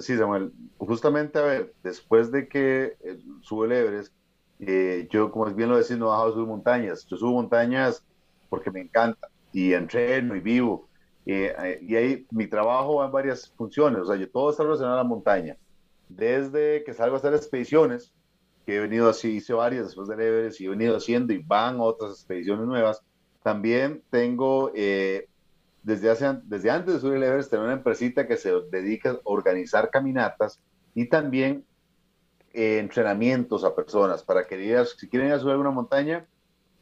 Sí, 0.00 0.16
Samuel. 0.16 0.52
Justamente, 0.78 1.38
a 1.38 1.42
ver, 1.42 1.74
después 1.82 2.30
de 2.30 2.48
que 2.48 2.96
eh, 3.02 3.18
sube 3.40 3.66
el 3.66 3.72
Everest, 3.72 4.12
eh, 4.60 5.08
yo, 5.10 5.30
como 5.30 5.46
bien 5.46 5.70
lo 5.70 5.76
decís, 5.76 5.96
no 5.96 6.26
de 6.26 6.32
subir 6.32 6.46
montañas. 6.46 7.06
Yo 7.06 7.16
subo 7.16 7.32
montañas 7.32 8.04
porque 8.48 8.70
me 8.70 8.80
encanta 8.80 9.28
y 9.52 9.72
entreno 9.72 10.36
y 10.36 10.40
vivo. 10.40 10.88
Eh, 11.26 11.80
y 11.82 11.96
ahí 11.96 12.26
mi 12.30 12.46
trabajo 12.46 12.96
va 12.96 13.06
en 13.06 13.12
varias 13.12 13.52
funciones. 13.56 14.02
O 14.02 14.06
sea, 14.06 14.16
yo 14.16 14.30
todo 14.30 14.50
está 14.50 14.62
relacionado 14.62 14.98
a 14.98 15.02
la 15.02 15.08
montaña. 15.08 15.56
Desde 16.08 16.84
que 16.84 16.92
salgo 16.92 17.16
a 17.16 17.18
hacer 17.18 17.34
expediciones, 17.34 18.12
que 18.66 18.76
he 18.76 18.80
venido 18.80 19.08
así, 19.08 19.36
hice 19.36 19.52
varias 19.52 19.86
después 19.86 20.08
del 20.08 20.20
Everest 20.20 20.60
y 20.60 20.66
he 20.66 20.68
venido 20.68 20.96
haciendo 20.96 21.32
y 21.32 21.38
van 21.38 21.80
otras 21.80 22.12
expediciones 22.12 22.66
nuevas. 22.66 23.02
También 23.44 24.02
tengo 24.10 24.72
desde, 25.84 26.10
hace, 26.10 26.40
desde 26.44 26.70
antes 26.70 26.94
de 26.94 27.00
subir 27.00 27.16
el 27.16 27.24
Everest, 27.24 27.50
tengo 27.50 27.64
una 27.64 27.74
empresita 27.74 28.26
que 28.26 28.38
se 28.38 28.50
dedica 28.72 29.10
a 29.10 29.20
organizar 29.24 29.90
caminatas 29.90 30.58
y 30.94 31.08
también 31.10 31.66
eh, 32.54 32.78
entrenamientos 32.78 33.64
a 33.64 33.74
personas 33.74 34.22
para 34.22 34.46
que 34.46 34.84
si 34.96 35.08
quieren 35.08 35.28
ir 35.28 35.34
a 35.34 35.38
subir 35.38 35.52
alguna 35.52 35.70
montaña, 35.70 36.26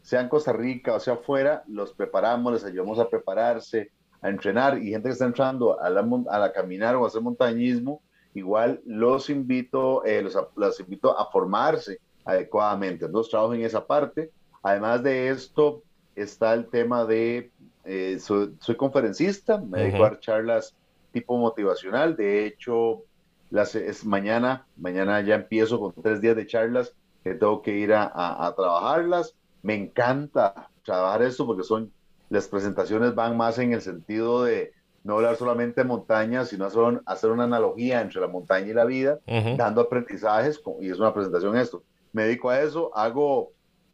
sea 0.03 0.20
en 0.20 0.29
Costa 0.29 0.53
Rica 0.53 0.94
o 0.94 1.01
sea 1.01 1.14
afuera, 1.14 1.64
los 1.66 1.92
preparamos, 1.92 2.53
les 2.53 2.64
ayudamos 2.64 3.01
a 3.01 3.09
prepararse, 3.09 3.90
a 4.20 4.29
entrenar 4.29 4.79
y 4.79 4.90
gente 4.90 5.09
que 5.09 5.14
está 5.14 5.27
entrando 5.27 5.81
a 5.81 5.90
la, 5.90 6.09
a 6.31 6.38
la 6.38 6.53
caminar 6.53 6.94
o 6.94 7.05
a 7.05 7.09
hacer 7.09 7.22
montañismo, 7.22 8.03
igual 8.35 8.81
los 8.87 9.31
invito, 9.31 10.05
eh, 10.05 10.22
los, 10.22 10.38
los 10.55 10.79
invito 10.79 11.18
a 11.18 11.29
formarse 11.31 11.98
adecuadamente. 12.25 13.07
Entonces 13.07 13.33
trabajo 13.33 13.55
en 13.55 13.62
esa 13.62 13.85
parte. 13.85 14.31
Además 14.62 15.03
de 15.03 15.31
esto, 15.31 15.83
está 16.14 16.55
el 16.55 16.66
tema 16.66 17.05
de 17.05 17.51
eh, 17.85 18.18
soy, 18.20 18.77
conferencista, 18.77 19.59
me 19.59 19.81
dedico 19.81 20.05
a 20.05 20.11
dar 20.11 20.20
charlas 20.20 20.75
tipo 21.12 21.37
motivacional. 21.37 22.16
De 22.16 22.46
hecho, 22.46 23.03
las, 23.51 23.75
es 23.75 24.05
mañana, 24.05 24.66
mañana 24.77 25.20
ya 25.20 25.35
empiezo 25.35 25.81
con 25.81 25.92
tres 26.01 26.20
días 26.20 26.37
de 26.37 26.46
charlas 26.46 26.94
que 27.25 27.35
tengo 27.35 27.62
que 27.62 27.77
ir 27.77 27.92
a, 27.92 28.11
a, 28.14 28.55
trabajarlas. 28.55 29.35
Me 29.62 29.75
encanta 29.75 30.70
trabajar 30.85 31.22
esto 31.22 31.46
porque 31.46 31.64
son 31.64 31.92
las 32.31 32.48
presentaciones 32.48 33.14
van 33.14 33.37
más 33.37 33.59
en 33.59 33.72
el 33.72 33.83
sentido 33.83 34.44
de 34.44 34.72
no 35.05 35.14
hablar 35.14 35.37
solamente 35.37 35.83
de 35.83 35.87
montañas, 35.87 36.48
sino 36.48 36.64
hacer, 36.64 37.03
hacer 37.07 37.31
una 37.31 37.44
analogía 37.44 38.01
entre 38.01 38.20
la 38.20 38.29
montaña 38.29 38.68
y 38.68 38.72
la 38.72 38.85
vida, 38.85 39.18
dando 39.57 39.81
aprendizajes, 39.81 40.62
y 40.81 40.90
es 40.90 40.98
una 40.98 41.12
presentación 41.12 41.57
esto. 41.57 41.83
Me 42.12 42.25
dedico 42.25 42.51
a 42.51 42.61
eso, 42.61 42.96
hago 42.96 43.51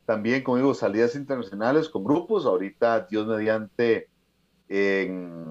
también, 0.08 0.42
como 0.42 0.56
digo, 0.56 0.72
salidas 0.72 1.14
internacionales 1.14 1.90
con 1.90 2.02
grupos. 2.02 2.46
Ahorita, 2.46 3.00
Dios 3.10 3.26
mediante, 3.26 4.08
en, 4.66 5.44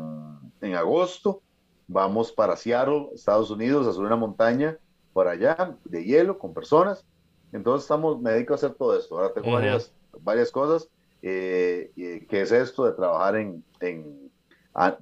en 0.62 0.74
agosto, 0.74 1.44
vamos 1.88 2.32
para 2.32 2.56
Seattle, 2.56 3.10
Estados 3.14 3.52
Unidos, 3.52 3.86
a 3.86 3.94
subir 3.94 4.08
una 4.08 4.16
montaña 4.16 4.80
por 5.14 5.28
allá 5.28 5.78
de 5.86 6.04
hielo 6.04 6.40
con 6.40 6.56
personas. 6.56 7.06
Entonces, 7.54 7.84
estamos, 7.84 8.20
me 8.20 8.32
dedico 8.32 8.54
a 8.54 8.56
hacer 8.56 8.74
todo 8.74 8.98
esto. 8.98 9.20
Ahora 9.20 9.32
tengo 9.32 9.52
varias, 9.52 9.94
varias 10.22 10.50
cosas. 10.50 10.90
Eh, 11.22 11.92
que 12.28 12.42
es 12.42 12.52
esto 12.52 12.86
de 12.86 12.94
trabajar 12.94 13.36
en, 13.36 13.64
en 13.80 14.32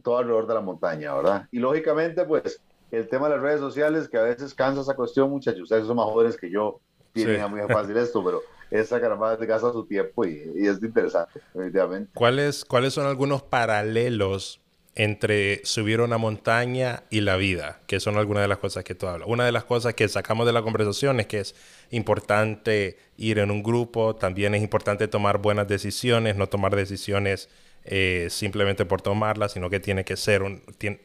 todo 0.04 0.18
alrededor 0.18 0.48
de 0.48 0.54
la 0.54 0.62
montaña, 0.62 1.14
¿verdad? 1.14 1.48
Y 1.54 1.60
lógicamente, 1.60 2.26
pues, 2.26 2.62
el 2.92 3.08
tema 3.08 3.30
de 3.30 3.36
las 3.36 3.42
redes 3.42 3.62
sociales, 3.62 4.10
que 4.10 4.18
a 4.18 4.24
veces 4.24 4.54
cansa 4.54 4.82
esa 4.82 4.98
cuestión, 4.98 5.30
muchachos, 5.30 5.62
ustedes 5.62 5.88
son 5.88 5.96
más 5.96 6.08
jóvenes 6.08 6.36
que 6.36 6.52
yo, 6.52 6.82
tienen 7.14 7.50
muy 7.50 7.62
fácil 7.70 7.96
esto, 7.96 8.22
pero 8.22 8.42
esa 8.72 9.00
caramba 9.00 9.36
de 9.36 9.46
gasta 9.46 9.72
su 9.72 9.86
tiempo 9.86 10.26
y, 10.26 10.42
es 10.56 10.82
interesante, 10.82 11.42
definitivamente. 11.54 12.12
¿Cuáles, 12.14 12.66
¿Cuáles 12.66 12.94
son 12.94 13.08
algunos 13.08 13.44
paralelos 13.44 14.62
entre 14.96 15.62
subir 15.66 16.00
una 16.02 16.18
montaña 16.18 17.04
y 17.10 17.22
la 17.22 17.36
vida? 17.36 17.82
Que 17.88 18.00
son 18.00 18.18
algunas 18.18 18.44
de 18.44 18.48
las 18.48 18.58
cosas 18.58 18.84
que 18.84 18.96
tú 18.96 19.08
hablas. 19.08 19.28
Una 19.30 19.46
de 19.46 19.52
las 19.52 19.66
cosas 19.66 19.94
que 19.94 20.08
sacamos 20.08 20.46
de 20.46 20.54
la 20.54 20.62
conversación 20.62 21.20
es 21.20 21.28
que 21.28 21.40
es 21.40 21.56
importante 21.92 22.98
ir 23.18 23.40
en 23.40 23.52
un 23.52 23.62
grupo, 23.62 24.16
también 24.16 24.56
es 24.56 24.62
importante 24.62 25.08
tomar 25.08 25.40
buenas 25.40 25.68
decisiones, 25.68 26.36
no 26.36 26.48
tomar 26.48 26.76
decisiones 26.76 27.50
eh, 27.88 28.30
simplemente 28.32 28.84
por 28.86 29.02
tomarlas, 29.02 29.52
sino 29.52 29.70
que 29.70 29.80
tiene 29.80 30.04
que 30.04 30.18
ser 30.18 30.42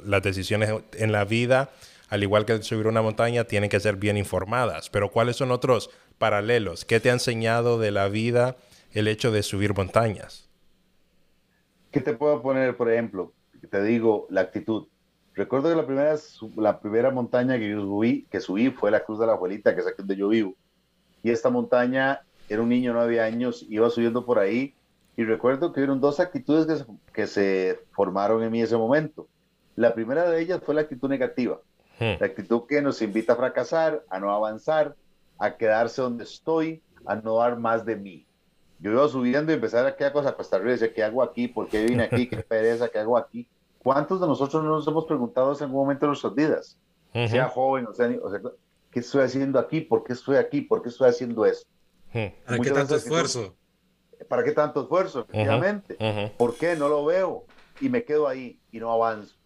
las 0.02 0.22
decisiones 0.22 0.72
en 0.94 1.12
la 1.12 1.26
vida, 1.26 1.70
al 2.08 2.22
igual 2.22 2.46
que 2.46 2.62
subir 2.62 2.86
una 2.86 3.02
montaña, 3.02 3.44
tienen 3.44 3.68
que 3.68 3.78
ser 3.80 3.96
bien 3.96 4.16
informadas. 4.16 4.88
Pero 4.88 5.10
¿cuáles 5.10 5.36
son 5.36 5.50
otros 5.50 5.90
paralelos. 6.20 6.84
¿Qué 6.84 7.00
te 7.00 7.08
ha 7.08 7.14
enseñado 7.14 7.78
de 7.78 7.90
la 7.90 8.08
vida 8.08 8.56
el 8.92 9.08
hecho 9.08 9.32
de 9.32 9.42
subir 9.42 9.74
montañas? 9.74 10.50
¿Qué 11.90 12.02
te 12.02 12.12
puedo 12.12 12.42
poner, 12.42 12.76
por 12.76 12.92
ejemplo? 12.92 13.32
Te 13.70 13.82
digo, 13.82 14.26
la 14.28 14.42
actitud. 14.42 14.86
Recuerdo 15.34 15.70
que 15.70 15.76
la 15.76 15.86
primera, 15.86 16.14
la 16.56 16.78
primera 16.78 17.10
montaña 17.10 17.58
que 17.58 17.70
yo 17.70 17.80
subí, 17.80 18.26
que 18.30 18.40
subí 18.40 18.70
fue 18.70 18.90
la 18.90 19.00
Cruz 19.00 19.18
de 19.18 19.26
la 19.26 19.32
Abuelita, 19.32 19.74
que 19.74 19.80
es 19.80 19.86
aquí 19.86 19.96
donde 19.98 20.16
yo 20.16 20.28
vivo. 20.28 20.54
Y 21.22 21.30
esta 21.30 21.48
montaña, 21.48 22.20
era 22.50 22.60
un 22.60 22.68
niño, 22.68 22.92
nueve 22.92 23.18
años, 23.20 23.64
iba 23.70 23.88
subiendo 23.88 24.26
por 24.26 24.38
ahí 24.38 24.74
y 25.16 25.24
recuerdo 25.24 25.72
que 25.72 25.80
hubieron 25.80 26.00
dos 26.00 26.20
actitudes 26.20 26.66
que 26.66 26.76
se, 26.76 26.84
que 27.14 27.26
se 27.26 27.80
formaron 27.92 28.42
en 28.42 28.52
mí 28.52 28.58
en 28.58 28.64
ese 28.66 28.76
momento. 28.76 29.26
La 29.74 29.94
primera 29.94 30.28
de 30.28 30.42
ellas 30.42 30.60
fue 30.62 30.74
la 30.74 30.82
actitud 30.82 31.08
negativa, 31.08 31.60
hmm. 31.98 32.20
la 32.20 32.26
actitud 32.26 32.62
que 32.68 32.82
nos 32.82 33.00
invita 33.00 33.32
a 33.32 33.36
fracasar, 33.36 34.04
a 34.10 34.20
no 34.20 34.30
avanzar, 34.30 34.96
a 35.40 35.56
quedarse 35.56 36.02
donde 36.02 36.24
estoy, 36.24 36.82
a 37.06 37.16
no 37.16 37.36
dar 37.36 37.58
más 37.58 37.84
de 37.84 37.96
mí. 37.96 38.26
Yo 38.78 38.92
iba 38.92 39.08
subiendo 39.08 39.50
y 39.50 39.54
empezar 39.56 39.86
a 39.86 39.96
qué 39.96 40.10
cosa 40.12 40.36
Costa 40.36 40.58
Rica, 40.58 40.72
decía, 40.72 40.92
¿qué 40.92 41.02
hago 41.02 41.22
aquí? 41.22 41.48
¿Por 41.48 41.68
qué 41.68 41.84
vine 41.84 42.04
aquí? 42.04 42.28
¿Qué 42.28 42.36
pereza? 42.38 42.88
¿Qué 42.88 42.98
hago 42.98 43.16
aquí? 43.16 43.48
¿Cuántos 43.78 44.20
de 44.20 44.26
nosotros 44.26 44.62
no 44.62 44.70
nos 44.70 44.86
hemos 44.86 45.06
preguntado 45.06 45.56
en 45.56 45.62
algún 45.62 45.80
momento 45.80 46.06
de 46.06 46.08
nuestras 46.08 46.34
vidas? 46.34 46.78
Sea 47.12 47.48
joven 47.48 47.86
o 47.88 47.92
sea, 47.92 48.08
o 48.22 48.30
sea, 48.30 48.40
¿qué 48.90 49.00
estoy 49.00 49.22
haciendo 49.22 49.58
aquí? 49.58 49.80
¿Por 49.80 50.04
qué 50.04 50.12
estoy 50.12 50.36
aquí? 50.36 50.60
¿Por 50.60 50.82
qué 50.82 50.90
estoy 50.90 51.08
haciendo 51.08 51.44
eso? 51.44 51.66
¿Para 52.12 52.58
qué 52.62 52.70
tanto 52.70 52.94
esfuerzo? 52.94 53.56
¿Para 54.28 54.44
qué 54.44 54.52
tanto 54.52 54.82
esfuerzo? 54.82 55.20
Efectivamente. 55.20 56.32
¿Por 56.36 56.54
qué? 56.54 56.76
No 56.76 56.88
lo 56.88 57.04
veo. 57.04 57.46
y 57.80 57.88
me 57.88 58.04
quedo 58.04 58.28
ahí 58.28 58.60
y 58.70 58.78
no 58.78 58.92
avanzo. 58.92 59.36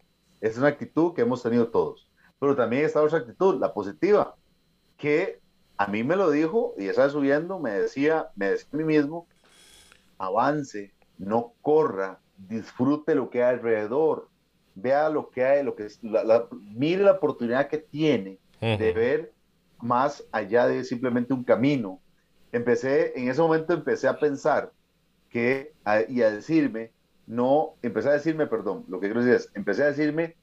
Esa 0.40 0.52
es 0.52 0.58
una 0.58 0.68
actitud 0.68 1.14
que 1.14 1.22
hemos 1.22 1.42
tenido 1.42 1.68
todos. 1.68 2.08
Pero 2.38 2.56
también 2.56 2.84
está 2.84 3.00
otra 3.00 3.18
actitud, 3.18 3.60
la 3.60 3.72
positiva, 3.72 4.34
que 4.98 5.40
a 5.76 5.86
mí 5.86 6.04
me 6.04 6.16
lo 6.16 6.30
dijo 6.30 6.74
y 6.78 6.86
estaba 6.86 7.08
subiendo, 7.08 7.58
me 7.58 7.70
decía, 7.70 8.28
me 8.36 8.50
decía 8.50 8.68
a 8.72 8.76
mí 8.76 8.84
mismo, 8.84 9.26
avance, 10.18 10.92
no 11.18 11.52
corra, 11.62 12.20
disfrute 12.36 13.14
lo 13.14 13.30
que 13.30 13.42
hay 13.42 13.56
alrededor, 13.56 14.28
vea 14.74 15.08
lo 15.08 15.30
que 15.30 15.44
hay, 15.44 15.64
lo 15.64 15.74
que 15.74 15.88
la, 16.02 16.46
mire 16.74 17.04
la 17.04 17.12
oportunidad 17.12 17.68
que 17.68 17.78
tiene 17.78 18.38
de 18.60 18.92
ver 18.92 19.32
más 19.80 20.24
allá 20.32 20.66
de 20.66 20.84
simplemente 20.84 21.34
un 21.34 21.44
camino. 21.44 22.00
Empecé, 22.52 23.12
en 23.18 23.28
ese 23.28 23.40
momento 23.40 23.74
empecé 23.74 24.08
a 24.08 24.18
pensar 24.18 24.72
que, 25.28 25.74
y 26.08 26.22
a 26.22 26.30
decirme, 26.30 26.92
no, 27.26 27.74
empecé 27.82 28.08
a 28.08 28.12
decirme, 28.12 28.46
perdón, 28.46 28.84
lo 28.88 29.00
que 29.00 29.08
quiero 29.08 29.22
decir 29.22 29.34
es, 29.34 29.50
empecé 29.54 29.82
a 29.82 29.86
decirme, 29.86 30.36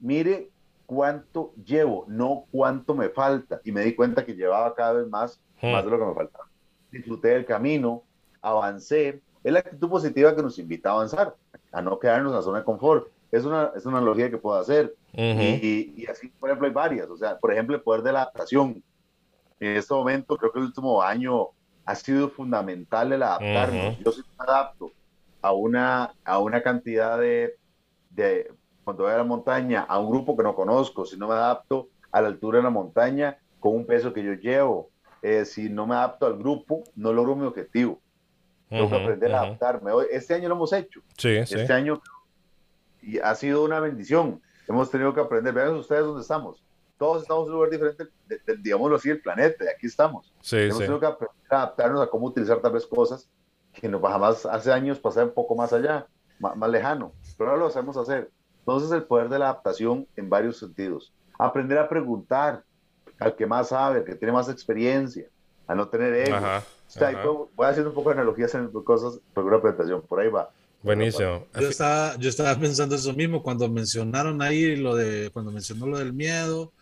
mire 0.00 0.50
cuánto 0.86 1.52
llevo, 1.64 2.04
no 2.08 2.46
cuánto 2.50 2.94
me 2.94 3.08
falta. 3.08 3.60
Y 3.64 3.72
me 3.72 3.82
di 3.82 3.94
cuenta 3.94 4.24
que 4.24 4.34
llevaba 4.34 4.74
cada 4.74 4.94
vez 4.94 5.08
más, 5.08 5.40
más 5.62 5.84
de 5.84 5.90
lo 5.90 5.98
que 5.98 6.04
me 6.04 6.14
faltaba. 6.14 6.46
Disfruté 6.90 7.28
del 7.28 7.44
camino, 7.44 8.02
avancé. 8.40 9.22
Es 9.42 9.52
la 9.52 9.58
actitud 9.60 9.88
positiva 9.88 10.34
que 10.34 10.42
nos 10.42 10.58
invita 10.58 10.90
a 10.90 10.92
avanzar, 10.92 11.34
a 11.72 11.82
no 11.82 11.98
quedarnos 11.98 12.32
en 12.32 12.36
la 12.36 12.42
zona 12.42 12.58
de 12.58 12.64
confort. 12.64 13.08
Es 13.30 13.44
una, 13.44 13.72
es 13.74 13.84
una 13.84 13.98
analogía 13.98 14.30
que 14.30 14.38
puedo 14.38 14.58
hacer. 14.58 14.94
y, 15.12 15.94
y, 15.96 16.06
así, 16.06 16.28
por 16.28 16.48
ejemplo, 16.48 16.68
hay 16.68 16.74
varias. 16.74 17.08
O 17.10 17.16
sea, 17.16 17.38
por 17.38 17.52
ejemplo, 17.52 17.74
el 17.74 17.82
poder 17.82 18.02
de 18.02 18.12
la 18.12 18.22
adaptación. 18.22 18.82
En 19.60 19.76
este 19.76 19.94
momento, 19.94 20.36
creo 20.36 20.52
que 20.52 20.58
el 20.58 20.66
último 20.66 21.02
año 21.02 21.48
ha 21.84 21.94
sido 21.94 22.28
fundamental 22.28 23.12
el 23.12 23.22
adaptarnos. 23.22 23.98
Yo 23.98 24.12
sí 24.12 24.22
me 24.38 24.44
adapto 24.44 24.92
a 25.42 25.52
una, 25.52 26.14
a 26.24 26.38
una 26.38 26.62
cantidad 26.62 27.18
de, 27.18 27.56
de, 28.10 28.50
cuando 28.84 29.04
voy 29.04 29.12
a 29.12 29.16
la 29.16 29.24
montaña, 29.24 29.82
a 29.82 29.98
un 29.98 30.10
grupo 30.10 30.36
que 30.36 30.42
no 30.42 30.54
conozco, 30.54 31.04
si 31.04 31.16
no 31.16 31.28
me 31.28 31.34
adapto 31.34 31.88
a 32.12 32.20
la 32.20 32.28
altura 32.28 32.58
de 32.58 32.64
la 32.64 32.70
montaña 32.70 33.38
con 33.58 33.74
un 33.74 33.86
peso 33.86 34.12
que 34.12 34.22
yo 34.22 34.34
llevo, 34.34 34.90
eh, 35.22 35.44
si 35.44 35.70
no 35.70 35.86
me 35.86 35.94
adapto 35.94 36.26
al 36.26 36.36
grupo, 36.38 36.84
no 36.94 37.12
logro 37.12 37.34
mi 37.34 37.46
objetivo. 37.46 38.00
Tengo 38.68 38.88
que 38.90 38.96
aprender 38.96 39.34
a 39.34 39.42
adaptarme. 39.42 39.92
Este 40.10 40.34
año 40.34 40.48
lo 40.48 40.56
hemos 40.56 40.72
hecho. 40.72 41.00
Sí, 41.16 41.30
este 41.30 41.72
año 41.72 42.00
y 43.02 43.18
ha 43.18 43.34
sido 43.34 43.64
una 43.64 43.80
bendición. 43.80 44.40
Hemos 44.66 44.90
tenido 44.90 45.14
que 45.14 45.20
aprender. 45.20 45.52
Vean 45.52 45.74
ustedes 45.74 46.04
dónde 46.04 46.22
estamos. 46.22 46.62
Todos 46.98 47.22
estamos 47.22 47.46
en 47.46 47.50
un 47.50 47.54
lugar 47.56 47.70
diferente, 47.70 48.04
digámoslo 48.62 48.96
así, 48.96 49.10
el 49.10 49.20
planeta, 49.20 49.64
aquí 49.74 49.86
estamos. 49.86 50.32
Sí, 50.40 50.56
Hemos 50.56 50.78
tenido 50.78 51.00
que 51.00 51.06
aprender 51.06 51.36
a 51.50 51.56
adaptarnos 51.56 52.02
a 52.02 52.06
cómo 52.06 52.26
utilizar 52.26 52.60
tal 52.60 52.72
vez 52.72 52.86
cosas 52.86 53.28
que 53.72 53.88
nos 53.88 54.00
jamás 54.00 54.46
hace 54.46 54.72
años 54.72 55.00
pasar 55.00 55.24
un 55.24 55.34
poco 55.34 55.56
más 55.56 55.72
allá, 55.72 56.06
más, 56.38 56.56
más 56.56 56.70
lejano, 56.70 57.12
pero 57.36 57.50
ahora 57.50 57.62
lo 57.62 57.66
hacemos 57.66 57.96
hacer. 57.96 58.30
Entonces 58.66 58.90
el 58.92 59.02
poder 59.02 59.28
de 59.28 59.38
la 59.38 59.50
adaptación 59.50 60.06
en 60.16 60.30
varios 60.30 60.58
sentidos. 60.58 61.12
Aprender 61.38 61.76
a 61.76 61.86
preguntar 61.86 62.64
al 63.18 63.36
que 63.36 63.46
más 63.46 63.68
sabe, 63.68 63.98
al 63.98 64.04
que 64.04 64.14
tiene 64.14 64.32
más 64.32 64.48
experiencia, 64.48 65.26
a 65.66 65.74
no 65.74 65.88
tener 65.88 66.14
ego. 66.14 67.50
voy 67.54 67.66
haciendo 67.66 67.90
un 67.90 67.94
poco 67.94 68.08
de 68.08 68.16
analogías 68.16 68.54
en 68.54 68.68
cosas 68.68 69.20
por 69.34 69.44
una 69.44 69.60
presentación, 69.60 70.02
por 70.02 70.20
ahí 70.20 70.28
va. 70.28 70.50
Buenísimo. 70.82 71.46
Yo 71.58 71.68
estaba, 71.68 72.16
yo 72.16 72.28
estaba 72.30 72.58
pensando 72.58 72.94
eso 72.94 73.12
mismo 73.12 73.42
cuando 73.42 73.68
mencionaron 73.68 74.40
ahí 74.40 74.76
lo 74.76 74.94
de, 74.94 75.30
cuando 75.30 75.50
mencionó 75.50 75.86
lo 75.86 75.98
del 75.98 76.14
miedo 76.14 76.72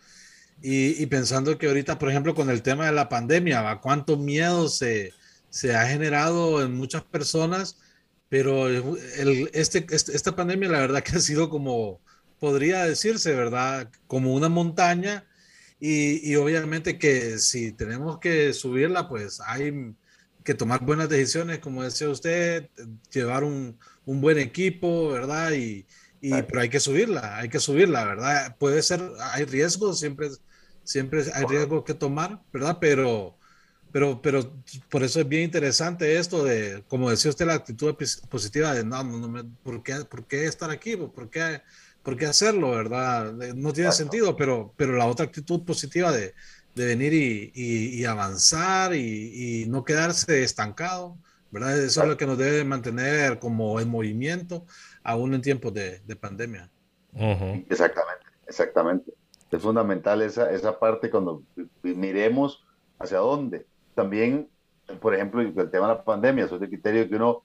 y, 0.61 1.01
y 1.01 1.05
pensando 1.07 1.57
que 1.57 1.67
ahorita, 1.67 1.99
por 1.99 2.09
ejemplo, 2.09 2.33
con 2.33 2.49
el 2.49 2.61
tema 2.61 2.85
de 2.85 2.93
la 2.93 3.09
pandemia, 3.09 3.61
¿va? 3.61 3.81
cuánto 3.81 4.17
miedo 4.17 4.69
se, 4.69 5.13
se 5.49 5.75
ha 5.75 5.85
generado 5.87 6.61
en 6.61 6.75
muchas 6.75 7.03
personas, 7.03 7.77
pero 8.33 8.67
el, 8.67 9.51
este, 9.53 9.85
este, 9.91 10.15
esta 10.15 10.35
pandemia 10.35 10.67
la 10.67 10.79
verdad 10.79 11.03
que 11.03 11.17
ha 11.17 11.19
sido 11.19 11.51
como, 11.51 12.01
podría 12.39 12.83
decirse, 12.83 13.35
¿verdad? 13.35 13.91
Como 14.07 14.33
una 14.33 14.49
montaña 14.49 15.27
y, 15.79 16.27
y 16.27 16.35
obviamente 16.37 16.97
que 16.97 17.37
si 17.37 17.73
tenemos 17.73 18.17
que 18.17 18.51
subirla, 18.53 19.07
pues 19.07 19.39
hay 19.45 19.93
que 20.43 20.55
tomar 20.55 20.83
buenas 20.83 21.09
decisiones, 21.09 21.59
como 21.59 21.83
decía 21.83 22.09
usted, 22.09 22.71
llevar 23.11 23.43
un, 23.43 23.77
un 24.03 24.19
buen 24.19 24.39
equipo, 24.39 25.09
¿verdad? 25.09 25.51
Y, 25.51 25.85
y, 26.19 26.31
pero 26.41 26.61
hay 26.61 26.69
que 26.69 26.79
subirla, 26.79 27.37
hay 27.37 27.49
que 27.49 27.59
subirla, 27.59 28.03
¿verdad? 28.03 28.57
Puede 28.57 28.81
ser, 28.81 28.99
hay 29.31 29.45
riesgos, 29.45 29.99
siempre, 29.99 30.29
siempre 30.83 31.23
hay 31.35 31.45
riesgos 31.45 31.83
que 31.83 31.93
tomar, 31.93 32.41
¿verdad? 32.51 32.79
Pero, 32.81 33.37
pero, 33.93 34.19
pero 34.23 34.41
por 34.89 35.03
eso 35.03 35.19
es 35.19 35.27
bien 35.27 35.43
interesante 35.43 36.17
esto 36.17 36.43
de, 36.43 36.83
como 36.87 37.11
decía 37.11 37.29
usted, 37.29 37.45
la 37.45 37.53
actitud 37.53 37.95
positiva 38.27 38.73
de, 38.73 38.83
no, 38.83 39.03
no, 39.03 39.27
no 39.27 39.45
¿por, 39.61 39.83
qué, 39.83 39.97
¿por 40.09 40.25
qué 40.25 40.45
estar 40.45 40.71
aquí? 40.71 40.95
¿Por 40.97 41.29
qué, 41.29 41.61
por 42.01 42.17
qué 42.17 42.25
hacerlo, 42.25 42.71
verdad? 42.71 43.31
No 43.53 43.71
tiene 43.71 43.91
sentido, 43.91 44.35
pero, 44.35 44.73
pero 44.75 44.93
la 44.93 45.05
otra 45.05 45.27
actitud 45.27 45.63
positiva 45.63 46.11
de, 46.11 46.33
de 46.73 46.85
venir 46.87 47.13
y, 47.13 47.51
y, 47.53 48.03
avanzar 48.05 48.95
y, 48.95 49.67
no 49.67 49.85
quedarse 49.85 50.41
estancado, 50.41 51.15
¿verdad? 51.51 51.77
Eso 51.77 52.01
es 52.01 52.07
lo 52.07 52.17
que 52.17 52.25
nos 52.25 52.39
debe 52.39 52.63
mantener 52.63 53.37
como 53.37 53.79
en 53.79 53.89
movimiento, 53.89 54.65
aún 55.03 55.35
en 55.35 55.41
tiempos 55.43 55.71
de, 55.71 55.99
de 55.99 56.15
pandemia. 56.15 56.67
Exactamente, 57.69 58.25
exactamente. 58.47 59.13
Es 59.51 59.61
fundamental 59.61 60.23
esa, 60.23 60.49
esa 60.49 60.79
parte 60.79 61.11
cuando 61.11 61.43
miremos 61.83 62.65
hacia 62.97 63.19
dónde 63.19 63.67
también, 63.93 64.49
por 64.99 65.13
ejemplo, 65.13 65.41
el 65.41 65.53
tema 65.53 65.87
de 65.87 65.93
la 65.93 66.03
pandemia, 66.03 66.47
soy 66.47 66.59
de 66.59 66.69
criterio 66.69 67.09
que 67.09 67.15
uno 67.15 67.43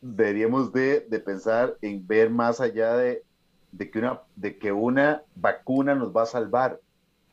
deberíamos 0.00 0.72
de, 0.72 1.00
de 1.00 1.20
pensar 1.20 1.76
en 1.80 2.06
ver 2.06 2.28
más 2.30 2.60
allá 2.60 2.96
de, 2.96 3.22
de, 3.70 3.90
que 3.90 3.98
una, 3.98 4.20
de 4.36 4.58
que 4.58 4.72
una 4.72 5.22
vacuna 5.34 5.94
nos 5.94 6.14
va 6.14 6.22
a 6.22 6.26
salvar, 6.26 6.80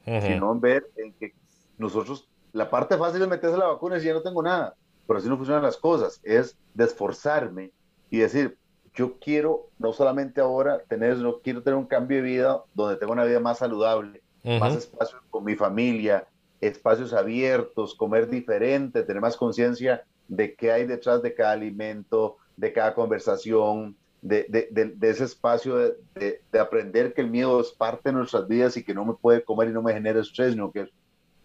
sino 0.05 0.51
en 0.51 0.61
ver 0.61 0.89
en 0.95 1.13
que 1.13 1.33
nosotros, 1.77 2.27
la 2.51 2.69
parte 2.69 2.97
fácil 2.97 3.21
es 3.21 3.27
meterse 3.27 3.57
la 3.57 3.67
vacuna 3.67 3.97
y 3.97 4.01
si 4.01 4.07
ya 4.07 4.13
no 4.13 4.21
tengo 4.21 4.41
nada, 4.41 4.75
pero 5.05 5.19
así 5.19 5.27
no 5.27 5.37
funcionan 5.37 5.63
las 5.63 5.77
cosas, 5.77 6.19
es 6.23 6.57
de 6.73 6.83
esforzarme 6.85 7.71
y 8.09 8.19
decir, 8.19 8.57
yo 8.93 9.19
quiero 9.19 9.69
no 9.77 9.93
solamente 9.93 10.41
ahora 10.41 10.79
tener, 10.87 11.17
no 11.17 11.39
quiero 11.39 11.63
tener 11.63 11.77
un 11.77 11.85
cambio 11.85 12.17
de 12.17 12.23
vida 12.23 12.63
donde 12.73 12.97
tengo 12.97 13.13
una 13.13 13.23
vida 13.25 13.39
más 13.39 13.59
saludable, 13.59 14.21
más 14.43 14.75
espacio 14.75 15.19
con 15.29 15.43
mi 15.43 15.55
familia, 15.55 16.27
espacios 16.61 17.13
abiertos, 17.13 17.95
comer 17.95 18.29
diferente, 18.29 19.03
tener 19.03 19.21
más 19.21 19.37
conciencia 19.37 20.03
de 20.27 20.53
qué 20.55 20.71
hay 20.71 20.85
detrás 20.85 21.21
de 21.21 21.33
cada 21.33 21.51
alimento, 21.51 22.37
de 22.57 22.73
cada 22.73 22.93
conversación, 22.93 23.95
de, 24.21 24.45
de, 24.49 24.93
de, 24.95 25.09
ese 25.09 25.23
espacio 25.23 25.77
de, 25.77 26.41
aprender 26.59 27.13
que 27.13 27.21
el 27.21 27.29
miedo 27.29 27.61
es 27.61 27.71
parte 27.71 28.09
de 28.09 28.13
nuestras 28.13 28.47
vidas 28.47 28.75
y 28.75 28.83
que 28.83 28.93
no 28.93 29.05
me 29.05 29.13
puede 29.13 29.43
comer 29.43 29.69
y 29.69 29.73
no 29.73 29.81
me 29.81 29.93
genera 29.93 30.19
estrés, 30.19 30.51
sino 30.51 30.71
que 30.71 30.81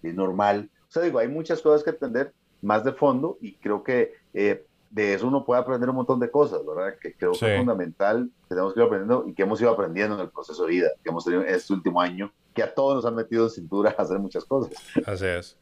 es, 0.03 0.15
normal. 0.15 0.69
O 0.83 0.93
sea, 0.93 1.03
digo, 1.03 1.19
hay 1.19 1.29
muchas 1.29 1.63
cosas 1.63 1.83
que 1.83 1.91
entender 1.91 2.33
más 2.61 2.85
de 2.85 2.93
fondo 2.93 3.39
y 3.41 3.55
creo 3.55 3.83
que 3.83 4.15
eh, 4.35 4.67
de 4.91 5.15
eso 5.15 5.27
uno 5.29 5.45
puede 5.45 5.63
aprender 5.63 5.89
un 5.89 5.97
montón 5.97 6.21
de 6.21 6.31
cosas, 6.31 6.61
¿verdad? 6.67 6.99
Que 7.01 7.15
creo 7.15 7.33
que 7.33 7.53
es 7.53 7.59
fundamental 7.59 8.31
que 8.43 8.49
tenemos 8.51 8.75
que 8.75 8.81
ir 8.81 8.87
aprendiendo 8.87 9.25
y 9.27 9.33
que 9.33 9.43
hemos 9.43 9.61
ido 9.61 9.71
aprendiendo 9.71 10.17
en 10.17 10.21
el 10.21 10.29
proceso 10.29 10.65
de 10.65 10.71
vida 10.73 10.89
que 11.03 11.09
hemos 11.09 11.25
tenido 11.25 11.43
este 11.43 11.73
último 11.73 12.01
año 12.01 12.31
que 12.55 12.63
a 12.63 12.73
todos 12.73 12.95
nos 12.97 13.05
han 13.05 13.15
metido 13.15 13.45
en 13.45 13.51
cintura 13.51 13.95
a 13.97 14.03
hacer 14.03 14.19
muchas 14.19 14.45
cosas. 14.45 14.73
Así 15.07 15.27
es. 15.27 15.57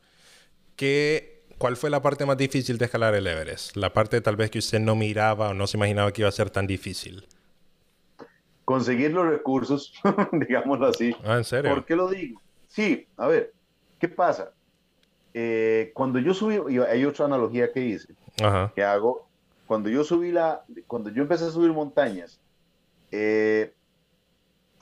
¿Qué, 0.76 1.43
¿Cuál 1.59 1.76
fue 1.76 1.90
la 1.90 2.03
parte 2.03 2.26
más 2.26 2.36
difícil 2.36 2.76
de 2.76 2.86
escalar 2.86 3.14
el 3.14 3.26
Everest? 3.26 3.76
La 3.76 3.93
parte 3.93 4.20
tal 4.20 4.36
vez 4.36 4.51
que 4.51 4.59
usted 4.59 4.80
no 4.80 4.97
miraba 4.97 5.51
o 5.51 5.55
no 5.55 5.66
se 5.66 5.76
imaginaba 5.76 6.12
que 6.12 6.22
iba 6.22 6.28
a 6.28 6.32
ser 6.32 6.51
tan 6.51 6.66
difícil. 6.66 7.26
Conseguir 8.64 9.12
los 9.12 9.26
recursos, 9.26 9.95
digámoslo 10.32 10.86
así. 10.86 11.14
Ah, 11.24 11.36
¿en 11.36 11.45
serio? 11.45 11.72
¿Por 11.72 11.84
qué 11.84 11.97
lo 11.97 12.09
digo? 12.09 12.40
Sí, 12.68 13.07
a 13.16 13.26
ver, 13.28 13.53
¿qué 13.99 14.09
pasa? 14.09 14.53
Eh, 15.34 15.93
cuando 15.95 16.18
yo 16.18 16.34
subí, 16.34 16.59
y 16.74 16.78
hay 16.78 17.05
otra 17.05 17.26
analogía 17.26 17.72
que 17.72 17.80
hice, 17.80 18.14
que 18.74 18.82
hago, 18.82 19.28
cuando 19.66 19.88
yo 19.88 20.05
subí 20.05 20.32
la, 20.32 20.64
cuando 20.86 21.11
yo 21.11 21.22
empecé 21.22 21.45
a 21.45 21.51
subir 21.51 21.72
montañas, 21.72 22.40
eh, 23.11 23.72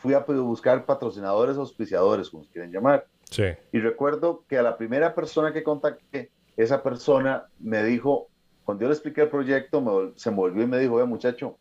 fui 0.01 0.15
a 0.15 0.21
buscar 0.21 0.85
patrocinadores, 0.87 1.57
auspiciadores, 1.57 2.31
como 2.31 2.45
se 2.45 2.51
quieren 2.51 2.73
llamar. 2.73 3.07
Sí. 3.31 3.45
Y 3.73 3.81
recuerdo 3.81 4.45
que 4.49 4.59
a 4.59 4.63
la 4.63 4.77
primera 4.77 5.15
persona 5.15 5.53
que 5.53 5.63
contacté, 5.63 6.31
esa 6.57 6.83
persona 6.83 7.47
me 7.59 7.83
dijo, 7.85 8.29
cuando 8.65 8.83
yo 8.83 8.89
le 8.89 8.95
expliqué 8.95 9.23
el 9.23 9.29
proyecto, 9.29 10.13
se 10.17 10.31
me 10.31 10.37
volvió 10.37 10.63
y 10.63 10.67
me 10.67 10.79
dijo, 10.79 10.95
oye 10.95 11.05
muchacho, 11.05 11.57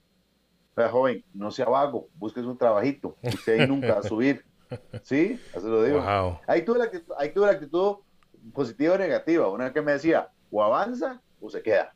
joven, 0.88 1.24
no 1.34 1.52
sea 1.52 1.66
vago, 1.66 2.08
busques 2.16 2.46
un 2.46 2.58
trabajito, 2.58 3.18
usted 3.22 3.60
ahí 3.60 3.68
nunca 3.68 3.96
va 3.96 4.00
a 4.00 4.04
subir. 4.04 4.46
¿Sí? 5.04 5.40
Así 5.56 5.68
lo 5.68 5.84
digo. 5.84 6.02
Ahí, 6.48 6.64
tuve 6.64 6.78
la 6.78 6.86
actitud, 6.86 7.14
ahí 7.18 7.34
tuve 7.34 7.48
la 7.48 7.54
actitud 7.54 7.98
positiva 8.54 8.94
o 8.94 8.98
negativa. 8.98 9.50
Una 9.50 9.74
que 9.74 9.82
me 9.82 9.94
decía, 9.94 10.30
o 10.52 10.64
avanza 10.64 11.22
o 11.42 11.50
se 11.50 11.62
queda. 11.62 11.94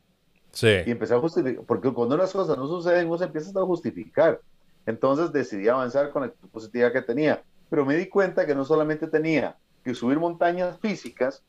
Sí. 0.52 0.68
Y 0.86 0.91
empecé 0.91 1.14
a 1.14 1.20
justificar, 1.20 1.64
porque 1.66 1.91
cuando 1.94 2.18
las 2.18 2.34
cosas 2.34 2.58
no 2.58 2.68
suceden, 2.68 3.08
uno 3.08 3.18
se 3.18 3.26
empieza 3.26 3.58
a 3.58 3.66
justificar. 3.66 4.41
Entonces 4.86 5.32
decidí 5.32 5.68
avanzar 5.68 6.12
con 6.12 6.24
la 6.24 6.34
positiva 6.52 6.92
que 6.92 7.02
tenía, 7.02 7.44
pero 7.70 7.86
me 7.86 7.96
di 7.96 8.08
cuenta 8.08 8.46
que 8.46 8.56
no 8.56 8.66
solamente 8.66 9.08
tenía 9.08 9.58
que 9.84 9.96
subir 9.96 10.20
montañas 10.20 10.80
físicas, 10.80 11.44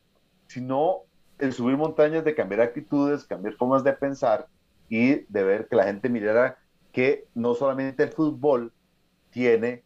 sino 0.47 1.01
el 1.39 1.53
subir 1.53 1.77
montañas 1.77 2.23
de 2.23 2.35
cambiar 2.35 2.61
actitudes, 2.61 3.25
cambiar 3.25 3.55
formas 3.55 3.83
de 3.83 3.93
pensar 3.93 4.47
y 4.89 5.25
de 5.25 5.43
ver 5.43 5.67
que 5.67 5.75
la 5.75 5.85
gente 5.85 6.09
mirara 6.09 6.57
que 6.91 7.25
no 7.33 7.55
solamente 7.55 8.03
el 8.03 8.11
fútbol 8.11 8.71
tiene, 9.29 9.83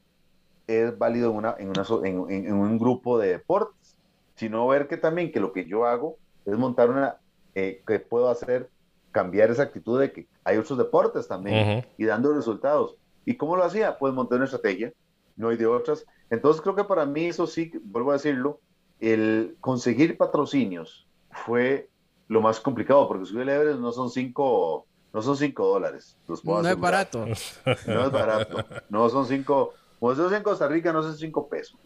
es 0.68 0.96
válido 0.96 1.32
en, 1.32 1.38
una, 1.38 1.56
en, 1.58 1.70
una, 1.70 1.84
en, 2.04 2.46
en 2.46 2.54
un 2.54 2.78
grupo 2.78 3.18
de 3.18 3.30
deportes, 3.30 3.98
sino 4.36 4.68
ver 4.68 4.88
que 4.88 4.98
también 4.98 5.32
que 5.32 5.40
lo 5.40 5.52
que 5.52 5.66
yo 5.66 5.86
hago 5.86 6.18
es 6.46 6.56
montar 6.58 6.90
una, 6.90 7.18
eh, 7.56 7.82
que 7.86 8.00
puedo 8.00 8.30
hacer, 8.30 8.70
cambiar 9.12 9.50
esa 9.50 9.64
actitud 9.64 10.00
de 10.00 10.12
que 10.12 10.28
hay 10.44 10.58
otros 10.58 10.78
deportes 10.78 11.28
también 11.28 11.86
y 11.98 12.06
dando 12.06 12.34
resultados. 12.34 12.96
¿Y 13.30 13.38
cómo 13.38 13.56
lo 13.56 13.64
hacía? 13.64 13.96
Pues 13.96 14.12
monté 14.12 14.34
una 14.34 14.46
estrategia, 14.46 14.92
no 15.36 15.50
hay 15.50 15.58
de 15.58 15.68
otras. 15.68 16.04
Entonces 16.32 16.64
creo 16.64 16.76
que 16.76 16.84
para 16.84 17.06
mí 17.06 17.28
eso 17.28 17.46
sí, 17.46 17.72
vuelvo 17.84 18.10
a 18.10 18.14
decirlo, 18.14 18.60
el 19.00 19.56
conseguir 19.60 20.18
patrocinios 20.18 21.08
fue 21.46 21.92
lo 22.28 22.42
más 22.42 22.60
complicado, 22.60 23.08
porque 23.08 23.28
subir 23.28 23.44
el 23.44 23.50
Everest 23.50 23.80
no 23.80 23.92
son 23.92 24.10
cinco, 24.10 24.88
no 25.14 25.22
son 25.22 25.38
cinco 25.38 25.68
dólares. 25.68 26.18
no 26.28 26.68
es 26.68 26.80
barato. 26.80 27.28
No 27.86 28.06
es 28.06 28.12
barato. 28.12 28.66
No 28.90 29.08
son 29.10 29.28
cinco, 29.28 29.76
como 30.00 30.16
si 30.16 30.34
en 30.34 30.42
Costa 30.42 30.68
Rica, 30.68 30.92
no 30.92 31.04
son 31.04 31.16
cinco 31.16 31.48
pesos. 31.48 31.80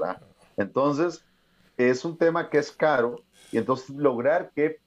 Entonces, 0.55 1.25
es 1.75 2.05
un 2.05 2.17
tema 2.17 2.49
que 2.49 2.59
es 2.59 2.71
caro 2.71 3.21
y 3.51 3.57
entonces 3.57 3.89
lograr 3.89 4.49
que 4.55 4.79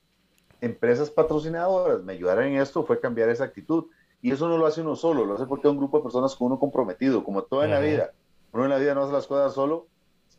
empresas 0.63 1.11
patrocinadoras 1.11 2.03
me 2.03 2.15
ayudaran 2.15 2.47
en 2.47 2.63
esto 2.63 2.83
fue 2.87 2.99
cambiar 2.99 3.29
esa 3.29 3.45
actitud. 3.45 3.89
Y 4.23 4.33
eso 4.33 4.49
no 4.49 4.59
lo 4.59 4.67
hace 4.67 4.81
uno 4.81 4.97
solo, 4.97 5.25
lo 5.25 5.35
hace 5.35 5.47
porque 5.47 5.69
hay 5.69 5.73
un 5.73 5.79
grupo 5.79 5.99
de 5.99 6.05
personas 6.05 6.35
con 6.35 6.49
uno 6.49 6.59
comprometido, 6.59 7.23
como 7.23 7.43
todo 7.43 7.65
en 7.65 7.71
la 7.71 7.81
vida. 7.81 8.13
Uno 8.53 8.65
en 8.65 8.71
la 8.71 8.79
vida 8.79 8.95
no 8.95 9.03
hace 9.03 9.13
las 9.13 9.27
cosas 9.27 9.53
solo, 9.53 9.87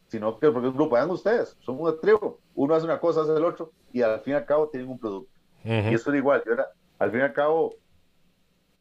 sino 0.07 0.39
que 0.39 0.51
porque 0.51 0.67
es 0.67 0.71
un 0.71 0.77
grupo, 0.77 0.95
vean 0.95 1.09
ustedes, 1.09 1.57
son 1.59 1.79
un 1.79 1.99
tribu. 1.99 2.37
Uno 2.55 2.75
hace 2.75 2.85
una 2.85 2.99
cosa, 2.99 3.21
hace 3.21 3.33
el 3.33 3.45
otro, 3.45 3.71
y 3.91 4.01
al 4.01 4.19
fin 4.21 4.33
y 4.33 4.37
al 4.37 4.45
cabo 4.45 4.69
tienen 4.69 4.89
un 4.89 4.99
producto. 4.99 5.31
Y 5.63 5.93
eso 5.93 6.11
es 6.11 6.17
igual. 6.17 6.43
al 6.97 7.11
fin 7.11 7.19
y 7.19 7.23
al 7.23 7.33
cabo, 7.33 7.75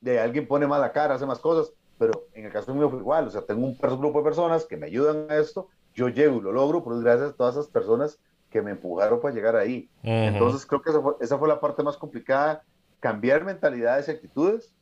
de 0.01 0.21
alguien 0.21 0.47
pone 0.47 0.67
más 0.67 0.81
la 0.81 0.93
cara, 0.93 1.15
hace 1.15 1.27
más 1.27 1.41
cosas, 1.41 1.73
pero 1.99 2.27
en 2.33 2.47
el 2.47 2.53
caso 2.53 2.75
mío 2.75 2.89
fue 2.89 3.01
igual. 3.01 3.27
O 3.27 3.31
sea, 3.31 3.43
tengo 3.43 3.67
un 3.67 3.77
grupo 3.77 4.19
de 4.19 4.25
personas 4.25 4.65
que 4.65 4.77
me 4.77 4.87
ayudan 4.87 5.27
a 5.31 5.37
esto, 5.37 5.69
yo 5.95 6.09
llego 6.09 6.39
y 6.39 6.43
lo 6.43 6.53
logro, 6.53 6.85
pero 6.85 6.99
gracias 6.99 7.31
a 7.31 7.37
todas 7.37 7.57
esas 7.57 7.69
personas 7.69 8.19
que 8.51 8.63
me 8.63 8.71
empujaron 8.73 9.21
para 9.21 9.35
llegar 9.35 9.57
ahí. 9.57 9.91
Entonces 10.03 10.65
creo 10.65 10.81
que 10.81 10.91
esa 10.91 11.01
fue, 11.01 11.15
esa 11.21 11.39
fue, 11.39 11.49
la 11.49 11.61
parte 11.61 11.83
más 11.83 11.97
complicada, 11.97 12.63
cambiar 13.01 13.45
mentalidades 13.45 14.09
y 14.09 14.13
actitudes 14.13 14.73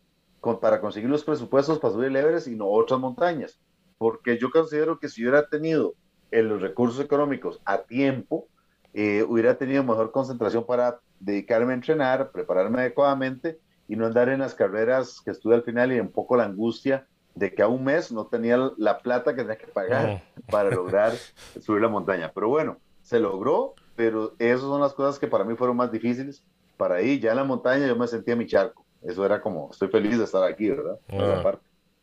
con, 0.44 0.60
para 0.60 0.78
conseguir 0.78 1.08
los 1.08 1.24
presupuestos 1.24 1.78
para 1.78 1.94
subir 1.94 2.08
el 2.08 2.16
Everest 2.16 2.48
y 2.48 2.54
no 2.54 2.68
otras 2.68 3.00
montañas. 3.00 3.58
Porque 3.96 4.36
yo 4.36 4.50
considero 4.50 4.98
que 4.98 5.08
si 5.08 5.22
hubiera 5.22 5.48
tenido 5.48 5.94
los 6.30 6.60
recursos 6.60 7.02
económicos 7.02 7.62
a 7.64 7.78
tiempo, 7.78 8.46
eh, 8.92 9.24
hubiera 9.26 9.56
tenido 9.56 9.82
mejor 9.82 10.10
concentración 10.12 10.66
para 10.66 11.00
dedicarme 11.18 11.72
a 11.72 11.76
entrenar, 11.76 12.30
prepararme 12.30 12.80
adecuadamente 12.80 13.58
y 13.88 13.96
no 13.96 14.04
andar 14.04 14.28
en 14.28 14.40
las 14.40 14.54
carreras 14.54 15.22
que 15.24 15.30
estuve 15.30 15.54
al 15.54 15.62
final 15.62 15.92
y 15.92 15.98
un 15.98 16.10
poco 16.10 16.36
la 16.36 16.44
angustia 16.44 17.06
de 17.34 17.54
que 17.54 17.62
a 17.62 17.68
un 17.68 17.82
mes 17.82 18.12
no 18.12 18.26
tenía 18.26 18.70
la 18.76 18.98
plata 18.98 19.34
que 19.34 19.42
tenía 19.42 19.56
que 19.56 19.66
pagar 19.66 20.24
para 20.50 20.70
lograr 20.70 21.12
subir 21.62 21.80
la 21.80 21.88
montaña. 21.88 22.30
Pero 22.34 22.50
bueno, 22.50 22.76
se 23.00 23.18
logró, 23.18 23.74
pero 23.96 24.34
esas 24.38 24.60
son 24.60 24.82
las 24.82 24.92
cosas 24.92 25.18
que 25.18 25.26
para 25.26 25.44
mí 25.44 25.56
fueron 25.56 25.78
más 25.78 25.90
difíciles. 25.90 26.44
Para 26.76 26.96
ahí, 26.96 27.18
ya 27.18 27.30
en 27.30 27.36
la 27.36 27.44
montaña, 27.44 27.86
yo 27.86 27.96
me 27.96 28.06
sentía 28.06 28.36
mi 28.36 28.46
charco. 28.46 28.83
Eso 29.04 29.24
era 29.24 29.40
como, 29.40 29.70
estoy 29.70 29.88
feliz 29.88 30.18
de 30.18 30.24
estar 30.24 30.42
aquí, 30.42 30.70
¿verdad? 30.70 30.98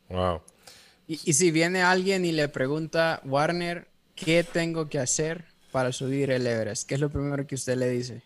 Wow. 0.08 0.40
Y, 1.08 1.14
y, 1.14 1.32
si 1.32 1.50
viene 1.50 1.82
alguien 1.82 2.24
y 2.24 2.30
le 2.30 2.48
pregunta, 2.48 3.20
Warner, 3.24 3.88
¿qué 4.14 4.44
tengo 4.44 4.88
que 4.88 5.00
hacer 5.00 5.46
para 5.72 5.90
subir 5.90 6.30
el 6.30 6.46
Everest? 6.46 6.88
¿Qué 6.88 6.94
es 6.94 7.00
lo 7.00 7.10
primero 7.10 7.44
que 7.46 7.56
usted 7.56 7.76
le 7.76 7.90
dice? 7.90 8.22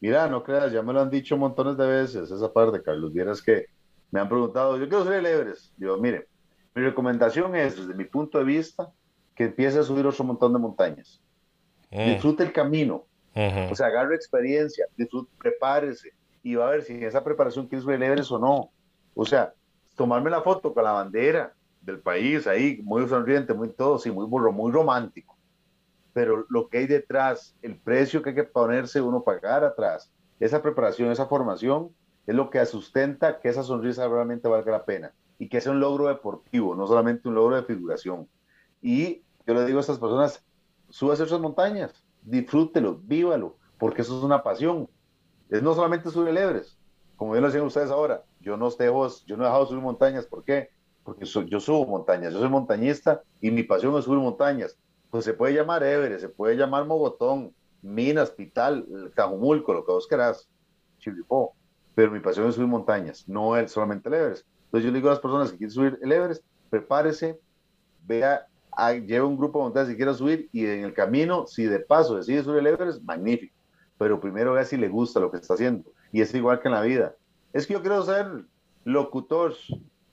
Mira, 0.00 0.28
no 0.28 0.42
creas, 0.42 0.72
ya 0.72 0.82
me 0.82 0.94
lo 0.94 1.02
han 1.02 1.10
dicho 1.10 1.36
montones 1.36 1.76
de 1.76 1.86
veces, 1.86 2.30
esa 2.30 2.50
parte, 2.50 2.82
Carlos. 2.82 3.12
Vieras 3.12 3.42
que 3.42 3.66
me 4.10 4.18
han 4.18 4.28
preguntado, 4.28 4.78
yo 4.78 4.88
quiero 4.88 5.04
subir 5.04 5.18
el 5.18 5.26
Everest. 5.26 5.74
Yo, 5.76 5.98
mire, 5.98 6.26
mi 6.74 6.82
recomendación 6.82 7.54
es, 7.54 7.76
desde 7.76 7.94
mi 7.94 8.04
punto 8.04 8.38
de 8.38 8.44
vista, 8.44 8.90
que 9.34 9.44
empiece 9.44 9.78
a 9.78 9.82
subir 9.82 10.06
otro 10.06 10.24
montón 10.24 10.54
de 10.54 10.58
montañas. 10.58 11.20
Mm. 11.90 12.06
Disfrute 12.06 12.44
el 12.44 12.52
camino. 12.52 13.04
O 13.70 13.74
sea, 13.74 13.86
agarre 13.86 14.16
experiencia, 14.16 14.86
disfrute, 14.96 15.30
prepárese 15.38 16.12
y 16.42 16.54
va 16.54 16.68
a 16.68 16.70
ver 16.70 16.82
si 16.82 17.04
esa 17.04 17.22
preparación 17.24 17.66
quiere 17.66 17.82
subir 17.82 17.96
el 17.96 18.02
Everest 18.04 18.32
o 18.32 18.38
no. 18.38 18.70
O 19.14 19.26
sea, 19.26 19.54
tomarme 19.96 20.30
la 20.30 20.42
foto 20.42 20.72
con 20.72 20.84
la 20.84 20.92
bandera 20.92 21.54
del 21.82 22.00
país 22.00 22.46
ahí, 22.46 22.80
muy 22.82 23.06
sonriente, 23.08 23.54
muy 23.54 23.70
todo, 23.70 23.98
sí, 23.98 24.10
muy 24.10 24.26
burro, 24.26 24.52
muy 24.52 24.72
romántico. 24.72 25.36
Pero 26.12 26.46
lo 26.48 26.68
que 26.68 26.78
hay 26.78 26.86
detrás, 26.86 27.56
el 27.62 27.76
precio 27.76 28.22
que 28.22 28.30
hay 28.30 28.34
que 28.34 28.44
ponerse 28.44 29.00
uno 29.00 29.22
pagar 29.22 29.64
atrás, 29.64 30.10
esa 30.38 30.62
preparación, 30.62 31.10
esa 31.10 31.26
formación, 31.26 31.90
es 32.26 32.34
lo 32.34 32.50
que 32.50 32.64
sustenta 32.66 33.40
que 33.40 33.48
esa 33.48 33.62
sonrisa 33.62 34.08
realmente 34.08 34.48
valga 34.48 34.72
la 34.72 34.84
pena 34.84 35.12
y 35.38 35.48
que 35.48 35.60
sea 35.60 35.72
un 35.72 35.80
logro 35.80 36.08
deportivo, 36.08 36.74
no 36.74 36.86
solamente 36.86 37.28
un 37.28 37.34
logro 37.34 37.56
de 37.56 37.62
figuración. 37.62 38.28
Y 38.82 39.22
yo 39.46 39.54
le 39.54 39.64
digo 39.64 39.78
a 39.78 39.80
estas 39.80 39.98
personas, 39.98 40.44
súbase 40.90 41.24
esas 41.24 41.40
montañas, 41.40 42.04
disfrútelo, 42.22 43.00
vívalo, 43.02 43.56
porque 43.78 44.02
eso 44.02 44.18
es 44.18 44.24
una 44.24 44.42
pasión. 44.42 44.88
Es 45.50 45.62
no 45.62 45.74
solamente 45.74 46.10
subir 46.10 46.28
el 46.28 46.38
Everest, 46.38 46.78
como 47.16 47.32
bien 47.32 47.42
lo 47.42 47.48
decían 47.48 47.66
ustedes 47.66 47.90
ahora, 47.90 48.24
yo 48.40 48.56
no, 48.56 48.70
dejo, 48.70 49.08
yo 49.26 49.36
no 49.36 49.42
he 49.42 49.46
dejado 49.46 49.64
de 49.64 49.68
subir 49.68 49.82
montañas, 49.82 50.26
¿por 50.26 50.44
qué? 50.44 50.70
Porque 51.02 51.24
yo 51.24 51.60
subo 51.60 51.86
montañas, 51.86 52.32
yo 52.32 52.38
soy 52.38 52.48
montañista 52.48 53.22
y 53.40 53.50
mi 53.50 53.62
pasión 53.62 53.96
es 53.98 54.04
subir 54.04 54.20
montañas. 54.20 54.78
Pues 55.10 55.24
se 55.24 55.34
puede 55.34 55.54
llamar 55.54 55.82
Everest, 55.82 56.20
se 56.20 56.28
puede 56.28 56.56
llamar 56.56 56.86
Mogotón, 56.86 57.52
Minas, 57.82 58.30
Pital, 58.30 58.86
Cajumulco, 59.14 59.74
lo 59.74 59.84
que 59.84 59.92
vos 59.92 60.06
querás, 60.06 60.48
Chilipó, 60.98 61.54
pero 61.94 62.12
mi 62.12 62.20
pasión 62.20 62.48
es 62.48 62.54
subir 62.54 62.68
montañas, 62.68 63.28
no 63.28 63.56
es 63.56 63.72
solamente 63.72 64.08
el 64.08 64.14
Everest. 64.14 64.46
Entonces 64.66 64.84
yo 64.84 64.90
le 64.92 64.98
digo 64.98 65.08
a 65.08 65.12
las 65.12 65.20
personas 65.20 65.50
que 65.50 65.58
quieren 65.58 65.74
subir 65.74 65.98
el 66.00 66.12
Everest, 66.12 66.44
prepárese, 66.70 67.40
vea 68.06 68.46
lleva 69.06 69.26
un 69.26 69.36
grupo 69.36 69.58
de 69.58 69.64
montañas 69.64 69.88
si 69.88 69.96
quiere 69.96 70.14
subir 70.14 70.48
y 70.52 70.64
en 70.64 70.84
el 70.84 70.94
camino, 70.94 71.46
si 71.46 71.64
de 71.64 71.80
paso 71.80 72.16
decide 72.16 72.42
subir 72.42 72.60
el 72.60 72.68
Everest, 72.68 73.02
magnífico. 73.02 73.54
Pero 74.00 74.18
primero 74.18 74.54
vea 74.54 74.64
si 74.64 74.78
le 74.78 74.88
gusta 74.88 75.20
lo 75.20 75.30
que 75.30 75.36
está 75.36 75.52
haciendo. 75.52 75.92
Y 76.10 76.22
es 76.22 76.34
igual 76.34 76.60
que 76.60 76.68
en 76.68 76.74
la 76.74 76.80
vida. 76.80 77.16
Es 77.52 77.66
que 77.66 77.74
yo 77.74 77.82
quiero 77.82 78.02
ser 78.02 78.46
locutor. 78.84 79.52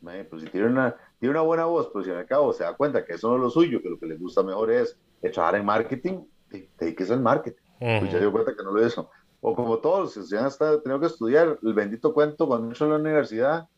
Pues 0.01 0.41
si 0.41 0.49
tiene 0.49 0.67
una, 0.67 0.97
tiene 1.21 1.31
una 1.31 1.41
buena 1.41 1.63
voz, 1.63 1.89
pues 1.93 2.05
si 2.05 2.11
al 2.11 2.25
cabo 2.25 2.51
se 2.51 2.65
da 2.65 2.73
cuenta 2.73 3.05
que 3.05 3.13
eso 3.13 3.29
no 3.29 3.35
es 3.35 3.41
lo 3.41 3.49
suyo, 3.49 3.81
que 3.81 3.89
lo 3.89 3.97
que 3.97 4.05
le 4.05 4.17
gusta 4.17 4.43
mejor 4.43 4.71
es 4.71 4.97
trabajar 5.31 5.55
en 5.55 5.65
marketing, 5.65 6.19
que 6.49 6.95
es 6.97 7.09
el 7.09 7.21
marketing. 7.21 7.63
Pues 7.79 8.11
ya 8.11 8.19
dio 8.19 8.29
cuenta 8.29 8.53
que 8.57 8.61
no 8.61 8.73
lo 8.73 8.85
es. 8.85 8.93
O 9.39 9.55
como 9.55 9.77
todos, 9.77 10.15
si 10.15 10.35
han 10.35 10.49
tenido 10.83 10.99
que 10.99 11.05
estudiar 11.05 11.57
el 11.63 11.73
bendito 11.73 12.13
cuento 12.13 12.45
cuando 12.45 12.73
yo 12.73 12.85
en 12.85 12.91
la 12.91 12.97
universidad, 12.97 13.69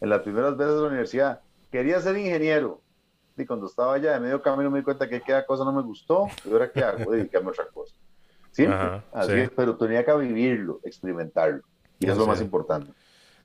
en 0.00 0.08
las 0.08 0.22
primeras 0.22 0.56
veces 0.56 0.76
de 0.76 0.80
la 0.80 0.88
universidad, 0.88 1.40
quería 1.70 2.00
ser 2.00 2.16
ingeniero 2.16 2.80
y 3.36 3.44
cuando 3.44 3.66
estaba 3.66 3.92
allá 3.94 4.14
de 4.14 4.20
medio 4.20 4.40
camino 4.40 4.70
me 4.70 4.78
di 4.78 4.84
cuenta 4.84 5.06
que 5.06 5.16
aquella 5.16 5.44
cosa 5.44 5.62
no 5.62 5.74
me 5.74 5.82
gustó, 5.82 6.26
y 6.46 6.50
ahora 6.50 6.72
qué 6.72 6.82
hago, 6.82 7.10
dedicarme 7.12 7.48
a 7.48 7.50
otra 7.50 7.66
cosa. 7.66 7.94
¿Sí? 8.58 8.66
Así 9.12 9.32
es, 9.34 9.50
pero 9.50 9.76
tenía 9.76 10.04
que 10.04 10.12
vivirlo, 10.16 10.80
experimentarlo, 10.82 11.62
y 12.00 12.10
es 12.10 12.16
lo 12.16 12.26
más 12.26 12.40
importante. 12.40 12.90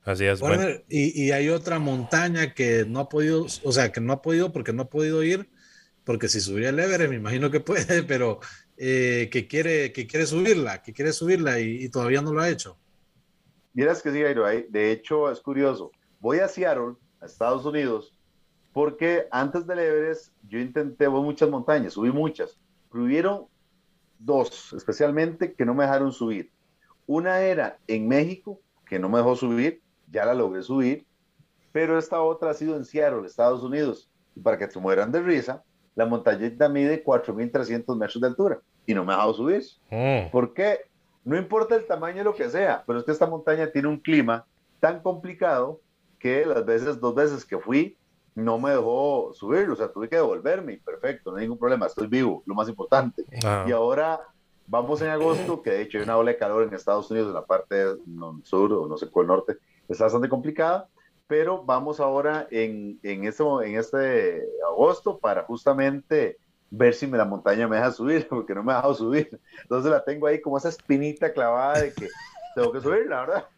Así 0.04 0.24
es. 0.24 0.40
Bueno, 0.40 0.64
y, 0.88 1.22
y, 1.22 1.30
hay 1.30 1.50
otra 1.50 1.78
montaña 1.78 2.52
que 2.52 2.84
no 2.84 2.98
ha 2.98 3.08
podido, 3.08 3.44
o 3.62 3.72
sea, 3.72 3.92
que 3.92 4.00
no 4.00 4.12
ha 4.12 4.22
podido 4.22 4.50
porque 4.50 4.72
no 4.72 4.82
ha 4.82 4.88
podido 4.90 5.22
ir, 5.22 5.48
porque 6.02 6.26
si 6.26 6.40
subía 6.40 6.70
el 6.70 6.80
Everest, 6.80 7.10
me 7.10 7.16
imagino 7.16 7.48
que 7.52 7.60
puede, 7.60 8.02
pero 8.08 8.40
eh, 8.76 9.28
que, 9.30 9.46
quiere, 9.46 9.92
que 9.92 10.08
quiere 10.08 10.26
subirla, 10.26 10.82
que 10.82 10.92
quiere 10.92 11.12
subirla 11.12 11.60
y, 11.60 11.88
todavía 11.90 12.20
no 12.20 12.32
lo 12.32 12.40
ha 12.40 12.48
hecho. 12.48 12.76
Miras 13.72 14.02
que 14.02 14.10
sí, 14.10 14.20
Jairo, 14.20 14.46
de 14.46 14.90
hecho 14.90 15.30
es 15.30 15.38
curioso. 15.38 15.92
Voy 16.18 16.40
a 16.40 16.48
Seattle, 16.48 16.94
a 17.20 17.26
Estados 17.26 17.64
Unidos, 17.64 18.18
porque 18.72 19.28
antes 19.30 19.64
del 19.64 19.78
Everest 19.78 20.32
yo 20.48 20.58
intenté 20.58 21.06
voy 21.06 21.22
muchas 21.22 21.48
montañas, 21.48 21.92
subí 21.92 22.10
muchas, 22.10 22.58
pero 22.90 23.04
hubieron 23.04 23.46
dos 24.24 24.72
especialmente 24.72 25.54
que 25.54 25.64
no 25.64 25.74
me 25.74 25.84
dejaron 25.84 26.12
subir. 26.12 26.50
Una 27.06 27.40
era 27.40 27.78
en 27.86 28.08
México, 28.08 28.60
que 28.86 28.98
no 28.98 29.08
me 29.08 29.18
dejó 29.18 29.36
subir, 29.36 29.82
ya 30.10 30.24
la 30.24 30.34
logré 30.34 30.62
subir, 30.62 31.06
pero 31.72 31.98
esta 31.98 32.22
otra 32.22 32.50
ha 32.50 32.54
sido 32.54 32.76
en 32.76 32.84
Seattle, 32.84 33.26
Estados 33.26 33.62
Unidos. 33.62 34.10
Y 34.34 34.40
para 34.40 34.58
que 34.58 34.66
te 34.66 34.78
mueran 34.78 35.12
de 35.12 35.20
risa, 35.20 35.62
la 35.94 36.06
montañita 36.06 36.68
mide 36.68 37.04
4.300 37.04 37.96
metros 37.96 38.20
de 38.20 38.26
altura 38.26 38.60
y 38.86 38.94
no 38.94 39.04
me 39.04 39.12
ha 39.12 39.16
dejado 39.16 39.34
subir. 39.34 39.62
Mm. 39.90 40.30
¿Por 40.30 40.54
qué? 40.54 40.80
No 41.24 41.36
importa 41.36 41.74
el 41.74 41.86
tamaño 41.86 42.18
de 42.18 42.24
lo 42.24 42.34
que 42.34 42.50
sea, 42.50 42.84
pero 42.86 42.98
es 42.98 43.04
que 43.04 43.12
esta 43.12 43.26
montaña 43.26 43.70
tiene 43.70 43.88
un 43.88 43.98
clima 43.98 44.46
tan 44.80 45.00
complicado 45.00 45.80
que 46.18 46.44
las 46.44 46.64
veces, 46.64 47.00
dos 47.00 47.14
veces 47.14 47.44
que 47.44 47.58
fui, 47.58 47.96
no 48.34 48.58
me 48.58 48.70
dejó 48.70 49.32
subirlo, 49.34 49.74
o 49.74 49.76
sea, 49.76 49.92
tuve 49.92 50.08
que 50.08 50.16
devolverme, 50.16 50.80
perfecto, 50.84 51.30
no 51.30 51.36
hay 51.36 51.44
ningún 51.44 51.58
problema, 51.58 51.86
estoy 51.86 52.08
vivo, 52.08 52.42
lo 52.46 52.54
más 52.54 52.68
importante. 52.68 53.24
Ah. 53.44 53.64
Y 53.66 53.72
ahora 53.72 54.20
vamos 54.66 55.02
en 55.02 55.10
agosto, 55.10 55.62
que 55.62 55.70
de 55.70 55.82
hecho 55.82 55.98
hay 55.98 56.04
una 56.04 56.16
ola 56.16 56.32
de 56.32 56.38
calor 56.38 56.64
en 56.64 56.74
Estados 56.74 57.10
Unidos, 57.10 57.28
en 57.28 57.34
la 57.34 57.44
parte 57.44 57.84
sur 58.42 58.72
o 58.72 58.88
no 58.88 58.96
sé 58.96 59.08
cuál 59.08 59.28
norte, 59.28 59.58
está 59.88 60.04
bastante 60.04 60.28
complicada, 60.28 60.88
pero 61.26 61.62
vamos 61.64 62.00
ahora 62.00 62.46
en, 62.50 62.98
en, 63.02 63.24
este, 63.24 63.44
en 63.44 63.76
este 63.76 64.42
agosto 64.68 65.18
para 65.18 65.44
justamente 65.44 66.38
ver 66.70 66.94
si 66.94 67.06
me 67.06 67.18
la 67.18 67.24
montaña 67.24 67.68
me 67.68 67.76
deja 67.76 67.92
subir, 67.92 68.26
porque 68.28 68.54
no 68.54 68.62
me 68.62 68.72
ha 68.72 68.76
dejado 68.76 68.94
subir. 68.94 69.40
Entonces 69.62 69.90
la 69.90 70.04
tengo 70.04 70.26
ahí 70.26 70.40
como 70.40 70.58
esa 70.58 70.68
espinita 70.68 71.32
clavada 71.32 71.80
de 71.80 71.92
que 71.92 72.08
tengo 72.54 72.72
que 72.72 72.80
subir, 72.80 73.06
la 73.08 73.20
verdad. 73.20 73.48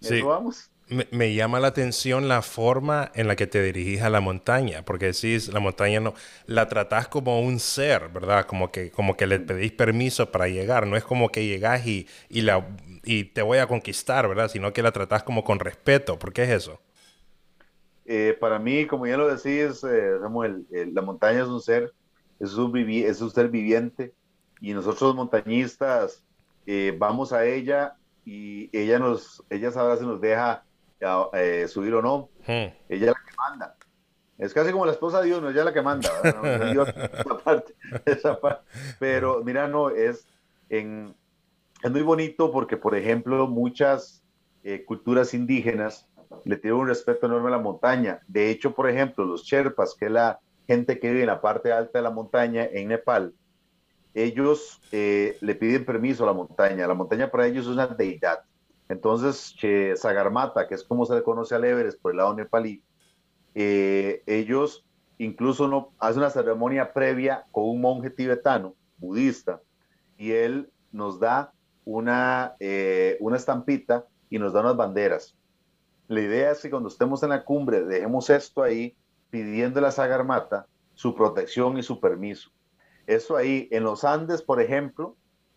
Sí. 0.00 0.22
vamos. 0.22 0.69
Me, 1.10 1.34
llama 1.34 1.60
la 1.60 1.68
atención 1.68 2.28
la 2.28 2.42
forma 2.42 3.10
en 3.14 3.28
la 3.28 3.36
que 3.36 3.46
te 3.46 3.62
dirigís 3.62 4.02
a 4.02 4.10
la 4.10 4.20
montaña, 4.20 4.84
porque 4.84 5.06
decís, 5.06 5.48
la 5.48 5.60
montaña 5.60 6.00
no, 6.00 6.14
la 6.46 6.68
tratás 6.68 7.08
como 7.08 7.40
un 7.40 7.58
ser, 7.58 8.08
¿verdad? 8.08 8.46
Como 8.46 8.70
que, 8.70 8.90
como 8.90 9.16
que 9.16 9.26
le 9.26 9.40
pedís 9.40 9.72
permiso 9.72 10.30
para 10.30 10.48
llegar, 10.48 10.86
no 10.86 10.96
es 10.96 11.04
como 11.04 11.30
que 11.30 11.46
llegás 11.46 11.86
y, 11.86 12.06
y, 12.28 12.42
la, 12.42 12.66
y 13.04 13.24
te 13.24 13.42
voy 13.42 13.58
a 13.58 13.66
conquistar, 13.66 14.28
¿verdad? 14.28 14.48
Sino 14.48 14.72
que 14.72 14.82
la 14.82 14.92
tratás 14.92 15.22
como 15.22 15.44
con 15.44 15.58
respeto, 15.60 16.18
¿por 16.18 16.32
qué 16.32 16.42
es 16.44 16.50
eso? 16.50 16.80
Eh, 18.04 18.36
para 18.40 18.58
mí, 18.58 18.86
como 18.86 19.06
ya 19.06 19.16
lo 19.16 19.28
decís, 19.28 19.84
eh, 19.84 20.18
Samuel, 20.20 20.66
la 20.70 21.02
montaña 21.02 21.42
es 21.42 21.48
un 21.48 21.60
ser, 21.60 21.92
es 22.40 22.54
un, 22.54 22.76
es 22.76 23.20
un 23.20 23.30
ser 23.30 23.48
viviente, 23.48 24.12
y 24.60 24.74
nosotros 24.74 25.14
montañistas 25.14 26.22
eh, 26.66 26.94
vamos 26.98 27.32
a 27.32 27.46
ella 27.46 27.96
y 28.24 28.68
ella 28.76 28.98
nos, 28.98 29.42
ella 29.50 29.70
sabrá 29.72 29.96
si 29.96 30.04
nos 30.04 30.20
deja 30.20 30.64
eh, 31.34 31.68
subir 31.68 31.94
o 31.94 32.02
no. 32.02 32.30
Ella 32.46 32.74
es 32.88 33.00
la 33.00 33.14
que 33.14 33.36
manda. 33.36 33.76
Es 34.38 34.54
casi 34.54 34.72
como 34.72 34.86
la 34.86 34.92
esposa 34.92 35.20
de 35.20 35.26
Dios, 35.26 35.42
no 35.42 35.50
ella 35.50 35.60
es 35.60 35.64
la 35.66 35.72
que 35.72 35.82
manda. 35.82 36.08
Pero 38.98 39.44
mira, 39.44 39.68
no, 39.68 39.90
es, 39.90 40.26
en, 40.70 41.14
es 41.82 41.90
muy 41.90 42.02
bonito 42.02 42.50
porque, 42.50 42.76
por 42.76 42.94
ejemplo, 42.94 43.46
muchas 43.46 44.22
eh, 44.64 44.84
culturas 44.84 45.34
indígenas 45.34 46.06
le 46.44 46.56
tienen 46.56 46.80
un 46.80 46.88
respeto 46.88 47.26
enorme 47.26 47.48
a 47.48 47.52
la 47.52 47.58
montaña. 47.58 48.20
De 48.28 48.50
hecho, 48.50 48.74
por 48.74 48.88
ejemplo, 48.88 49.24
los 49.24 49.44
Sherpas, 49.44 49.94
que 49.98 50.06
es 50.06 50.12
la 50.12 50.40
gente 50.66 50.98
que 50.98 51.08
vive 51.08 51.20
en 51.20 51.26
la 51.26 51.40
parte 51.40 51.72
alta 51.72 51.98
de 51.98 52.02
la 52.02 52.10
montaña 52.10 52.64
en 52.64 52.88
Nepal, 52.88 53.34
ellos 54.14 54.80
eh, 54.92 55.36
le 55.40 55.54
piden 55.54 55.84
permiso 55.84 56.24
a 56.24 56.26
la 56.26 56.32
montaña. 56.32 56.86
La 56.86 56.94
montaña 56.94 57.30
para 57.30 57.46
ellos 57.46 57.66
es 57.66 57.72
una 57.72 57.86
deidad. 57.86 58.40
Entonces, 58.90 59.54
Sagarmata, 60.00 60.66
que 60.66 60.74
es 60.74 60.82
como 60.82 61.06
se 61.06 61.14
le 61.14 61.22
conoce 61.22 61.54
al 61.54 61.64
Everest 61.64 62.02
por 62.02 62.10
el 62.10 62.16
lado 62.16 62.34
nepalí, 62.34 62.82
eh, 63.54 64.24
ellos 64.26 64.84
incluso 65.16 65.68
no, 65.68 65.92
hacen 66.00 66.18
una 66.18 66.30
ceremonia 66.30 66.92
previa 66.92 67.46
con 67.52 67.68
un 67.68 67.80
monje 67.80 68.10
tibetano, 68.10 68.74
budista, 68.98 69.60
y 70.18 70.32
él 70.32 70.72
nos 70.90 71.20
da 71.20 71.52
una, 71.84 72.56
eh, 72.58 73.16
una 73.20 73.36
estampita 73.36 74.06
y 74.28 74.40
nos 74.40 74.52
da 74.52 74.60
unas 74.60 74.76
banderas. 74.76 75.36
La 76.08 76.20
idea 76.20 76.50
es 76.50 76.60
que 76.60 76.70
cuando 76.70 76.88
estemos 76.88 77.22
en 77.22 77.28
la 77.28 77.44
cumbre 77.44 77.84
dejemos 77.84 78.28
esto 78.28 78.60
ahí 78.60 78.96
pidiendo 79.30 79.86
a 79.86 79.92
Sagarmata 79.92 80.66
su 80.94 81.14
protección 81.14 81.78
y 81.78 81.84
su 81.84 82.00
permiso. 82.00 82.50
Eso 83.06 83.36
ahí, 83.36 83.68
en 83.70 83.84
los 83.84 84.02
Andes, 84.02 84.42
por 84.42 84.60
ejemplo, 84.60 85.16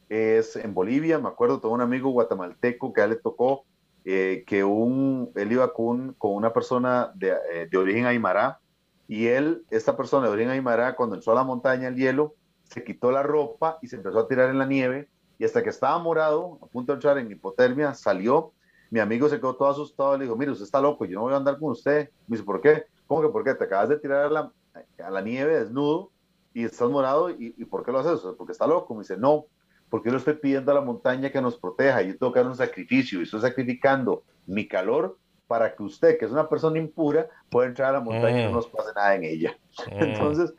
es 0.09 0.55
en 0.55 0.73
Bolivia, 0.73 1.19
me 1.19 1.29
acuerdo, 1.29 1.59
tengo 1.59 1.73
un 1.73 1.81
amigo 1.81 2.09
guatemalteco 2.11 2.93
que 2.93 3.01
a 3.01 3.05
él 3.05 3.11
le 3.11 3.15
tocó 3.17 3.65
eh, 4.05 4.43
que 4.45 4.65
un, 4.65 5.31
él 5.35 5.53
iba 5.53 5.71
con, 5.71 6.13
con 6.13 6.33
una 6.33 6.51
persona 6.51 7.11
de, 7.15 7.29
eh, 7.29 7.67
de, 7.71 7.77
origen 7.77 8.05
aymara 8.05 8.59
y 9.07 9.27
él, 9.27 9.63
esta 9.69 9.95
persona 9.95 10.27
de 10.27 10.33
origen 10.33 10.51
aymara, 10.51 10.95
cuando 10.95 11.15
entró 11.15 11.31
a 11.31 11.35
la 11.35 11.43
montaña 11.43 11.87
el 11.87 11.95
hielo, 11.95 12.35
se 12.63 12.83
quitó 12.83 13.11
la 13.11 13.23
ropa 13.23 13.77
y 13.81 13.87
se 13.87 13.95
empezó 13.95 14.19
a 14.19 14.27
tirar 14.27 14.49
en 14.49 14.59
la 14.59 14.65
nieve 14.65 15.07
y 15.39 15.45
hasta 15.45 15.63
que 15.63 15.69
estaba 15.69 15.97
morado, 15.99 16.59
a 16.61 16.65
punto 16.67 16.91
de 16.91 16.97
entrar 16.97 17.17
en 17.17 17.31
hipotermia, 17.31 17.93
salió. 17.93 18.51
Mi 18.89 18.99
amigo 18.99 19.29
se 19.29 19.37
quedó 19.37 19.55
todo 19.55 19.69
asustado, 19.69 20.17
le 20.17 20.25
dijo, 20.25 20.35
mire, 20.35 20.51
usted 20.51 20.65
está 20.65 20.81
loco, 20.81 21.05
yo 21.05 21.15
no 21.15 21.21
voy 21.21 21.33
a 21.33 21.37
andar 21.37 21.57
con 21.57 21.71
usted. 21.71 22.09
Me 22.27 22.35
dice, 22.35 22.45
¿por 22.45 22.61
qué? 22.61 22.85
¿Cómo 23.07 23.21
que 23.21 23.29
por 23.29 23.43
qué? 23.43 23.53
Te 23.55 23.63
acabas 23.63 23.89
de 23.89 23.99
tirar 23.99 24.25
a 24.25 24.29
la, 24.29 24.51
a 25.03 25.09
la 25.09 25.21
nieve 25.21 25.59
desnudo 25.59 26.11
y 26.53 26.65
estás 26.65 26.89
morado 26.89 27.29
y, 27.29 27.55
y 27.57 27.65
¿por 27.65 27.83
qué 27.83 27.91
lo 27.91 27.99
haces? 27.99 28.19
Porque 28.37 28.51
está 28.51 28.67
loco. 28.67 28.93
Me 28.93 29.01
dice, 29.01 29.17
no, 29.17 29.45
porque 29.93 30.09
yo 30.09 30.13
le 30.13 30.17
estoy 30.17 30.33
pidiendo 30.33 30.71
a 30.71 30.73
la 30.73 30.81
montaña 30.81 31.29
que 31.29 31.39
nos 31.39 31.55
proteja. 31.55 32.01
Yo 32.01 32.17
tengo 32.17 32.33
que 32.33 32.39
dar 32.39 32.47
un 32.47 32.55
sacrificio 32.55 33.19
y 33.19 33.23
estoy 33.25 33.41
sacrificando 33.41 34.23
mi 34.47 34.67
calor 34.67 35.19
para 35.45 35.75
que 35.75 35.83
usted, 35.83 36.17
que 36.17 36.25
es 36.25 36.31
una 36.31 36.49
persona 36.49 36.79
impura, 36.79 37.27
pueda 37.51 37.67
entrar 37.67 37.89
a 37.89 37.99
la 37.99 37.99
montaña 37.99 38.41
y 38.41 38.45
no 38.45 38.49
mm. 38.49 38.53
nos 38.55 38.67
pase 38.69 38.89
nada 38.95 39.13
en 39.13 39.23
ella. 39.23 39.55
Mm. 39.91 40.03
Entonces, 40.03 40.55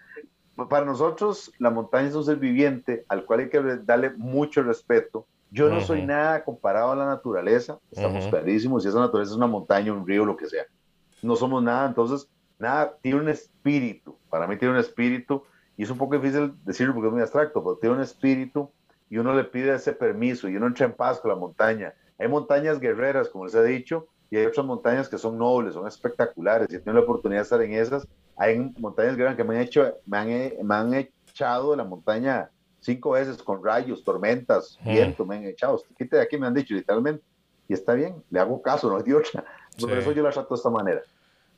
para 0.71 0.87
nosotros, 0.87 1.51
la 1.59 1.71
montaña 1.71 2.11
es 2.11 2.15
un 2.15 2.23
ser 2.23 2.37
viviente 2.37 3.05
al 3.09 3.25
cual 3.25 3.41
hay 3.41 3.49
que 3.49 3.61
darle 3.83 4.11
mucho 4.11 4.63
respeto. 4.63 5.27
Yo 5.51 5.69
no 5.69 5.81
soy 5.81 6.03
nada 6.03 6.45
comparado 6.45 6.93
a 6.93 6.95
la 6.95 7.07
naturaleza, 7.07 7.81
estamos 7.91 8.29
clarísimos, 8.29 8.85
si 8.85 8.89
esa 8.89 9.01
naturaleza 9.01 9.33
es 9.33 9.37
una 9.37 9.49
montaña, 9.49 9.93
un 9.93 10.07
río, 10.07 10.25
lo 10.25 10.37
que 10.37 10.47
sea. 10.47 10.63
No 11.23 11.35
somos 11.35 11.61
nada, 11.61 11.89
entonces, 11.89 12.31
nada, 12.57 12.97
tiene 13.03 13.19
un 13.19 13.29
espíritu, 13.29 14.17
para 14.31 14.47
mí 14.47 14.57
tiene 14.57 14.75
un 14.75 14.81
espíritu, 14.81 15.43
y 15.77 15.83
es 15.83 15.91
un 15.91 15.99
poco 15.99 16.17
difícil 16.17 16.55
decirlo 16.65 16.95
porque 16.95 17.09
es 17.09 17.13
muy 17.13 17.23
abstracto, 17.23 17.65
pero 17.65 17.79
tiene 17.79 17.97
un 17.97 18.03
espíritu 18.03 18.71
y 19.15 19.19
uno 19.19 19.33
le 19.33 19.45
pide 19.45 19.73
ese 19.73 19.93
permiso 19.93 20.49
y 20.49 20.57
uno 20.57 20.67
entra 20.67 20.87
en 20.87 20.93
paz 20.93 21.21
con 21.21 21.31
la 21.31 21.37
montaña. 21.37 21.95
Hay 22.19 22.27
montañas 22.27 22.81
guerreras, 22.81 23.29
como 23.29 23.45
les 23.45 23.55
he 23.55 23.63
dicho, 23.63 24.09
y 24.29 24.37
hay 24.37 24.47
otras 24.47 24.67
montañas 24.67 25.09
que 25.09 25.19
son 25.19 25.39
nobles, 25.39 25.75
son 25.75 25.87
espectaculares. 25.87 26.67
Si 26.69 26.81
tengo 26.81 26.99
la 26.99 27.05
oportunidad 27.05 27.43
de 27.43 27.45
estar 27.45 27.63
en 27.63 27.75
esas, 27.75 28.09
hay 28.37 28.59
montañas 28.77 29.15
guerreras 29.15 29.37
que 29.37 29.45
me 29.45 29.55
han, 29.55 29.63
hecho, 29.63 29.99
me 30.05 30.19
han, 30.19 30.29
me 30.67 30.75
han 30.75 30.95
echado 30.95 31.71
de 31.71 31.77
la 31.77 31.85
montaña 31.85 32.51
cinco 32.81 33.13
veces 33.13 33.41
con 33.41 33.65
rayos, 33.65 34.03
tormentas, 34.03 34.81
viento, 34.85 35.25
me 35.25 35.37
han 35.37 35.45
echado. 35.45 35.81
Quite 35.97 36.17
de 36.17 36.23
aquí, 36.23 36.37
me 36.37 36.49
han 36.49 36.55
dicho 36.55 36.75
literalmente. 36.75 37.23
Y 37.69 37.75
está 37.75 37.95
bien, 37.95 38.17
le 38.31 38.41
hago 38.41 38.61
caso, 38.63 38.91
no 38.91 38.99
es 38.99 39.05
de 39.05 39.15
otra. 39.15 39.45
Por 39.79 39.93
eso 39.93 40.11
yo 40.11 40.25
la 40.25 40.31
trato 40.31 40.57
de 40.57 40.59
esta 40.59 40.71
manera. 40.71 41.03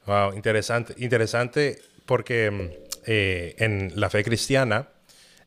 Wow, 0.04 0.34
interesante, 0.34 0.94
interesante 0.98 1.78
porque 2.04 2.50
mm, 2.50 2.70
eh, 3.06 3.54
en 3.56 3.98
la 3.98 4.10
fe 4.10 4.22
cristiana, 4.22 4.90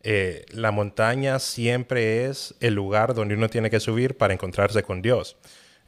eh, 0.02 0.46
la 0.52 0.72
montaña 0.72 1.40
siempre 1.40 2.26
es 2.26 2.56
el 2.62 2.76
lugar 2.76 3.14
donde 3.14 3.36
uno 3.36 3.50
tiene 3.50 3.70
que 3.70 3.80
subir 3.80 4.18
para 4.18 4.34
encontrarse 4.34 4.84
con 4.84 5.02
Dios. 5.02 5.38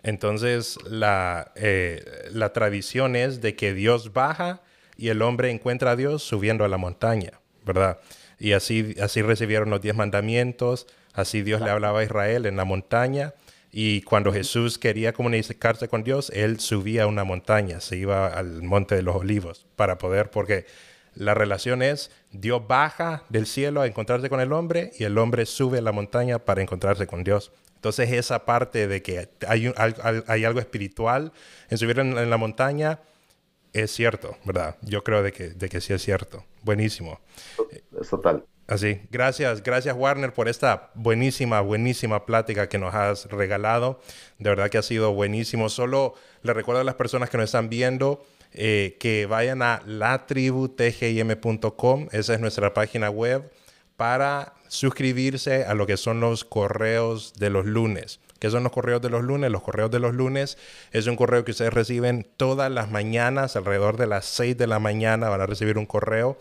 Entonces, 0.03 0.77
la, 0.85 1.51
eh, 1.55 2.03
la 2.31 2.53
tradición 2.53 3.15
es 3.15 3.41
de 3.41 3.55
que 3.55 3.73
Dios 3.73 4.13
baja 4.13 4.61
y 4.97 5.09
el 5.09 5.21
hombre 5.21 5.49
encuentra 5.51 5.91
a 5.91 5.95
Dios 5.95 6.23
subiendo 6.23 6.65
a 6.65 6.67
la 6.67 6.77
montaña, 6.77 7.39
¿verdad? 7.65 7.99
Y 8.39 8.53
así, 8.53 8.95
así 9.01 9.21
recibieron 9.21 9.69
los 9.69 9.81
diez 9.81 9.95
mandamientos, 9.95 10.87
así 11.13 11.43
Dios 11.43 11.61
le 11.61 11.69
hablaba 11.69 11.99
a 11.99 12.03
Israel 12.03 12.45
en 12.47 12.57
la 12.57 12.65
montaña. 12.65 13.33
Y 13.71 14.01
cuando 14.01 14.33
Jesús 14.33 14.77
quería 14.77 15.13
comunicarse 15.13 15.87
con 15.87 16.03
Dios, 16.03 16.29
él 16.35 16.59
subía 16.59 17.03
a 17.03 17.07
una 17.07 17.23
montaña, 17.23 17.79
se 17.79 17.97
iba 17.97 18.27
al 18.27 18.63
monte 18.63 18.95
de 18.95 19.01
los 19.01 19.15
olivos 19.15 19.65
para 19.77 19.97
poder, 19.97 20.29
porque 20.29 20.65
la 21.13 21.33
relación 21.33 21.81
es 21.81 22.11
Dios 22.31 22.65
baja 22.67 23.23
del 23.29 23.45
cielo 23.45 23.81
a 23.81 23.87
encontrarse 23.87 24.29
con 24.29 24.39
el 24.39 24.53
hombre 24.53 24.91
y 24.97 25.03
el 25.03 25.17
hombre 25.17 25.45
sube 25.45 25.79
a 25.79 25.81
la 25.81 25.91
montaña 25.91 26.39
para 26.39 26.61
encontrarse 26.61 27.07
con 27.07 27.23
Dios. 27.23 27.51
Entonces 27.75 28.11
esa 28.11 28.45
parte 28.45 28.87
de 28.87 29.01
que 29.01 29.29
hay, 29.47 29.73
hay 30.27 30.45
algo 30.45 30.59
espiritual 30.59 31.33
en 31.69 31.77
subir 31.77 31.99
en, 31.99 32.29
la 32.29 32.37
montaña 32.37 32.99
es 33.73 33.91
cierto, 33.91 34.37
¿verdad? 34.45 34.75
Yo 34.81 35.03
creo 35.03 35.23
de 35.23 35.31
que, 35.31 35.49
de 35.49 35.69
que 35.69 35.81
sí 35.81 35.93
es 35.93 36.01
cierto. 36.01 36.45
Buenísimo. 36.61 37.19
Es 37.99 38.09
total. 38.09 38.45
Así, 38.67 39.01
gracias, 39.11 39.63
gracias 39.63 39.95
Warner 39.97 40.31
por 40.31 40.47
esta 40.47 40.91
buenísima, 40.93 41.59
buenísima 41.59 42.25
plática 42.25 42.69
que 42.69 42.77
nos 42.77 42.93
has 42.93 43.25
regalado. 43.25 43.99
De 44.39 44.49
verdad 44.49 44.69
que 44.69 44.77
ha 44.77 44.83
sido 44.83 45.13
buenísimo. 45.13 45.67
Solo 45.67 46.13
le 46.43 46.53
recuerdo 46.53 46.81
a 46.81 46.85
las 46.85 46.95
personas 46.95 47.29
que 47.29 47.37
nos 47.37 47.45
están 47.45 47.69
viendo 47.69 48.23
eh, 48.53 48.97
que 48.99 49.25
vayan 49.25 49.61
a 49.61 49.81
latributgim.com, 49.85 52.07
esa 52.11 52.33
es 52.33 52.39
nuestra 52.39 52.73
página 52.73 53.09
web, 53.09 53.51
para 53.97 54.53
suscribirse 54.67 55.65
a 55.65 55.73
lo 55.73 55.85
que 55.85 55.97
son 55.97 56.19
los 56.19 56.43
correos 56.43 57.33
de 57.35 57.49
los 57.49 57.65
lunes. 57.65 58.19
¿Qué 58.39 58.49
son 58.49 58.63
los 58.63 58.71
correos 58.71 59.01
de 59.01 59.09
los 59.09 59.23
lunes? 59.23 59.51
Los 59.51 59.61
correos 59.61 59.91
de 59.91 59.99
los 59.99 60.15
lunes 60.15 60.57
es 60.91 61.05
un 61.05 61.15
correo 61.15 61.45
que 61.45 61.51
ustedes 61.51 61.71
reciben 61.71 62.27
todas 62.37 62.71
las 62.71 62.89
mañanas, 62.89 63.55
alrededor 63.55 63.97
de 63.97 64.07
las 64.07 64.25
6 64.25 64.57
de 64.57 64.65
la 64.65 64.79
mañana 64.79 65.29
van 65.29 65.41
a 65.41 65.45
recibir 65.45 65.77
un 65.77 65.85
correo 65.85 66.39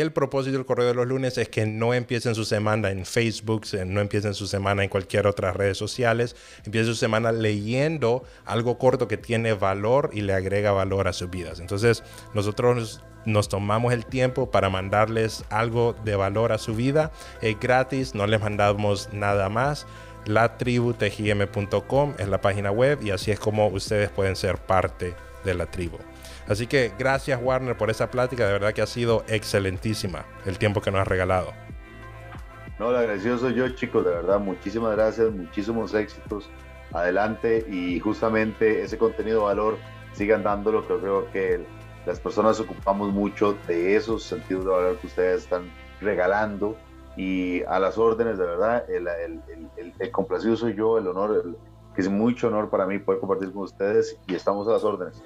el 0.00 0.12
propósito 0.12 0.56
del 0.56 0.66
correo 0.66 0.86
de 0.86 0.94
los 0.94 1.06
lunes 1.06 1.38
es 1.38 1.48
que 1.48 1.66
no 1.66 1.94
empiecen 1.94 2.34
su 2.34 2.44
semana 2.44 2.90
en 2.90 3.04
Facebook, 3.04 3.66
no 3.86 4.00
empiecen 4.00 4.34
su 4.34 4.46
semana 4.46 4.82
en 4.82 4.88
cualquier 4.88 5.26
otra 5.26 5.52
redes 5.52 5.78
sociales, 5.78 6.36
empiecen 6.64 6.92
su 6.92 6.98
semana 6.98 7.32
leyendo 7.32 8.24
algo 8.44 8.78
corto 8.78 9.08
que 9.08 9.16
tiene 9.16 9.52
valor 9.52 10.10
y 10.12 10.22
le 10.22 10.32
agrega 10.32 10.72
valor 10.72 11.08
a 11.08 11.12
sus 11.12 11.30
vidas. 11.30 11.60
Entonces, 11.60 12.02
nosotros 12.34 13.02
nos 13.24 13.48
tomamos 13.48 13.92
el 13.92 14.06
tiempo 14.06 14.50
para 14.50 14.70
mandarles 14.70 15.44
algo 15.50 15.94
de 16.04 16.16
valor 16.16 16.52
a 16.52 16.58
su 16.58 16.74
vida. 16.74 17.10
Es 17.40 17.58
gratis, 17.58 18.14
no 18.14 18.26
les 18.26 18.40
mandamos 18.40 19.08
nada 19.12 19.48
más. 19.48 19.86
Latributgm.com 20.26 22.14
es 22.18 22.28
la 22.28 22.40
página 22.40 22.70
web 22.70 22.98
y 23.02 23.10
así 23.10 23.30
es 23.30 23.38
como 23.38 23.68
ustedes 23.68 24.10
pueden 24.10 24.36
ser 24.36 24.58
parte 24.58 25.14
de 25.44 25.54
la 25.54 25.66
tribu. 25.66 25.98
Así 26.48 26.66
que 26.66 26.92
gracias 26.98 27.40
Warner 27.42 27.76
por 27.76 27.90
esa 27.90 28.10
plática, 28.10 28.46
de 28.46 28.52
verdad 28.52 28.72
que 28.72 28.82
ha 28.82 28.86
sido 28.86 29.24
excelentísima 29.28 30.26
el 30.44 30.58
tiempo 30.58 30.80
que 30.80 30.90
nos 30.90 31.00
has 31.00 31.08
regalado. 31.08 31.52
No, 32.78 32.90
lo 32.90 32.98
agradecido 32.98 33.38
soy 33.38 33.54
yo, 33.54 33.68
chicos, 33.70 34.04
de 34.04 34.10
verdad, 34.10 34.40
muchísimas 34.40 34.96
gracias, 34.96 35.32
muchísimos 35.32 35.94
éxitos, 35.94 36.50
adelante 36.92 37.64
y 37.68 37.98
justamente 38.00 38.82
ese 38.82 38.98
contenido 38.98 39.40
de 39.40 39.44
valor 39.44 39.78
sigan 40.12 40.42
dándolo, 40.42 40.86
que 40.86 40.94
creo 40.96 41.30
que 41.30 41.64
las 42.04 42.20
personas 42.20 42.60
ocupamos 42.60 43.12
mucho 43.12 43.56
de 43.66 43.96
esos 43.96 44.24
sentidos 44.24 44.64
de 44.64 44.70
valor 44.70 44.98
que 44.98 45.06
ustedes 45.06 45.44
están 45.44 45.70
regalando. 46.00 46.76
Y 47.16 47.62
a 47.62 47.78
las 47.78 47.96
órdenes, 47.96 48.38
de 48.38 48.44
verdad, 48.44 48.84
el, 48.90 49.08
el 49.98 50.10
complacido 50.10 50.56
soy 50.56 50.74
yo, 50.74 50.98
el 50.98 51.06
honor, 51.06 51.56
que 51.94 52.00
es 52.00 52.08
mucho 52.08 52.48
honor 52.48 52.70
para 52.70 52.86
mí 52.86 52.98
poder 52.98 53.20
compartir 53.20 53.52
con 53.52 53.62
ustedes 53.62 54.18
y 54.26 54.34
estamos 54.34 54.66
a 54.66 54.72
las 54.72 54.84
órdenes. 54.84 55.22